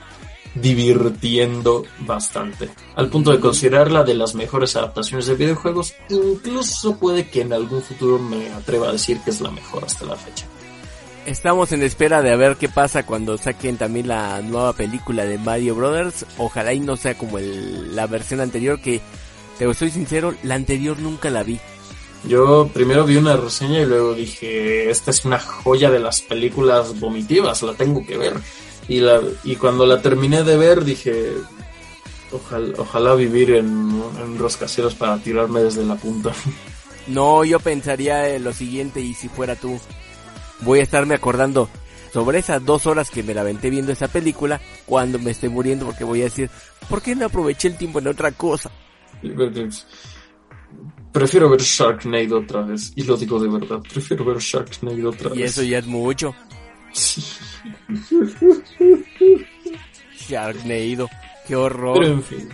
divirtiendo 0.54 1.84
bastante. 2.00 2.70
Al 2.96 3.08
punto 3.08 3.30
de 3.30 3.40
considerarla 3.40 4.02
de 4.02 4.14
las 4.14 4.34
mejores 4.34 4.76
adaptaciones 4.76 5.26
de 5.26 5.34
videojuegos, 5.34 5.94
incluso 6.08 6.96
puede 6.98 7.28
que 7.28 7.42
en 7.42 7.52
algún 7.52 7.82
futuro 7.82 8.18
me 8.18 8.50
atreva 8.52 8.88
a 8.88 8.92
decir 8.92 9.20
que 9.24 9.30
es 9.30 9.40
la 9.40 9.50
mejor 9.50 9.84
hasta 9.84 10.06
la 10.06 10.16
fecha. 10.16 10.46
Estamos 11.28 11.72
en 11.72 11.82
espera 11.82 12.22
de 12.22 12.32
a 12.32 12.36
ver 12.36 12.56
qué 12.56 12.70
pasa 12.70 13.04
cuando 13.04 13.36
saquen 13.36 13.76
también 13.76 14.08
la 14.08 14.40
nueva 14.40 14.72
película 14.72 15.26
de 15.26 15.36
Mario 15.36 15.74
Brothers. 15.74 16.24
Ojalá 16.38 16.72
y 16.72 16.80
no 16.80 16.96
sea 16.96 17.18
como 17.18 17.36
el- 17.36 17.94
la 17.94 18.06
versión 18.06 18.40
anterior 18.40 18.80
que, 18.80 19.02
te 19.58 19.74
soy 19.74 19.90
sincero, 19.90 20.34
la 20.42 20.54
anterior 20.54 20.98
nunca 20.98 21.28
la 21.28 21.42
vi. 21.42 21.60
Yo 22.24 22.70
primero 22.72 23.04
vi 23.04 23.16
una 23.16 23.36
reseña 23.36 23.80
y 23.80 23.84
luego 23.84 24.14
dije, 24.14 24.88
esta 24.90 25.10
es 25.10 25.26
una 25.26 25.38
joya 25.38 25.90
de 25.90 25.98
las 25.98 26.22
películas 26.22 26.98
vomitivas, 26.98 27.62
la 27.62 27.74
tengo 27.74 28.06
que 28.06 28.16
ver. 28.16 28.32
Y, 28.88 29.00
la, 29.00 29.20
y 29.44 29.56
cuando 29.56 29.84
la 29.84 30.00
terminé 30.00 30.42
de 30.44 30.56
ver 30.56 30.82
dije, 30.82 31.34
ojalá, 32.32 32.72
ojalá 32.78 33.14
vivir 33.14 33.50
en, 33.50 34.02
en 34.18 34.94
para 34.98 35.18
tirarme 35.18 35.60
desde 35.60 35.84
la 35.84 35.94
punta. 35.96 36.32
No, 37.06 37.44
yo 37.44 37.60
pensaría 37.60 38.34
en 38.34 38.44
lo 38.44 38.54
siguiente 38.54 39.00
y 39.00 39.12
si 39.12 39.28
fuera 39.28 39.54
tú, 39.56 39.78
voy 40.60 40.80
a 40.80 40.82
estarme 40.82 41.14
acordando 41.14 41.68
sobre 42.12 42.38
esas 42.38 42.64
dos 42.64 42.86
horas 42.86 43.10
que 43.10 43.22
me 43.22 43.34
la 43.34 43.42
aventé 43.42 43.68
viendo 43.70 43.92
esa 43.92 44.08
película 44.08 44.60
cuando 44.86 45.18
me 45.18 45.30
esté 45.32 45.48
muriendo 45.48 45.84
porque 45.86 46.04
voy 46.04 46.20
a 46.22 46.24
decir, 46.24 46.48
¿por 46.88 47.02
qué 47.02 47.14
no 47.14 47.26
aproveché 47.26 47.68
el 47.68 47.76
tiempo 47.76 47.98
en 47.98 48.08
otra 48.08 48.32
cosa? 48.32 48.70
Prefiero 51.12 51.48
ver 51.50 51.60
Sharknado 51.60 52.38
otra 52.40 52.62
vez, 52.62 52.92
y 52.94 53.02
lo 53.02 53.16
digo 53.16 53.40
de 53.40 53.48
verdad, 53.48 53.80
prefiero 53.92 54.24
ver 54.24 54.38
Sharknado 54.38 55.10
otra 55.10 55.30
Y 55.34 55.38
vez. 55.38 55.50
eso 55.52 55.62
ya 55.62 55.78
es 55.78 55.86
mucho. 55.86 56.34
Sí. 56.92 57.22
Sharknado, 60.28 61.08
qué 61.08 61.54
Pero 61.54 61.62
horror. 61.64 62.04
en 62.04 62.22
fin, 62.22 62.48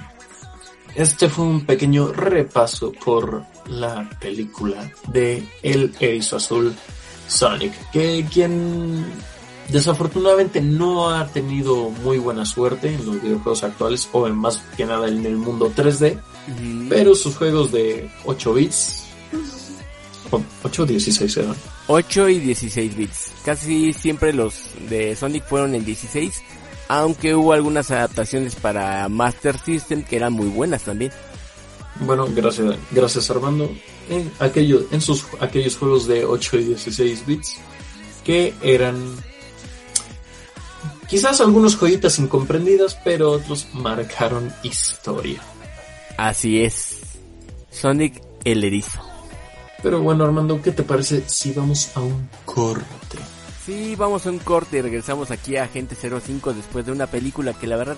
este 0.94 1.28
fue 1.28 1.44
un 1.44 1.64
pequeño 1.66 2.12
repaso 2.12 2.92
por 2.92 3.44
la 3.66 4.08
película 4.20 4.90
de 5.08 5.42
El 5.62 5.94
Erizo 5.98 6.36
Azul 6.36 6.74
Sonic, 7.28 7.72
que 7.90 8.26
quien 8.32 9.04
desafortunadamente 9.68 10.60
no 10.60 11.10
ha 11.10 11.26
tenido 11.28 11.90
muy 11.90 12.18
buena 12.18 12.44
suerte 12.44 12.94
en 12.94 13.06
los 13.06 13.20
videojuegos 13.22 13.64
actuales 13.64 14.08
o 14.12 14.26
en 14.26 14.34
más 14.36 14.62
que 14.76 14.84
nada 14.84 15.08
en 15.08 15.24
el 15.24 15.36
mundo 15.36 15.72
3D, 15.74 16.14
Ujú. 16.16 16.88
pero 16.88 17.14
sus 17.14 17.36
juegos 17.36 17.72
de 17.72 18.10
8 18.26 18.54
bits 18.54 19.04
8 20.62 20.82
o 20.82 20.86
16 20.86 21.36
eran. 21.36 21.54
8 21.86 22.28
y 22.28 22.38
16 22.40 22.96
bits. 22.96 23.32
Casi 23.44 23.92
siempre 23.92 24.32
los 24.32 24.54
de 24.88 25.14
Sonic 25.16 25.44
fueron 25.46 25.74
en 25.74 25.84
16, 25.84 26.42
aunque 26.88 27.34
hubo 27.34 27.52
algunas 27.52 27.90
adaptaciones 27.90 28.54
para 28.56 29.08
Master 29.08 29.58
System 29.58 30.02
que 30.02 30.16
eran 30.16 30.32
muy 30.32 30.48
buenas 30.48 30.82
también. 30.82 31.12
Bueno, 32.00 32.26
gracias, 32.34 32.76
gracias 32.90 33.30
Armando. 33.30 33.70
En, 34.08 34.30
aquello, 34.38 34.86
en 34.90 35.00
sus, 35.00 35.24
aquellos 35.40 35.76
juegos 35.76 36.06
de 36.06 36.24
8 36.24 36.58
y 36.58 36.64
16 36.64 37.26
bits 37.26 37.56
que 38.24 38.54
eran 38.62 38.96
quizás 41.08 41.40
algunos 41.40 41.76
joyitas 41.76 42.18
incomprendidas, 42.18 42.98
pero 43.04 43.30
otros 43.30 43.68
marcaron 43.74 44.52
historia. 44.62 45.40
Así 46.16 46.62
es. 46.62 47.00
Sonic 47.70 48.22
el 48.44 48.64
erizo. 48.64 49.00
Pero 49.82 50.00
bueno, 50.00 50.24
Armando, 50.24 50.60
¿qué 50.62 50.72
te 50.72 50.82
parece 50.82 51.24
si 51.26 51.52
vamos 51.52 51.90
a 51.94 52.00
un 52.00 52.28
corte? 52.44 53.18
Sí, 53.66 53.94
vamos 53.96 54.26
a 54.26 54.30
un 54.30 54.38
corte 54.38 54.78
y 54.78 54.82
regresamos 54.82 55.30
aquí 55.30 55.56
a 55.56 55.64
Agente 55.64 55.94
05 55.94 56.54
después 56.54 56.86
de 56.86 56.92
una 56.92 57.06
película 57.06 57.52
que 57.52 57.66
la 57.66 57.76
verdad 57.76 57.96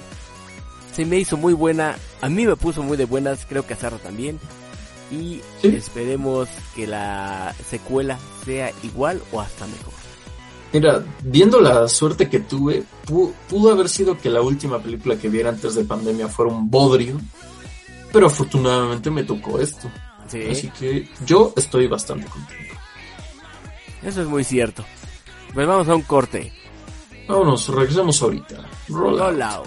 se 0.93 1.05
me 1.05 1.19
hizo 1.19 1.37
muy 1.37 1.53
buena. 1.53 1.97
A 2.21 2.29
mí 2.29 2.47
me 2.47 2.57
puso 2.57 2.83
muy 2.83 2.97
de 2.97 3.05
buenas, 3.05 3.47
creo 3.47 3.67
que 3.67 3.75
a 3.75 3.77
también. 3.77 4.41
Y 5.11 5.41
¿Sí? 5.63 5.69
esperemos 5.69 6.49
que 6.75 6.87
la 6.87 7.55
secuela 7.69 8.19
sea 8.45 8.73
igual 8.83 9.23
o 9.33 9.41
hasta 9.41 9.67
mejor. 9.67 9.93
Mira, 10.73 11.03
viendo 11.23 11.61
la 11.61 11.89
suerte 11.89 12.29
que 12.29 12.41
tuve, 12.41 12.83
pu- 13.07 13.33
pudo 13.49 13.73
haber 13.73 13.89
sido 13.89 14.19
que 14.19 14.29
la 14.29 14.43
última 14.43 14.79
película 14.81 15.17
que 15.17 15.29
viera 15.29 15.51
antes 15.51 15.75
de 15.77 15.85
pandemia 15.85 16.29
fuera 16.29 16.53
un 16.53 16.69
bodrio, 16.69 17.21
pero 18.13 18.27
afortunadamente 18.27 19.11
me 19.11 19.23
tocó 19.23 19.61
esto. 19.61 19.89
Sí, 20.29 20.43
Así 20.51 20.69
que 20.71 21.09
yo 21.25 21.53
estoy 21.57 21.87
bastante 21.87 22.27
contento. 22.27 22.75
eso 24.03 24.23
es 24.23 24.27
muy 24.29 24.43
cierto. 24.43 24.85
Pues 25.55 25.67
vamos 25.67 25.89
a 25.89 25.95
un 25.95 26.03
corte. 26.03 26.53
Vámonos, 27.29 27.69
regresamos 27.69 28.21
ahorita. 28.21 28.57
Roll 28.89 29.21
out. 29.21 29.31
Roll 29.31 29.43
out. 29.43 29.67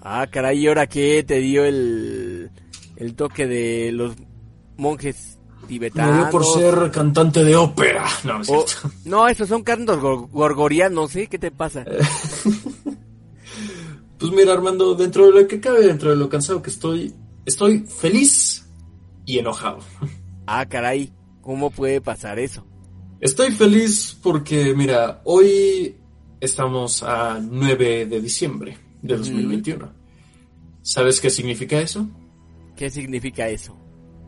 Ah, 0.00 0.28
caray, 0.30 0.60
¿y 0.60 0.68
ahora 0.68 0.86
qué 0.86 1.24
te 1.26 1.40
dio 1.40 1.64
el, 1.64 2.52
el 2.94 3.14
toque 3.16 3.48
de 3.48 3.90
los 3.90 4.14
monjes 4.76 5.38
Me 5.62 5.66
tibetanos? 5.66 6.16
dio 6.18 6.30
por 6.30 6.44
ser 6.44 6.92
cantante 6.92 7.42
de 7.42 7.56
ópera. 7.56 8.06
No, 8.22 8.34
no 8.34 8.42
es 8.42 8.48
O- 8.48 8.64
cierto. 8.64 8.96
no, 9.06 9.26
esos 9.26 9.48
son 9.48 9.64
cantos 9.64 9.98
gor- 10.00 10.30
gorgorianos, 10.30 11.16
¿eh? 11.16 11.26
¿Qué 11.28 11.40
te 11.40 11.50
pasa? 11.50 11.84
Pues 14.18 14.30
mira, 14.30 14.52
Armando, 14.52 14.94
dentro 14.94 15.26
de 15.26 15.32
lo 15.42 15.48
que 15.48 15.58
cabe, 15.58 15.84
dentro 15.84 16.10
de 16.10 16.16
lo 16.16 16.28
cansado 16.28 16.62
que 16.62 16.70
estoy, 16.70 17.12
estoy 17.44 17.80
feliz 17.80 18.64
y 19.26 19.40
enojado. 19.40 19.80
Ah, 20.46 20.64
caray, 20.66 21.12
¿cómo 21.42 21.70
puede 21.70 22.00
pasar 22.00 22.38
eso? 22.38 22.64
Estoy 23.20 23.50
feliz 23.52 24.18
porque, 24.22 24.74
mira, 24.74 25.20
hoy 25.24 25.96
estamos 26.40 27.02
a 27.02 27.38
9 27.38 28.06
de 28.06 28.20
diciembre 28.20 28.78
de 29.02 29.16
2021. 29.16 29.92
¿Sabes 30.80 31.20
qué 31.20 31.30
significa 31.30 31.78
eso? 31.78 32.08
¿Qué 32.74 32.90
significa 32.90 33.48
eso? 33.48 33.76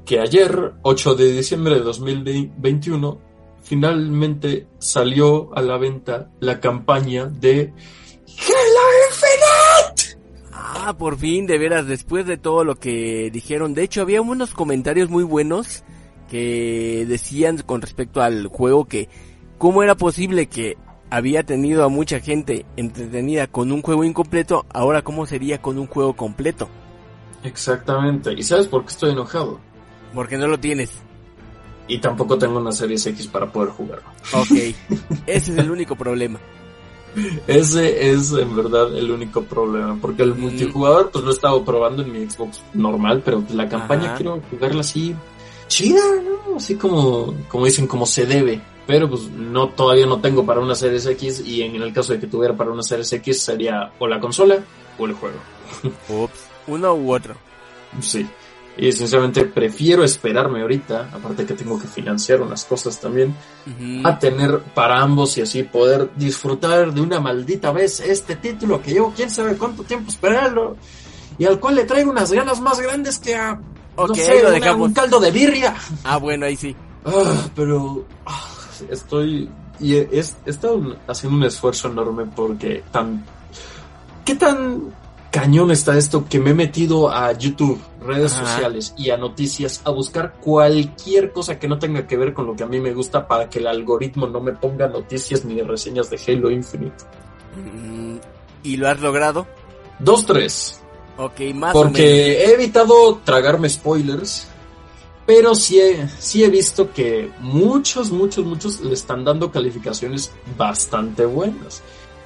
Que 0.04 0.20
ayer, 0.20 0.74
8 0.82 1.14
de 1.14 1.32
diciembre 1.32 1.76
de 1.76 1.80
2021, 1.80 3.20
finalmente 3.62 4.66
salió 4.78 5.56
a 5.56 5.62
la 5.62 5.78
venta 5.78 6.30
la 6.40 6.60
campaña 6.60 7.26
de 7.26 7.72
Halo 8.26 8.84
Infinite. 9.08 10.18
Ah, 10.52 10.94
por 10.98 11.16
fin, 11.18 11.46
de 11.46 11.58
veras, 11.58 11.86
después 11.86 12.26
de 12.26 12.36
todo 12.36 12.62
lo 12.62 12.76
que 12.76 13.30
dijeron. 13.32 13.74
De 13.74 13.82
hecho, 13.82 14.02
había 14.02 14.20
unos 14.20 14.52
comentarios 14.52 15.08
muy 15.08 15.24
buenos 15.24 15.83
que 16.30 17.04
decían 17.08 17.58
con 17.58 17.80
respecto 17.82 18.22
al 18.22 18.46
juego 18.48 18.86
que 18.86 19.08
cómo 19.58 19.82
era 19.82 19.94
posible 19.96 20.46
que 20.46 20.76
había 21.10 21.44
tenido 21.44 21.84
a 21.84 21.88
mucha 21.88 22.20
gente 22.20 22.64
entretenida 22.76 23.46
con 23.46 23.70
un 23.72 23.82
juego 23.82 24.04
incompleto, 24.04 24.66
ahora 24.72 25.02
cómo 25.02 25.26
sería 25.26 25.60
con 25.62 25.78
un 25.78 25.86
juego 25.86 26.14
completo. 26.14 26.68
Exactamente. 27.42 28.32
¿Y 28.32 28.42
sabes 28.42 28.66
por 28.66 28.82
qué 28.84 28.88
estoy 28.88 29.10
enojado? 29.12 29.60
Porque 30.14 30.36
no 30.38 30.48
lo 30.48 30.58
tienes. 30.58 31.02
Y 31.86 31.98
tampoco 31.98 32.38
tengo 32.38 32.58
una 32.58 32.72
Series 32.72 33.06
X 33.06 33.26
para 33.26 33.50
poder 33.52 33.70
jugarlo. 33.70 34.04
Ok, 34.32 34.50
ese 34.50 34.76
es 35.26 35.48
el 35.50 35.70
único 35.70 35.94
problema. 35.96 36.38
Ese 37.46 38.10
es 38.10 38.32
en 38.32 38.56
verdad 38.56 38.96
el 38.98 39.08
único 39.12 39.42
problema, 39.44 39.96
porque 40.00 40.24
el 40.24 40.34
Mm. 40.34 40.40
multijugador 40.40 41.10
pues 41.12 41.24
lo 41.24 41.30
he 41.30 41.34
estado 41.34 41.64
probando 41.64 42.02
en 42.02 42.10
mi 42.12 42.28
Xbox 42.28 42.60
normal, 42.72 43.22
pero 43.24 43.44
la 43.52 43.68
campaña 43.68 44.06
Ajá. 44.06 44.16
quiero 44.16 44.40
jugarla 44.50 44.80
así 44.80 45.14
chida, 45.68 46.02
¿no? 46.22 46.56
Así 46.56 46.76
como 46.76 47.34
como 47.48 47.66
dicen 47.66 47.86
como 47.86 48.06
se 48.06 48.26
debe, 48.26 48.60
pero 48.86 49.08
pues 49.08 49.22
no 49.30 49.70
todavía 49.70 50.06
no 50.06 50.20
tengo 50.20 50.44
para 50.44 50.60
una 50.60 50.74
Series 50.74 51.06
X 51.06 51.42
y 51.44 51.62
en 51.62 51.76
el 51.76 51.92
caso 51.92 52.12
de 52.12 52.20
que 52.20 52.26
tuviera 52.26 52.56
para 52.56 52.70
una 52.70 52.82
Series 52.82 53.12
X 53.12 53.42
sería 53.42 53.92
o 53.98 54.06
la 54.06 54.20
consola 54.20 54.58
o 54.98 55.06
el 55.06 55.14
juego. 55.14 55.38
Ups, 56.08 56.46
uno 56.66 56.94
u 56.94 57.12
otro. 57.12 57.34
Sí. 58.00 58.26
Y 58.76 58.90
sinceramente 58.90 59.44
prefiero 59.44 60.02
esperarme 60.02 60.62
ahorita, 60.62 61.10
aparte 61.12 61.46
que 61.46 61.54
tengo 61.54 61.78
que 61.78 61.86
financiar 61.86 62.40
unas 62.40 62.64
cosas 62.64 63.00
también, 63.00 63.32
a 64.02 64.18
tener 64.18 64.58
para 64.74 65.00
ambos 65.00 65.38
y 65.38 65.42
así 65.42 65.62
poder 65.62 66.10
disfrutar 66.16 66.92
de 66.92 67.00
una 67.00 67.20
maldita 67.20 67.70
vez 67.70 68.00
este 68.00 68.34
título 68.34 68.82
que 68.82 68.90
llevo 68.90 69.12
quién 69.14 69.30
sabe 69.30 69.56
cuánto 69.56 69.84
tiempo 69.84 70.10
esperarlo 70.10 70.76
y 71.38 71.44
al 71.44 71.60
cual 71.60 71.76
le 71.76 71.84
traigo 71.84 72.10
unas 72.10 72.32
ganas 72.32 72.60
más 72.60 72.80
grandes 72.80 73.20
que 73.20 73.36
a 73.36 73.60
Ok, 73.96 74.08
no 74.08 74.14
sé, 74.16 74.34
lo 74.42 74.48
una- 74.48 74.50
dejamos. 74.50 74.88
un 74.88 74.94
caldo 74.94 75.20
de 75.20 75.30
birria. 75.30 75.74
Ah, 76.04 76.16
bueno, 76.18 76.46
ahí 76.46 76.56
sí. 76.56 76.74
Ah, 77.04 77.46
pero 77.54 78.04
ah, 78.26 78.44
estoy 78.90 79.48
y 79.80 79.94
he, 79.96 80.08
he 80.12 80.18
estado 80.50 80.96
haciendo 81.06 81.36
un 81.38 81.44
esfuerzo 81.44 81.88
enorme 81.88 82.24
porque 82.34 82.82
tan 82.92 83.24
qué 84.24 84.34
tan 84.36 84.94
cañón 85.30 85.70
está 85.72 85.96
esto 85.98 86.26
que 86.28 86.38
me 86.38 86.50
he 86.50 86.54
metido 86.54 87.10
a 87.10 87.32
YouTube, 87.32 87.80
redes 88.06 88.32
Ajá. 88.34 88.46
sociales 88.46 88.94
y 88.96 89.10
a 89.10 89.16
noticias 89.16 89.80
a 89.84 89.90
buscar 89.90 90.34
cualquier 90.40 91.32
cosa 91.32 91.58
que 91.58 91.66
no 91.68 91.78
tenga 91.78 92.06
que 92.06 92.16
ver 92.16 92.32
con 92.32 92.46
lo 92.46 92.54
que 92.54 92.62
a 92.62 92.66
mí 92.66 92.78
me 92.80 92.94
gusta 92.94 93.26
para 93.26 93.50
que 93.50 93.58
el 93.58 93.66
algoritmo 93.66 94.28
no 94.28 94.40
me 94.40 94.52
ponga 94.52 94.86
noticias 94.88 95.44
ni 95.44 95.60
reseñas 95.60 96.08
de 96.08 96.20
Halo 96.26 96.50
Infinite. 96.50 96.94
Mm, 97.56 98.16
¿Y 98.62 98.76
lo 98.76 98.88
has 98.88 99.00
logrado? 99.00 99.46
Dos, 99.98 100.24
tres. 100.24 100.80
Ok, 101.16 101.40
más 101.54 101.74
o 101.74 101.78
menos. 101.84 101.92
Porque 101.92 102.44
he 102.44 102.52
evitado 102.54 103.20
tragarme 103.24 103.68
spoilers, 103.68 104.46
pero 105.26 105.54
sí 105.54 105.80
he, 105.80 106.08
sí 106.18 106.42
he 106.44 106.48
visto 106.50 106.92
que 106.92 107.30
muchos, 107.40 108.10
muchos, 108.10 108.44
muchos 108.44 108.80
le 108.80 108.94
están 108.94 109.24
dando 109.24 109.50
calificaciones 109.50 110.32
bastante 110.56 111.24
buenas. 111.24 111.82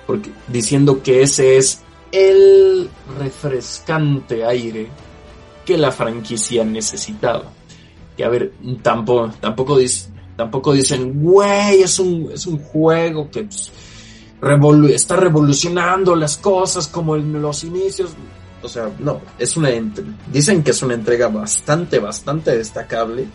Porque 0.07 0.31
diciendo 0.47 1.03
que 1.03 1.23
ese 1.23 1.59
es 1.59 1.81
el 2.13 2.89
refrescante 3.19 4.45
aire 4.45 4.89
que 5.67 5.77
la 5.77 5.93
franquicia 5.93 6.65
necesitaba. 6.65 7.45
Que 8.17 8.25
a 8.25 8.31
ver, 8.31 8.53
tampoco, 8.83 9.31
tampoco, 9.39 9.79
tampoco 10.35 10.73
dicen, 10.73 11.23
güey, 11.23 11.83
es 11.83 11.99
un, 11.99 12.31
es 12.33 12.47
un 12.47 12.59
juego 12.59 13.31
que 13.31 13.43
pues, 13.45 13.71
revolu- 14.41 14.91
está 14.91 15.17
revolucionando 15.17 16.17
las 16.17 16.39
cosas 16.39 16.89
como 16.89 17.15
en 17.17 17.41
los 17.43 17.63
inicios. 17.65 18.13
O 18.63 18.69
sea, 18.69 18.91
no, 18.99 19.21
es 19.39 19.57
una 19.57 19.71
dicen 20.33 20.63
que 20.63 20.73
es 20.73 20.83
una 20.83 20.95
entrega 20.95 21.29
bastante, 21.29 21.99
bastante 21.99 22.57
destacable. 22.57 23.27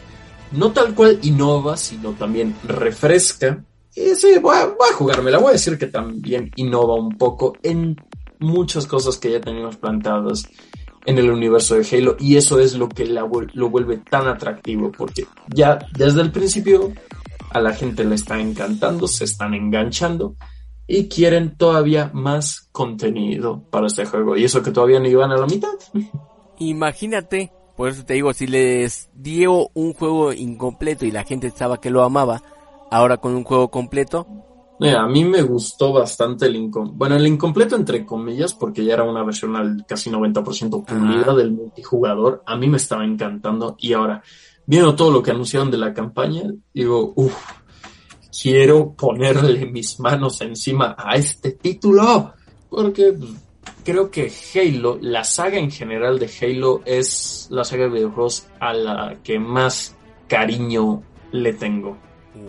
No 0.52 0.72
tal 0.72 0.94
cual 0.94 1.20
innova, 1.24 1.78
sino 1.78 2.12
también 2.12 2.56
refresca. 2.64 3.64
Y 3.96 4.16
sí, 4.16 4.38
voy 4.42 4.58
a, 4.58 4.66
voy 4.66 4.90
a 4.92 4.96
jugármela. 4.96 5.40
Voy 5.40 5.50
a 5.50 5.54
decir 5.54 5.78
que 5.78 5.88
también 5.88 6.52
innova 6.56 6.96
un 6.96 7.18
poco 7.18 7.54
en 7.64 7.96
muchas 8.40 8.86
cosas 8.86 9.18
que 9.18 9.32
ya 9.32 9.42
teníamos 9.42 9.78
plantadas 9.78 10.44
en 11.06 11.18
el 11.18 11.30
universo 11.30 11.76
de 11.76 11.88
Halo 11.90 12.16
y 12.20 12.38
eso 12.38 12.60
es 12.60 12.76
lo 12.76 12.90
que 12.90 13.06
la 13.06 13.28
lo 13.54 13.70
vuelve 13.70 13.98
tan 13.98 14.28
atractivo 14.28 14.92
porque 14.92 15.26
ya 15.54 15.80
desde 15.98 16.22
el 16.22 16.32
principio 16.32 16.94
a 17.50 17.60
la 17.60 17.74
gente 17.74 18.04
le 18.04 18.16
está 18.16 18.40
encantando, 18.40 19.08
se 19.08 19.26
están 19.26 19.54
enganchando 19.54 20.36
y 20.88 21.08
quieren 21.08 21.56
todavía 21.58 22.12
más 22.14 22.70
contenido 22.72 23.64
para 23.70 23.88
este 23.88 24.06
juego 24.06 24.36
y 24.36 24.44
eso 24.44 24.62
que 24.62 24.72
todavía 24.72 25.00
no 25.00 25.08
iban 25.08 25.32
a 25.32 25.38
la 25.38 25.46
mitad. 25.46 25.70
Imagínate, 26.60 27.52
por 27.76 27.90
eso 27.90 28.04
te 28.06 28.16
digo, 28.16 28.34
si 28.34 28.48
les 28.48 29.10
dio 29.14 29.70
un 29.74 29.94
juego 29.94 30.34
incompleto 30.34 31.06
y 31.06 31.12
la 31.12 31.24
gente 31.24 31.48
estaba 31.48 31.80
que 31.80 31.90
lo 31.90 32.04
amaba, 32.04 32.42
ahora 32.92 33.18
con 33.18 33.36
un 33.36 33.44
juego 33.44 33.70
completo, 33.70 34.28
Mira, 34.80 35.04
a 35.04 35.08
mí 35.08 35.24
me 35.24 35.42
gustó 35.44 35.94
bastante 35.94 36.48
el 36.48 36.56
incompleto. 36.56 36.98
Bueno, 36.98 37.16
el 37.16 37.28
incompleto 37.28 37.76
entre 37.76 38.06
comillas, 38.06 38.54
porque 38.54 38.84
ya 38.84 38.96
era 38.96 39.04
una 39.04 39.24
versión 39.24 39.56
al 39.56 39.86
casi 39.88 40.10
90% 40.10 40.84
pulida 40.84 41.34
del 41.36 41.52
multijugador. 41.52 42.44
A 42.46 42.58
mí 42.58 42.68
me 42.68 42.78
estaba 42.78 43.06
encantando. 43.06 43.78
Y 43.80 43.94
ahora, 43.94 44.22
viendo 44.66 44.96
todo 44.96 45.12
lo 45.12 45.24
que 45.24 45.32
anunciaron 45.32 45.72
de 45.72 45.78
la 45.78 45.94
campaña, 45.94 46.52
digo, 46.74 47.14
uff, 47.16 47.34
quiero 48.42 48.92
ponerle 48.94 49.66
mis 49.66 50.00
manos 50.00 50.42
encima 50.42 50.96
a 50.98 51.16
este 51.16 51.52
título. 51.52 52.34
Porque 52.70 53.14
creo 53.84 54.10
que 54.10 54.32
Halo, 54.56 54.98
la 55.02 55.24
saga 55.24 55.58
en 55.58 55.70
general 55.72 56.18
de 56.20 56.30
Halo, 56.42 56.82
es 56.86 57.48
la 57.52 57.64
saga 57.64 57.84
de 57.84 57.90
videojuegos 57.92 58.48
a 58.60 58.74
la 58.74 59.18
que 59.24 59.38
más 59.40 59.96
cariño 60.28 61.04
le 61.32 61.54
tengo. 61.54 61.98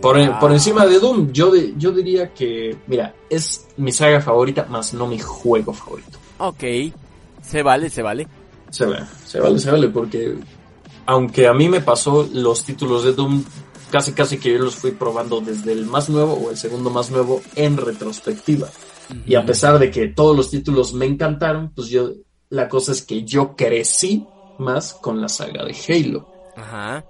Por, 0.00 0.16
wow. 0.16 0.38
por 0.40 0.50
encima 0.52 0.86
de 0.86 0.98
Doom, 0.98 1.30
yo, 1.32 1.50
de- 1.50 1.74
yo 1.76 1.92
diría 1.92 2.32
que, 2.32 2.74
mira, 2.86 3.14
es 3.28 3.66
mi 3.76 3.92
saga 3.92 4.20
favorita, 4.20 4.64
más 4.70 4.94
no 4.94 5.06
mi 5.06 5.18
juego 5.18 5.74
favorito. 5.74 6.18
Ok, 6.38 6.64
se 7.42 7.62
vale, 7.62 7.90
se 7.90 8.00
vale. 8.00 8.26
Se 8.70 8.86
vale, 8.86 9.04
se 9.26 9.38
vale, 9.40 9.58
se 9.58 9.70
vale, 9.70 9.88
porque 9.88 10.34
aunque 11.06 11.46
a 11.46 11.52
mí 11.52 11.68
me 11.68 11.82
pasó 11.82 12.26
los 12.32 12.64
títulos 12.64 13.04
de 13.04 13.12
Doom, 13.12 13.44
casi 13.90 14.12
casi 14.12 14.38
que 14.38 14.52
yo 14.52 14.58
los 14.58 14.76
fui 14.76 14.92
probando 14.92 15.40
desde 15.40 15.72
el 15.72 15.86
más 15.86 16.08
nuevo 16.08 16.34
o 16.34 16.50
el 16.50 16.56
segundo 16.56 16.90
más 16.90 17.10
nuevo 17.10 17.42
en 17.56 17.76
retrospectiva. 17.76 18.68
Y 19.26 19.34
a 19.34 19.44
pesar 19.44 19.78
de 19.78 19.90
que 19.90 20.08
todos 20.08 20.36
los 20.36 20.50
títulos 20.50 20.94
me 20.94 21.06
encantaron, 21.06 21.72
pues 21.74 21.88
yo, 21.88 22.10
la 22.48 22.68
cosa 22.68 22.92
es 22.92 23.02
que 23.02 23.24
yo 23.24 23.54
crecí 23.54 24.24
más 24.58 24.94
con 24.94 25.20
la 25.20 25.28
saga 25.28 25.64
de 25.64 25.76
Halo. 25.88 26.28
Ajá. 26.56 27.04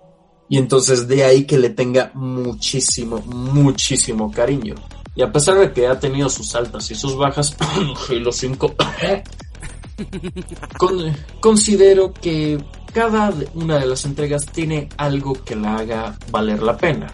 Y 0.49 0.59
entonces 0.59 1.07
de 1.09 1.25
ahí 1.25 1.45
que 1.45 1.59
le 1.59 1.70
tenga 1.70 2.11
muchísimo, 2.14 3.18
muchísimo 3.27 4.31
cariño. 4.33 4.75
Y 5.16 5.22
a 5.22 5.31
pesar 5.31 5.57
de 5.59 5.72
que 5.72 5.87
ha 5.87 5.99
tenido 6.01 6.29
sus 6.29 6.55
altas 6.55 6.91
y 6.91 6.95
sus 6.97 7.16
bajas, 7.16 7.57
Halo 8.11 8.33
5, 8.33 8.75
con- 10.79 11.16
considero 11.41 12.12
que 12.12 12.59
cada 12.95 13.34
una 13.55 13.80
de 13.80 13.86
las 13.86 14.05
entregas 14.05 14.47
tiene 14.47 14.88
algo 14.97 15.34
que 15.45 15.57
la 15.57 15.78
haga 15.78 16.16
valer 16.30 16.62
la 16.62 16.76
pena. 16.76 17.12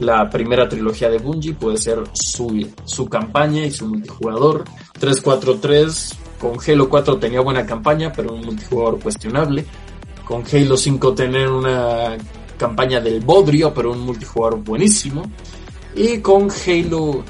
La 0.00 0.28
primera 0.28 0.68
trilogía 0.68 1.08
de 1.08 1.18
Bungie 1.18 1.54
puede 1.54 1.76
ser 1.76 2.02
su, 2.14 2.68
su 2.84 3.08
campaña 3.08 3.64
y 3.64 3.70
su 3.70 3.86
multijugador. 3.86 4.64
343 4.98 6.18
con 6.40 6.58
Halo 6.66 6.88
4 6.88 7.18
tenía 7.18 7.40
buena 7.42 7.64
campaña, 7.64 8.12
pero 8.12 8.32
un 8.32 8.44
multijugador 8.44 8.98
cuestionable. 8.98 9.64
Con 10.24 10.42
Halo 10.52 10.76
5 10.76 11.14
tener 11.14 11.48
una 11.48 12.16
campaña 12.58 13.00
del 13.00 13.20
Bodrio, 13.20 13.72
pero 13.72 13.92
un 13.92 14.00
multijugador 14.00 14.58
buenísimo. 14.64 15.22
Y 15.94 16.18
con 16.18 16.48
Halo, 16.50 17.22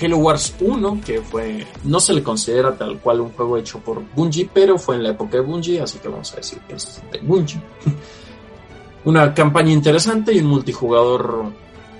Halo 0.00 0.18
Wars 0.18 0.54
1, 0.60 1.00
que 1.04 1.20
fue, 1.20 1.66
no 1.84 2.00
se 2.00 2.12
le 2.12 2.22
considera 2.22 2.76
tal 2.76 2.98
cual 3.00 3.20
un 3.20 3.32
juego 3.32 3.56
hecho 3.56 3.78
por 3.80 4.02
Bungie, 4.14 4.48
pero 4.52 4.78
fue 4.78 4.96
en 4.96 5.02
la 5.02 5.10
época 5.10 5.38
de 5.38 5.42
Bungie, 5.42 5.80
así 5.80 5.98
que 5.98 6.08
vamos 6.08 6.32
a 6.32 6.36
decir 6.36 6.58
que 6.68 6.74
es 6.74 7.02
de 7.10 7.18
Bungie. 7.20 7.60
Una 9.04 9.32
campaña 9.32 9.72
interesante 9.72 10.32
y 10.32 10.40
un 10.40 10.46
multijugador 10.46 11.52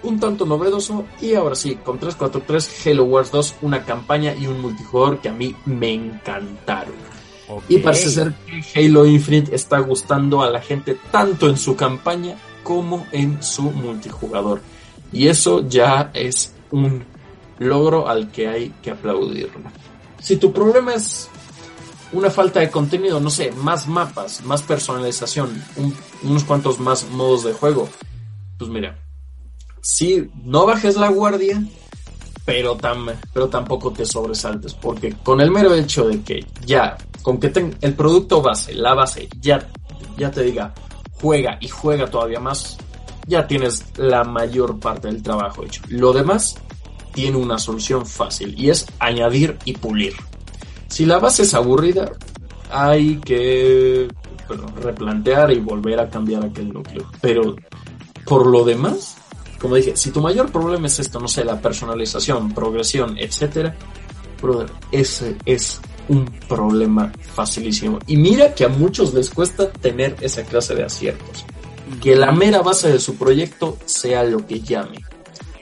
un 0.03 0.21
tanto 0.21 0.47
novedoso. 0.47 1.05
Y 1.21 1.35
ahora 1.35 1.55
sí, 1.55 1.77
con 1.77 1.99
343 1.99 2.87
Halo 2.87 3.05
Wars 3.05 3.31
2, 3.31 3.55
una 3.63 3.85
campaña 3.85 4.35
y 4.35 4.47
un 4.47 4.61
multijugador 4.61 5.19
que 5.21 5.29
a 5.29 5.33
mí 5.33 5.55
me 5.67 5.93
encantaron. 5.93 6.95
Y 7.69 7.79
parece 7.79 8.11
ser 8.11 8.35
que 8.35 8.87
Halo 8.87 9.07
Infinite 9.07 9.55
está 9.55 9.79
gustando 9.79 10.43
a 10.43 10.51
la 10.51 10.61
gente 10.61 10.99
tanto 11.13 11.49
en 11.49 11.57
su 11.57 11.77
campaña 11.77 12.37
como 12.63 13.07
en 13.13 13.41
su 13.43 13.63
multijugador. 13.63 14.61
Y 15.13 15.29
eso 15.29 15.67
ya 15.69 16.11
es 16.13 16.53
un 16.73 17.05
logro 17.59 18.09
al 18.09 18.31
que 18.31 18.49
hay 18.49 18.71
que 18.83 18.91
aplaudirlo. 18.91 19.61
Si 20.21 20.37
tu 20.37 20.53
problema 20.53 20.95
es 20.95 21.29
una 22.13 22.31
falta 22.31 22.61
de 22.61 22.71
contenido, 22.71 23.21
no 23.21 23.31
sé, 23.31 23.51
más 23.53 23.87
mapas, 23.89 24.43
más 24.45 24.63
personalización, 24.63 25.63
un- 25.77 25.95
unos 26.23 26.45
cuantos 26.45 26.79
más 26.79 27.09
modos 27.11 27.45
de 27.45 27.53
juego, 27.53 27.89
pues 28.59 28.71
mira, 28.71 28.99
si 29.81 30.29
no 30.45 30.67
bajes 30.67 30.97
la 30.97 31.09
guardia, 31.11 31.63
pero, 32.45 32.77
pero 33.33 33.49
tampoco 33.49 33.93
te 33.93 34.05
sobresaltes, 34.07 34.75
porque 34.75 35.15
con 35.23 35.41
el 35.41 35.51
mero 35.51 35.75
hecho 35.75 36.07
de 36.09 36.23
que 36.23 36.47
ya, 36.65 36.97
con 37.23 37.39
que 37.39 37.53
el 37.81 37.95
producto 37.95 38.41
base, 38.41 38.73
la 38.75 38.95
base, 38.95 39.29
ya, 39.41 39.67
ya 40.17 40.31
te 40.31 40.43
diga, 40.43 40.73
juega 41.21 41.59
y 41.61 41.69
juega 41.69 42.09
todavía 42.09 42.39
más, 42.41 42.79
ya 43.27 43.47
tienes 43.49 43.85
la 43.97 44.23
mayor 44.23 44.79
parte 44.79 45.09
del 45.09 45.23
trabajo 45.23 45.65
hecho. 45.65 45.83
Lo 45.89 46.13
demás 46.13 46.55
tiene 47.17 47.39
una 47.39 47.59
solución 47.59 48.05
fácil 48.05 48.55
y 48.59 48.69
es 48.69 48.87
añadir 48.99 49.57
y 49.65 49.73
pulir. 49.73 50.13
Si 50.87 51.07
la 51.07 51.19
base 51.19 51.45
es 51.45 51.55
aburrida, 51.55 52.13
hay 52.71 53.17
que 53.17 54.07
replantear 54.83 55.51
y 55.51 55.61
volver 55.61 55.99
a 55.99 56.11
cambiar 56.11 56.45
aquel 56.45 56.75
núcleo. 56.75 57.11
Pero 57.23 57.57
por 58.27 58.47
lo 58.47 58.65
demás, 58.65 59.17
como 59.59 59.77
dije, 59.77 59.97
si 59.97 60.11
tu 60.11 60.21
mayor 60.21 60.53
problema 60.53 60.89
es 60.89 60.99
esto, 60.99 61.19
no 61.19 61.27
sé, 61.27 61.43
la 61.43 61.59
personalización, 61.59 62.53
progresión, 62.53 63.17
etcétera, 63.19 63.75
ese 64.93 65.37
es 65.47 65.81
un 66.09 66.27
problema 66.47 67.11
facilísimo. 67.19 67.99
Y 68.07 68.19
mira 68.19 68.55
que 68.55 68.67
a 68.67 68.69
muchos 68.69 69.15
les 69.15 69.31
cuesta 69.31 69.71
tener 69.71 70.17
esa 70.21 70.43
clase 70.43 70.75
de 70.75 70.85
aciertos. 70.85 71.47
Que 72.03 72.15
la 72.15 72.31
mera 72.31 72.61
base 72.61 72.93
de 72.93 73.01
su 73.01 73.17
proyecto 73.17 73.79
sea 73.87 74.23
lo 74.23 74.47
que 74.47 74.61
llame. 74.61 75.03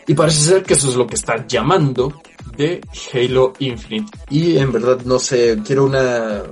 Y 0.07 0.15
parece 0.15 0.41
ser 0.41 0.63
que 0.63 0.75
eso 0.75 0.89
es 0.89 0.97
lo 0.97 1.07
que 1.07 1.15
está 1.15 1.47
llamando 1.47 2.21
de 2.57 2.81
Halo 3.13 3.55
Infinite. 3.59 4.19
Y 4.31 4.59
en 4.59 4.73
verdad, 4.73 5.01
no 5.05 5.19
sé, 5.19 5.59
quiero 5.65 5.85
una... 5.85 6.43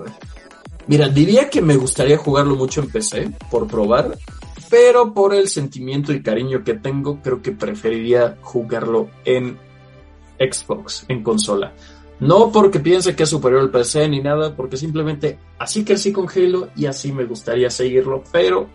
Mira, 0.86 1.08
diría 1.08 1.48
que 1.48 1.62
me 1.62 1.76
gustaría 1.76 2.18
jugarlo 2.18 2.56
mucho 2.56 2.80
en 2.80 2.90
PC, 2.90 3.30
por 3.50 3.68
probar, 3.68 4.18
pero 4.68 5.12
por 5.14 5.34
el 5.34 5.48
sentimiento 5.48 6.12
y 6.12 6.22
cariño 6.22 6.64
que 6.64 6.74
tengo, 6.74 7.20
creo 7.22 7.40
que 7.40 7.52
preferiría 7.52 8.38
jugarlo 8.40 9.10
en 9.24 9.58
Xbox, 10.38 11.04
en 11.08 11.22
consola. 11.22 11.72
No 12.20 12.50
porque 12.50 12.80
piense 12.80 13.14
que 13.14 13.24
es 13.24 13.28
superior 13.28 13.60
al 13.60 13.70
PC 13.70 14.08
ni 14.08 14.20
nada, 14.20 14.54
porque 14.54 14.76
simplemente 14.76 15.38
así 15.58 15.84
crecí 15.84 16.12
con 16.12 16.28
Halo 16.28 16.68
y 16.76 16.86
así 16.86 17.12
me 17.12 17.24
gustaría 17.24 17.68
seguirlo, 17.68 18.22
pero 18.32 18.68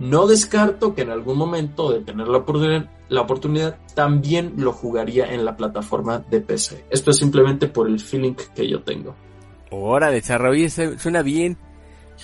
no 0.00 0.26
descarto 0.26 0.94
que 0.94 1.02
en 1.02 1.10
algún 1.10 1.38
momento 1.38 1.92
de 1.92 2.00
tener 2.00 2.26
la 2.26 2.38
oportunidad, 2.38 2.90
la 3.08 3.20
oportunidad 3.20 3.78
también 3.94 4.54
lo 4.56 4.72
jugaría 4.72 5.32
en 5.32 5.44
la 5.44 5.56
plataforma 5.56 6.18
de 6.18 6.40
PC. 6.40 6.84
Esto 6.90 7.10
es 7.10 7.18
simplemente 7.18 7.68
por 7.68 7.86
el 7.86 8.00
feeling 8.00 8.34
que 8.54 8.68
yo 8.68 8.82
tengo. 8.82 9.14
Ahora, 9.70 10.10
desarrollo 10.10 10.68
suena 10.70 11.22
bien. 11.22 11.56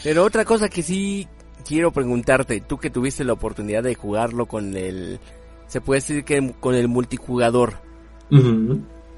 Pero 0.03 0.25
otra 0.25 0.45
cosa 0.45 0.69
que 0.69 0.83
sí 0.83 1.29
quiero 1.67 1.93
preguntarte, 1.93 2.61
tú 2.61 2.79
que 2.79 2.91
tuviste 2.91 3.25
la 3.25 3.35
oportunidad 3.35 3.83
de 3.83 3.95
jugarlo 3.95 4.47
con 4.47 4.77
el, 4.77 5.21
se 5.67 5.81
puede 5.81 6.01
decir 6.01 6.25
que 6.25 6.55
con 6.59 6.75
el 6.75 6.89
multijugador. 6.89 7.75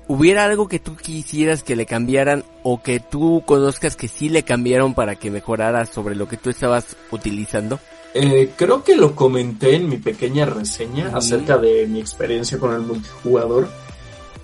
¿hubiera 0.08 0.44
algo 0.44 0.68
que 0.68 0.78
tú 0.78 0.96
quisieras 0.96 1.62
que 1.62 1.76
le 1.76 1.86
cambiaran 1.86 2.42
o 2.62 2.82
que 2.82 2.98
tú 2.98 3.42
conozcas 3.46 3.94
que 3.94 4.08
sí 4.08 4.28
le 4.28 4.42
cambiaron 4.42 4.94
para 4.94 5.16
que 5.16 5.30
mejorara 5.30 5.86
sobre 5.86 6.14
lo 6.14 6.26
que 6.28 6.36
tú 6.36 6.50
estabas 6.50 6.96
utilizando? 7.10 7.78
Eh, 8.14 8.52
creo 8.56 8.82
que 8.82 8.96
lo 8.96 9.14
comenté 9.14 9.76
en 9.76 9.88
mi 9.88 9.98
pequeña 9.98 10.46
reseña 10.46 11.10
acerca 11.14 11.58
de 11.58 11.86
mi 11.86 12.00
experiencia 12.00 12.58
con 12.58 12.72
el 12.74 12.80
multijugador. 12.80 13.68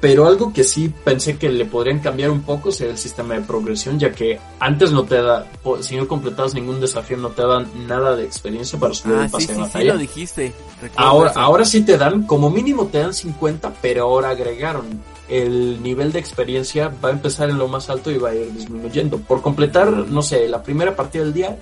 Pero 0.01 0.27
algo 0.27 0.53
que 0.53 0.65
sí 0.65 0.93
pensé 1.03 1.39
que 1.39 1.49
le 1.49 1.65
podrían 1.65 2.01
cambiar 2.01 2.31
un 2.31 2.43
poco 2.43 2.71
sería 2.71 2.93
el 2.93 2.99
sistema 2.99 3.35
de 3.35 3.41
progresión, 3.41 3.99
ya 3.99 4.13
que 4.13 4.39
antes 4.61 4.93
no 4.93 5.05
te 5.05 5.23
da, 5.23 5.47
si 5.81 5.97
no 5.97 6.07
completabas 6.07 6.53
ningún 6.53 6.79
desafío, 6.79 7.17
no 7.17 7.31
te 7.31 7.41
dan 7.41 7.67
nada 7.87 8.15
de 8.15 8.25
experiencia 8.25 8.79
para 8.79 8.93
subir 8.93 9.17
Ah, 9.17 9.25
el 9.25 9.31
pase 9.31 9.47
sí, 9.47 9.53
de 9.53 9.55
sí, 9.55 9.61
sí, 9.61 9.67
batalla. 9.73 9.93
lo 9.95 9.99
dijiste. 9.99 10.53
Ahora, 10.97 11.31
eso. 11.31 11.41
ahora 11.41 11.65
sí 11.65 11.81
te 11.87 11.97
dan, 11.97 12.25
como 12.25 12.51
mínimo 12.51 12.87
te 12.89 12.99
dan 12.99 13.15
50, 13.15 13.73
pero 13.81 14.03
ahora 14.03 14.29
agregaron. 14.31 14.85
El 15.27 15.83
nivel 15.83 16.13
de 16.13 16.19
experiencia 16.19 16.93
va 17.03 17.09
a 17.09 17.13
empezar 17.13 17.49
en 17.49 17.57
lo 17.57 17.67
más 17.67 17.89
alto 17.89 18.11
y 18.11 18.19
va 18.19 18.29
a 18.31 18.35
ir 18.35 18.53
disminuyendo. 18.53 19.17
Por 19.21 19.41
completar, 19.41 19.91
no 19.91 20.21
sé, 20.21 20.49
la 20.51 20.63
primera 20.63 20.95
partida 20.95 21.23
del 21.25 21.33
día, 21.33 21.57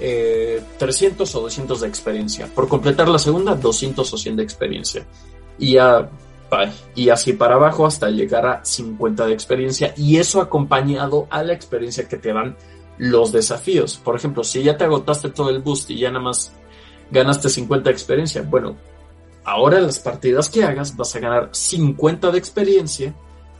eh, 0.00 0.62
300 0.78 1.34
o 1.34 1.40
200 1.42 1.80
de 1.80 1.88
experiencia. 1.88 2.48
Por 2.54 2.68
completar 2.68 3.08
la 3.08 3.18
segunda, 3.18 3.54
200 3.54 4.12
o 4.12 4.18
100 4.18 4.36
de 4.36 4.42
experiencia. 4.42 5.06
Y 5.58 5.78
así 7.08 7.32
para 7.32 7.54
abajo 7.54 7.86
hasta 7.86 8.10
llegar 8.10 8.46
a 8.46 8.64
50 8.64 9.26
de 9.26 9.32
experiencia 9.32 9.94
y 9.96 10.18
eso 10.18 10.40
acompañado 10.40 11.26
a 11.30 11.42
la 11.42 11.52
experiencia 11.52 12.08
que 12.08 12.16
te 12.16 12.32
dan 12.32 12.56
los 12.98 13.32
desafíos. 13.32 13.96
Por 13.96 14.16
ejemplo, 14.16 14.44
si 14.44 14.62
ya 14.62 14.76
te 14.76 14.84
agotaste 14.84 15.30
todo 15.30 15.50
el 15.50 15.60
boost 15.60 15.90
y 15.90 15.98
ya 15.98 16.10
nada 16.10 16.24
más 16.24 16.52
ganaste 17.10 17.48
50 17.48 17.88
de 17.88 17.92
experiencia, 17.92 18.42
bueno, 18.42 18.76
ahora 19.44 19.80
las 19.80 19.98
partidas 19.98 20.48
que 20.48 20.64
hagas 20.64 20.96
vas 20.96 21.14
a 21.16 21.20
ganar 21.20 21.48
50 21.52 22.30
de 22.30 22.38
experiencia 22.38 23.14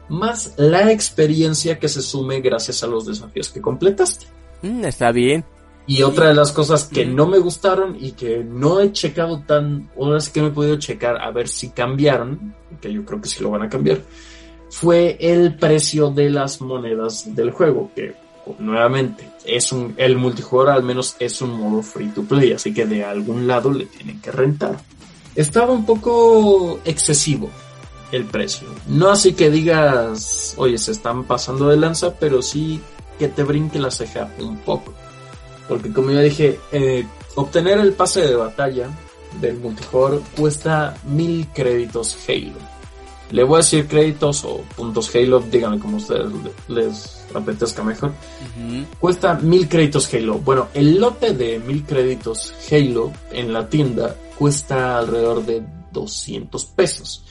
más 0.09 0.55
la 0.57 0.93
experiencia 0.93 1.79
que 1.79 1.89
se 1.89 2.01
sume 2.01 2.41
gracias 2.41 2.83
a 2.83 2.87
los 2.87 3.07
desafíos 3.07 3.49
que 3.51 3.61
completaste. 3.61 4.27
Mm, 4.63 4.85
está 4.85 5.13
bien. 5.13 5.45
Y 5.87 6.03
otra 6.03 6.29
de 6.29 6.35
las 6.35 6.51
cosas 6.51 6.85
que 6.85 7.07
no 7.07 7.27
me 7.27 7.39
gustaron 7.39 7.97
y 8.01 8.13
que 8.13 8.43
no 8.43 8.81
he 8.81 8.91
checado 8.91 9.43
tan, 9.47 9.89
una 9.95 10.15
vez 10.15 10.29
que 10.31 10.41
no 10.41 10.49
he 10.49 10.51
podido 10.51 10.77
checar 10.77 11.17
a 11.23 11.31
ver 11.31 11.49
si 11.49 11.71
cambiaron, 11.71 12.55
que 12.81 12.93
yo 12.93 13.05
creo 13.05 13.21
que 13.21 13.29
sí 13.29 13.43
lo 13.43 13.51
van 13.51 13.63
a 13.63 13.69
cambiar, 13.69 14.01
fue 14.69 15.17
el 15.21 15.55
precio 15.55 16.11
de 16.11 16.29
las 16.29 16.61
monedas 16.61 17.35
del 17.37 17.53
juego, 17.53 17.91
que 17.95 18.15
nuevamente 18.59 19.29
es 19.45 19.71
un, 19.73 19.95
el 19.97 20.17
multijugador 20.17 20.75
al 20.75 20.83
menos 20.83 21.17
es 21.19 21.41
un 21.41 21.59
modo 21.59 21.83
free 21.83 22.09
to 22.09 22.23
play, 22.23 22.53
así 22.53 22.75
que 22.75 22.85
de 22.87 23.05
algún 23.05 23.47
lado 23.47 23.73
le 23.73 23.87
tienen 23.87 24.21
que 24.21 24.33
rentar. 24.33 24.77
Estaba 25.37 25.73
un 25.73 25.87
poco 25.87 26.81
excesivo 26.85 27.51
el 28.13 28.25
precio. 28.25 28.69
No 28.89 29.11
así 29.11 29.35
que 29.35 29.51
digas, 29.51 30.55
oye, 30.57 30.79
se 30.79 30.93
están 30.93 31.25
pasando 31.25 31.69
de 31.69 31.77
lanza, 31.77 32.15
pero 32.15 32.43
sí 32.43 32.81
que 33.19 33.29
te 33.29 33.43
brinque 33.43 33.79
la 33.79 33.91
ceja 33.91 34.31
un 34.39 34.59
poco. 34.59 34.93
Porque 35.69 35.93
como 35.93 36.11
ya 36.11 36.21
dije, 36.21 36.59
eh, 36.73 37.07
obtener 37.35 37.79
el 37.79 37.93
pase 37.93 38.23
de 38.23 38.37
batalla 38.37 38.89
del 39.41 39.59
multijugador 39.59 40.23
cuesta 40.37 40.97
mil 41.05 41.49
créditos 41.53 42.17
Halo. 42.29 42.77
Le 43.31 43.43
voy 43.43 43.57
a 43.57 43.59
decir 43.59 43.89
créditos 43.89 44.45
o 44.45 44.61
puntos 44.77 45.13
Halo, 45.15 45.41
díganme 45.41 45.81
como 45.81 45.97
ustedes 45.97 46.27
les 46.69 47.27
apetezca 47.35 47.83
mejor. 47.83 48.13
Cuesta 49.01 49.35
mil 49.35 49.69
créditos 49.69 50.13
Halo. 50.15 50.39
Bueno, 50.39 50.69
el 50.75 51.01
lote 51.01 51.35
de 51.35 51.59
mil 51.59 51.85
créditos 51.85 52.55
Halo 52.71 53.13
en 53.33 53.53
la 53.53 53.69
tienda 53.69 54.15
cuesta 54.39 54.99
alrededor 54.99 55.45
de 55.45 55.65
200 55.93 56.65
pesos. 56.67 57.25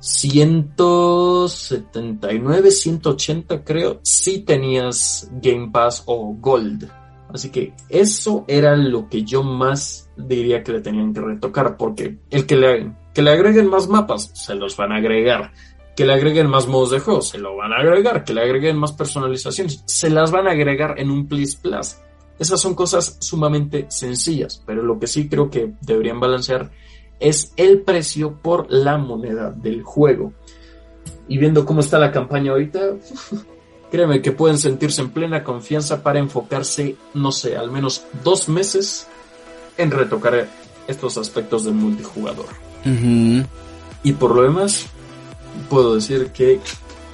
179, 0.00 2.70
180 2.70 3.64
creo, 3.64 3.98
si 4.02 4.38
tenías 4.38 5.28
Game 5.42 5.70
Pass 5.72 6.04
o 6.06 6.32
Gold. 6.34 6.88
Así 7.32 7.50
que 7.50 7.74
eso 7.88 8.44
era 8.48 8.74
lo 8.76 9.08
que 9.08 9.22
yo 9.22 9.42
más 9.42 10.10
diría 10.16 10.62
que 10.62 10.72
le 10.72 10.80
tenían 10.80 11.12
que 11.12 11.20
retocar, 11.20 11.76
porque 11.76 12.18
el 12.30 12.46
que 12.46 12.56
le, 12.56 12.92
que 13.12 13.22
le 13.22 13.30
agreguen 13.30 13.68
más 13.68 13.88
mapas, 13.88 14.30
se 14.34 14.54
los 14.54 14.76
van 14.76 14.92
a 14.92 14.96
agregar. 14.96 15.52
Que 15.96 16.06
le 16.06 16.14
agreguen 16.14 16.48
más 16.48 16.68
modos 16.68 16.92
de 16.92 17.00
juego, 17.00 17.20
se 17.20 17.38
lo 17.38 17.56
van 17.56 17.72
a 17.72 17.76
agregar. 17.76 18.24
Que 18.24 18.32
le 18.32 18.42
agreguen 18.42 18.78
más 18.78 18.92
personalizaciones, 18.92 19.82
se 19.86 20.10
las 20.10 20.30
van 20.30 20.46
a 20.46 20.52
agregar 20.52 20.98
en 20.98 21.10
un 21.10 21.26
Please 21.26 21.58
Plus. 21.60 21.96
Esas 22.38 22.60
son 22.60 22.74
cosas 22.74 23.16
sumamente 23.20 23.86
sencillas, 23.88 24.62
pero 24.64 24.82
lo 24.82 24.98
que 24.98 25.08
sí 25.08 25.28
creo 25.28 25.50
que 25.50 25.72
deberían 25.80 26.20
balancear 26.20 26.70
es 27.18 27.52
el 27.56 27.82
precio 27.82 28.38
por 28.40 28.70
la 28.70 28.96
moneda 28.96 29.50
del 29.50 29.82
juego. 29.82 30.32
Y 31.26 31.38
viendo 31.38 31.66
cómo 31.66 31.80
está 31.80 31.98
la 31.98 32.12
campaña 32.12 32.52
ahorita, 32.52 32.80
créeme 33.90 34.22
que 34.22 34.32
pueden 34.32 34.58
sentirse 34.58 35.00
en 35.00 35.10
plena 35.10 35.44
confianza 35.44 36.02
para 36.02 36.18
enfocarse, 36.18 36.96
no 37.14 37.32
sé, 37.32 37.56
al 37.56 37.70
menos 37.70 38.04
dos 38.24 38.48
meses 38.48 39.06
en 39.76 39.90
retocar 39.90 40.48
estos 40.86 41.18
aspectos 41.18 41.64
del 41.64 41.74
multijugador. 41.74 42.46
Y 44.02 44.12
por 44.12 44.34
lo 44.34 44.42
demás, 44.42 44.86
puedo 45.68 45.96
decir 45.96 46.30
que 46.32 46.60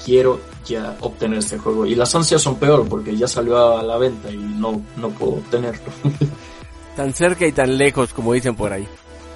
quiero 0.05 0.41
ya 0.65 0.97
obtener 1.01 1.39
este 1.39 1.59
juego. 1.59 1.87
Y 1.87 1.95
las 1.95 2.15
ansias 2.15 2.43
son 2.43 2.57
peor 2.57 2.87
porque 2.89 3.17
ya 3.17 3.27
salió 3.27 3.79
a 3.79 3.83
la 3.83 3.99
venta 3.99 4.31
y 4.31 4.37
no, 4.37 4.83
no 4.97 5.11
puedo 5.11 5.33
obtenerlo. 5.35 5.83
tan 6.97 7.13
cerca 7.13 7.47
y 7.47 7.53
tan 7.53 7.77
lejos, 7.77 8.13
como 8.13 8.33
dicen 8.33 8.55
por 8.55 8.73
ahí. 8.73 8.87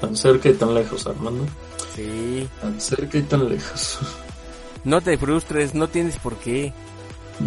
Tan 0.00 0.16
cerca 0.16 0.48
y 0.48 0.54
tan 0.54 0.74
lejos, 0.74 1.06
Armando. 1.06 1.44
Sí. 1.94 2.48
Tan 2.60 2.80
cerca 2.80 3.18
y 3.18 3.22
tan 3.22 3.48
lejos. 3.48 3.98
No 4.84 5.00
te 5.00 5.18
frustres, 5.18 5.74
no 5.74 5.88
tienes 5.88 6.16
por 6.16 6.36
qué. 6.36 6.72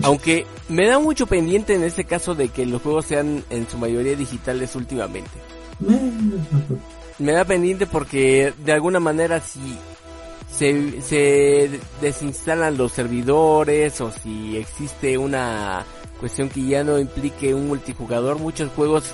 Aunque 0.04 0.46
me 0.70 0.88
da 0.88 1.00
mucho 1.00 1.28
pendiente 1.28 1.76
en 1.76 1.84
este 1.84 2.06
caso 2.06 2.36
de 2.36 2.50
que 2.50 2.66
los 2.66 2.82
juegos 2.82 3.06
sean 3.06 3.44
en 3.50 3.70
su 3.70 3.78
mayoría 3.78 4.16
digitales 4.16 4.76
últimamente. 4.76 5.32
me 7.20 7.32
da 7.34 7.46
pendiente 7.46 7.86
porque 7.86 8.54
de 8.64 8.72
alguna 8.72 9.00
manera 9.00 9.40
si 9.40 9.78
se, 10.52 11.80
desinstalan 12.02 12.78
los 12.78 12.92
servidores 12.92 14.00
o 14.02 14.12
si 14.12 14.58
existe 14.58 15.18
una 15.18 15.86
cuestión 16.20 16.50
que 16.50 16.64
ya 16.64 16.84
no 16.84 17.00
implique 17.00 17.54
un 17.54 17.68
multijugador, 17.68 18.38
muchos 18.38 18.70
juegos 18.72 19.06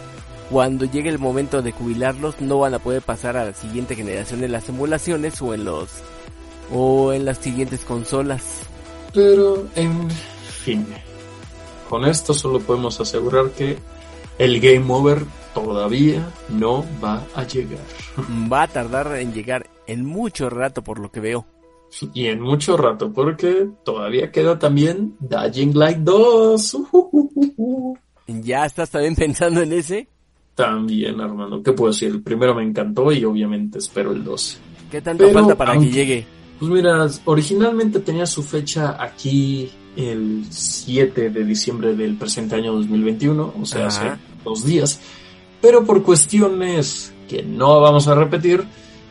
cuando 0.50 0.86
llegue 0.86 1.10
el 1.10 1.20
momento 1.20 1.62
de 1.62 1.72
jubilarlos 1.72 2.40
no 2.42 2.60
van 2.60 2.74
a 2.74 2.80
poder 2.80 3.02
pasar 3.02 3.38
a 3.38 3.46
la 3.46 3.54
siguiente 3.54 3.96
generación 3.96 4.42
de 4.42 4.48
las 4.48 4.70
emulaciones 4.70 5.42
o 5.42 5.54
en 5.54 5.66
los 5.66 5.90
o 6.72 7.14
en 7.14 7.26
las 7.26 7.38
siguientes 7.38 7.82
consolas. 7.82 8.44
Pero 9.14 9.66
en 9.76 10.08
fin, 10.68 10.86
con 11.90 12.04
esto 12.04 12.34
solo 12.34 12.60
podemos 12.60 13.00
asegurar 13.00 13.52
que 13.52 13.78
el 14.38 14.60
game 14.60 14.84
over 14.90 15.24
todavía 15.54 16.30
no 16.50 16.84
va 17.02 17.26
a 17.34 17.44
llegar. 17.46 17.80
Va 18.52 18.64
a 18.64 18.68
tardar 18.68 19.16
en 19.16 19.32
llegar 19.32 19.70
en 19.88 20.06
mucho 20.06 20.50
rato 20.50 20.84
por 20.84 21.00
lo 21.00 21.10
que 21.10 21.22
veo. 21.22 21.46
Y 22.14 22.26
en 22.26 22.42
mucho 22.42 22.76
rato 22.76 23.14
porque 23.14 23.70
todavía 23.86 24.30
queda 24.30 24.60
también 24.60 25.16
Dying 25.22 25.74
Light 25.74 26.00
2. 26.00 26.78
¿Ya 28.28 28.66
estás 28.66 28.90
también 28.90 29.16
pensando 29.16 29.62
en 29.62 29.72
ese? 29.72 30.10
También, 30.54 31.22
Armando. 31.22 31.64
¿Qué 31.64 31.72
puedo 31.72 31.94
decir? 31.94 32.10
El 32.10 32.22
primero 32.22 32.54
me 32.54 32.64
encantó 32.64 33.10
y 33.14 33.24
obviamente 33.24 33.78
espero 33.78 34.12
el 34.12 34.22
2. 34.22 34.60
¿Qué 34.92 35.02
tanto 35.02 35.30
falta 35.30 35.56
para 35.56 35.80
que 35.80 35.90
llegue? 35.90 36.26
Pues 36.60 36.70
mira, 36.70 37.08
originalmente 37.24 38.02
tenía 38.02 38.26
su 38.26 38.44
fecha 38.44 39.02
aquí 39.02 39.72
el 39.98 40.46
7 40.50 41.32
de 41.32 41.44
diciembre 41.44 41.96
del 41.96 42.16
presente 42.16 42.56
año 42.56 42.72
2021, 42.74 43.54
o 43.60 43.66
sea, 43.66 43.88
hace 43.88 44.12
dos 44.44 44.64
días, 44.64 45.00
pero 45.60 45.86
por 45.86 46.04
cuestiones 46.04 47.14
que 47.28 47.44
no 47.44 47.82
vamos 47.82 48.08
a 48.08 48.16
repetir, 48.16 48.64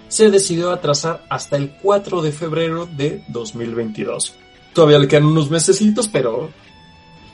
se 0.08 0.30
decidió 0.30 0.70
atrasar 0.70 1.26
hasta 1.28 1.56
el 1.56 1.72
4 1.82 2.22
de 2.22 2.32
febrero 2.32 2.86
de 2.86 3.24
2022. 3.28 4.34
Todavía 4.72 4.98
le 4.98 5.08
quedan 5.08 5.26
unos 5.26 5.50
mesecitos, 5.50 6.08
pero 6.08 6.50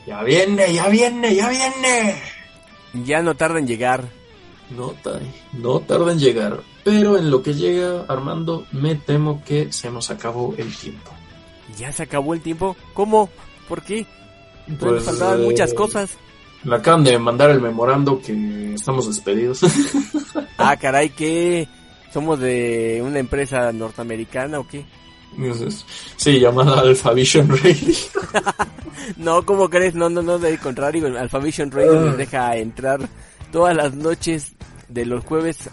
ya 0.07 0.23
viene, 0.23 0.73
ya 0.73 0.89
viene, 0.89 1.35
ya 1.35 1.51
viene. 1.51 2.17
Ya 3.05 3.23
no 3.23 3.35
tarda 3.35 3.59
en 3.59 3.67
llegar. 3.67 4.05
No, 4.71 4.95
no 5.53 5.81
tarda 5.81 6.13
en 6.13 6.19
llegar. 6.19 6.61
Pero 6.85 7.19
en 7.19 7.31
lo 7.31 7.43
que 7.43 7.55
llega, 7.55 8.05
Armando, 8.09 8.67
me 8.73 8.95
temo 8.95 9.43
que 9.45 9.71
se 9.73 9.91
nos 9.91 10.11
acabó 10.11 10.55
el 10.57 10.75
tiempo. 10.75 11.13
¿Ya 11.79 11.93
se 11.93 12.05
acabó 12.05 12.35
el 12.35 12.41
tiempo? 12.41 12.77
¿Cómo? 12.95 13.31
¿Por 13.69 13.83
qué? 13.83 14.07
Pues, 14.79 15.05
faltaban 15.05 15.43
muchas 15.43 15.75
cosas. 15.75 16.17
Me 16.65 16.77
acaban 16.77 17.03
de 17.03 17.19
mandar 17.19 17.51
el 17.51 17.61
memorando 17.61 18.21
que 18.21 18.75
estamos 18.75 19.07
despedidos. 19.07 19.61
ah, 20.59 20.77
caray, 20.77 21.11
¿qué? 21.11 21.67
¿Somos 22.13 22.39
de 22.39 23.03
una 23.05 23.19
empresa 23.19 23.73
norteamericana 23.73 24.61
o 24.61 24.69
qué? 24.69 24.85
Sí, 26.17 26.39
llamada 26.39 26.81
Alphavision 26.81 27.49
Radio. 27.49 27.95
no, 29.17 29.45
¿cómo 29.45 29.71
crees? 29.71 29.95
No, 29.95 30.09
no, 30.09 30.23
no, 30.23 30.39
de 30.39 30.59
contrario, 30.59 31.07
Alphavision 31.19 31.71
Radio 31.71 32.01
nos 32.01 32.17
deja 32.17 32.57
entrar 32.57 33.01
todas 33.51 33.75
las 33.75 33.95
noches 33.95 34.53
de 34.89 35.07
los 35.07 35.25
jueves 35.25 35.71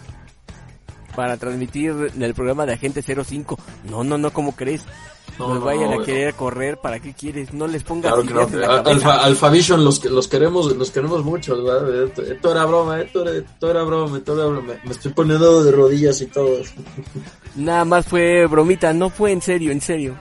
para 1.14 1.36
transmitir 1.36 2.12
el 2.18 2.34
programa 2.34 2.66
de 2.66 2.74
Agente 2.74 3.02
05. 3.02 3.58
No, 3.90 4.02
no, 4.02 4.16
no, 4.16 4.32
¿cómo 4.32 4.56
crees? 4.56 4.84
No, 5.38 5.54
nos 5.54 5.64
vayan 5.64 5.92
a 5.92 6.04
querer 6.04 6.34
correr, 6.34 6.78
¿para 6.78 7.00
qué 7.00 7.14
quieres? 7.14 7.52
No 7.52 7.66
les 7.66 7.82
pongas 7.82 8.12
claro 8.12 8.48
que 8.48 8.56
no. 8.56 8.66
Alfa, 8.66 9.24
Alphavision 9.24 9.84
los, 9.84 10.04
los 10.04 10.28
queremos, 10.28 10.74
los 10.76 10.90
queremos 10.90 11.24
mucho, 11.24 11.62
¿verdad? 11.62 12.04
Esto, 12.04 12.50
era 12.50 12.64
broma, 12.66 13.00
esto, 13.00 13.28
esto, 13.28 13.70
era 13.70 13.82
broma, 13.82 14.18
esto 14.18 14.34
era 14.34 14.46
broma. 14.46 14.74
Me 14.84 14.90
estoy 14.92 15.12
poniendo 15.12 15.64
de 15.64 15.72
rodillas 15.72 16.20
y 16.20 16.26
todo. 16.26 16.60
Nada 17.56 17.84
más 17.84 18.06
fue 18.06 18.46
bromita, 18.46 18.92
no 18.92 19.10
fue 19.10 19.32
en 19.32 19.42
serio, 19.42 19.72
en 19.72 19.80
serio. 19.80 20.16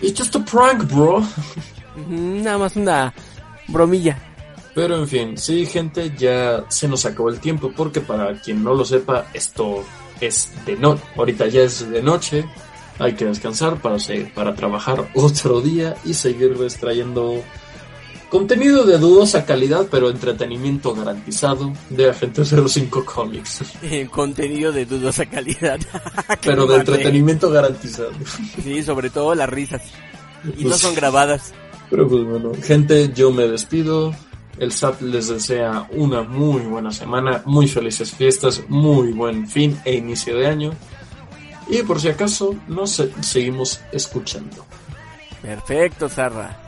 It's 0.00 0.18
just 0.18 0.34
a 0.36 0.44
prank, 0.44 0.90
bro. 0.90 1.22
Nada 2.08 2.58
más 2.58 2.76
una 2.76 3.12
bromilla. 3.68 4.18
Pero 4.74 4.96
en 4.96 5.06
fin, 5.06 5.36
sí, 5.36 5.66
gente, 5.66 6.12
ya 6.16 6.64
se 6.68 6.88
nos 6.88 7.04
acabó 7.04 7.28
el 7.28 7.38
tiempo 7.40 7.70
porque 7.76 8.00
para 8.00 8.40
quien 8.40 8.64
no 8.64 8.74
lo 8.74 8.84
sepa, 8.84 9.26
esto 9.34 9.84
es 10.20 10.50
de 10.64 10.76
noche. 10.76 11.02
Ahorita 11.16 11.46
ya 11.46 11.62
es 11.62 11.90
de 11.90 12.02
noche 12.02 12.44
hay 12.98 13.14
que 13.14 13.24
descansar 13.26 13.80
para, 13.80 13.98
seguir, 13.98 14.32
para 14.34 14.54
trabajar 14.54 15.08
otro 15.14 15.60
día 15.60 15.94
y 16.04 16.14
seguir 16.14 16.56
extrayendo 16.62 17.42
Contenido 18.32 18.86
de 18.86 18.96
dudosa 18.96 19.44
calidad, 19.44 19.88
pero 19.90 20.08
entretenimiento 20.08 20.94
garantizado 20.94 21.70
de 21.90 22.08
Agente 22.08 22.42
05 22.46 23.04
Comics. 23.04 23.60
Eh, 23.82 24.08
contenido 24.10 24.72
de 24.72 24.86
dudosa 24.86 25.26
calidad. 25.26 25.78
Qué 26.40 26.48
pero 26.48 26.66
de 26.66 26.76
entretenimiento 26.76 27.50
garantizado. 27.50 28.12
Sí, 28.64 28.82
sobre 28.82 29.10
todo 29.10 29.34
las 29.34 29.50
risas. 29.50 29.82
Y 30.56 30.62
no 30.62 30.70
Pues- 30.70 30.80
son 30.80 30.94
grabadas. 30.94 31.52
Pero 31.90 32.08
pues 32.08 32.24
bueno, 32.24 32.52
gente, 32.62 33.12
yo 33.14 33.30
me 33.32 33.46
despido. 33.46 34.14
El 34.58 34.72
SAT 34.72 35.02
les 35.02 35.28
desea 35.28 35.86
una 35.92 36.22
muy 36.22 36.62
buena 36.62 36.90
semana, 36.90 37.42
muy 37.44 37.68
felices 37.68 38.12
fiestas, 38.12 38.62
muy 38.66 39.12
buen 39.12 39.46
fin 39.46 39.78
e 39.84 39.94
inicio 39.96 40.38
de 40.38 40.46
año. 40.46 40.70
Y 41.72 41.82
por 41.82 41.98
si 42.00 42.08
acaso, 42.08 42.54
nos 42.68 42.90
se- 42.90 43.10
seguimos 43.22 43.80
escuchando. 43.92 44.64
Perfecto, 45.40 46.08
Zarra. 46.08 46.58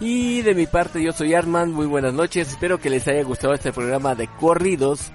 Y 0.00 0.42
de 0.42 0.54
mi 0.54 0.66
parte, 0.66 1.02
yo 1.02 1.12
soy 1.12 1.34
Arman. 1.34 1.72
Muy 1.72 1.86
buenas 1.86 2.14
noches. 2.14 2.48
Espero 2.48 2.78
que 2.80 2.88
les 2.90 3.06
haya 3.08 3.22
gustado 3.24 3.54
este 3.54 3.72
programa 3.72 4.14
de 4.14 4.28
corridos. 4.28 5.10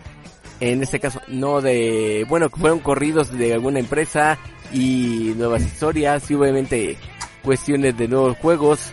En 0.60 0.84
este 0.84 1.00
caso, 1.00 1.22
no 1.28 1.62
de. 1.62 2.26
Bueno, 2.28 2.50
fueron 2.50 2.80
corridos 2.80 3.32
de 3.32 3.54
alguna 3.54 3.80
empresa 3.80 4.38
y 4.74 5.34
nuevas 5.38 5.62
historias 5.64 6.30
y 6.30 6.36
obviamente 6.36 6.98
cuestiones 7.44 7.98
de 7.98 8.08
nuevos 8.08 8.38
juegos. 8.38 8.92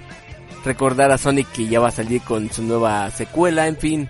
Recordar 0.64 1.10
a 1.10 1.18
Sonic 1.18 1.50
que 1.52 1.66
ya 1.66 1.80
va 1.80 1.88
a 1.88 1.92
salir 1.92 2.22
con 2.22 2.50
su 2.50 2.62
nueva 2.62 3.10
secuela, 3.10 3.66
en 3.66 3.76
fin. 3.76 4.08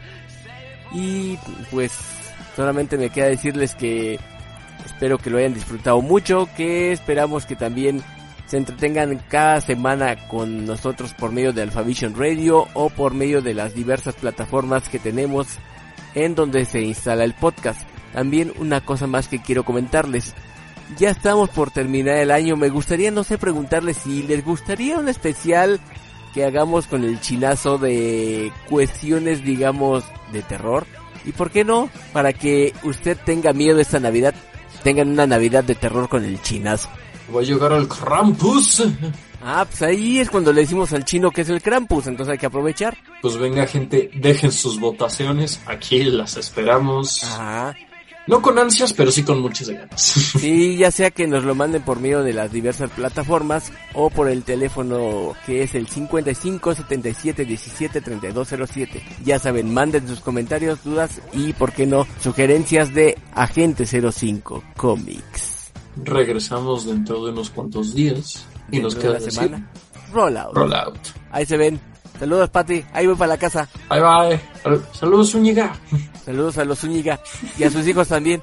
Y 0.92 1.36
pues 1.70 1.92
solamente 2.55 2.97
me 2.97 3.11
queda 3.11 3.26
decirles 3.26 3.74
que 3.74 4.18
espero 4.85 5.18
que 5.18 5.31
lo 5.31 5.39
hayan 5.39 5.55
disfrutado 5.55 6.01
mucho, 6.01 6.49
que 6.57 6.93
esperamos 6.93 7.47
que 7.47 7.57
también 7.57 8.03
se 8.47 8.59
entretengan 8.59 9.20
cada 9.29 9.61
semana 9.61 10.29
con 10.29 10.66
nosotros 10.66 11.14
por 11.14 11.33
medio 11.33 11.53
de 11.53 11.62
Alphavision 11.62 12.14
Radio 12.16 12.68
o 12.75 12.91
por 12.91 13.14
medio 13.14 13.43
de 13.43 13.55
las 13.55 13.75
diversas 13.75 14.14
plataformas 14.14 14.89
que 14.89 14.99
tenemos 14.99 15.49
en 16.14 16.35
donde 16.35 16.64
se 16.64 16.83
instala 16.83 17.25
el 17.25 17.35
podcast. 17.35 17.81
También 18.12 18.53
una 18.59 18.81
cosa 18.81 19.07
más 19.07 19.29
que 19.29 19.43
quiero 19.43 19.64
comentarles. 19.64 20.35
Ya 20.99 21.11
estamos 21.11 21.49
por 21.51 21.70
terminar 21.70 22.18
el 22.18 22.31
año. 22.31 22.57
Me 22.57 22.68
gustaría, 22.68 23.11
no 23.11 23.25
sé, 23.25 23.39
preguntarles 23.39 23.97
si 23.97 24.22
les 24.22 24.45
gustaría 24.45 24.99
un 24.99 25.09
especial 25.09 25.81
que 26.33 26.45
hagamos 26.45 26.87
con 26.87 27.05
el 27.05 27.20
chinazo 27.20 27.79
de 27.79 28.53
cuestiones, 28.68 29.43
digamos, 29.43 30.05
de 30.33 30.43
terror. 30.43 30.87
¿Y 31.25 31.33
por 31.33 31.51
qué 31.51 31.64
no? 31.64 31.89
Para 32.12 32.33
que 32.33 32.75
usted 32.83 33.16
tenga 33.25 33.53
miedo 33.53 33.81
esta 33.81 33.99
Navidad, 33.99 34.35
tengan 34.85 35.09
una 35.09 35.26
Navidad 35.26 35.64
de 35.64 35.74
terror 35.74 36.09
con 36.09 36.24
el 36.24 36.41
chinazo. 36.43 36.89
Va 37.35 37.41
a 37.41 37.43
llegar 37.43 37.72
al 37.72 37.89
Krampus. 37.89 38.85
Ah, 39.43 39.66
pues 39.68 39.82
ahí 39.82 40.20
es 40.20 40.30
cuando 40.30 40.53
le 40.53 40.62
decimos 40.62 40.93
al 40.93 41.05
chino 41.05 41.30
que 41.30 41.43
es 41.43 41.49
el 41.49 41.61
Krampus, 41.61 42.07
entonces 42.07 42.32
hay 42.32 42.39
que 42.39 42.47
aprovechar. 42.47 42.97
Pues 43.20 43.37
venga 43.37 43.66
gente, 43.66 44.11
dejen 44.14 44.53
sus 44.53 44.80
votaciones, 44.80 45.61
aquí 45.66 46.05
las 46.05 46.37
esperamos. 46.37 47.24
Ajá. 47.24 47.74
No 48.27 48.41
con 48.41 48.59
ansias, 48.59 48.93
pero 48.93 49.11
sí 49.11 49.22
con 49.22 49.41
muchas 49.41 49.68
ganas. 49.68 50.31
Sí, 50.45 50.77
ya 50.77 50.91
sea 50.91 51.11
que 51.11 51.27
nos 51.27 51.45
lo 51.45 51.55
manden 51.55 51.83
por 51.83 52.01
medio 52.01 52.22
de 52.22 52.33
las 52.33 52.53
diversas 52.53 52.91
plataformas 52.91 53.72
o 53.95 54.11
por 54.11 54.29
el 54.29 54.43
teléfono 54.43 55.35
que 55.47 55.62
es 55.62 55.75
el 55.75 55.87
55 55.87 56.75
77 56.75 57.45
17 57.45 58.01
3207. 58.01 59.03
Ya 59.25 59.39
saben, 59.39 59.72
manden 59.72 60.07
sus 60.07 60.20
comentarios, 60.20 60.83
dudas 60.85 61.20
y, 61.33 61.53
por 61.55 61.72
qué 61.72 61.87
no, 61.87 62.07
sugerencias 62.20 62.93
de 62.95 63.16
Agente 63.35 63.87
05 63.87 64.64
Comics. 64.77 65.72
Regresamos 65.97 66.87
dentro 66.87 67.25
de 67.25 67.33
unos 67.33 67.51
cuantos 67.51 67.95
días 67.95 68.47
y 68.70 68.81
nos 68.81 68.95
queda 68.95 69.14
de 69.14 69.20
la 69.20 69.25
decir 69.25 69.33
semana. 69.33 69.70
Rollout. 70.12 70.55
rollout. 70.55 70.99
Ahí 71.31 71.47
se 71.47 71.57
ven. 71.57 71.93
Saludos, 72.19 72.51
Pati. 72.51 72.85
Ahí 72.93 73.07
voy 73.07 73.17
para 73.17 73.29
la 73.29 73.39
casa. 73.39 73.69
Bye 73.91 74.01
bye. 74.01 74.81
Saludos, 74.93 75.33
Zúñiga. 75.33 75.73
Saludos 76.25 76.59
a 76.59 76.65
los 76.65 76.79
Zúñiga 76.81 77.21
y 77.59 77.65
a 77.65 77.71
sus 77.71 77.87
hijos 77.87 78.09
también. 78.09 78.43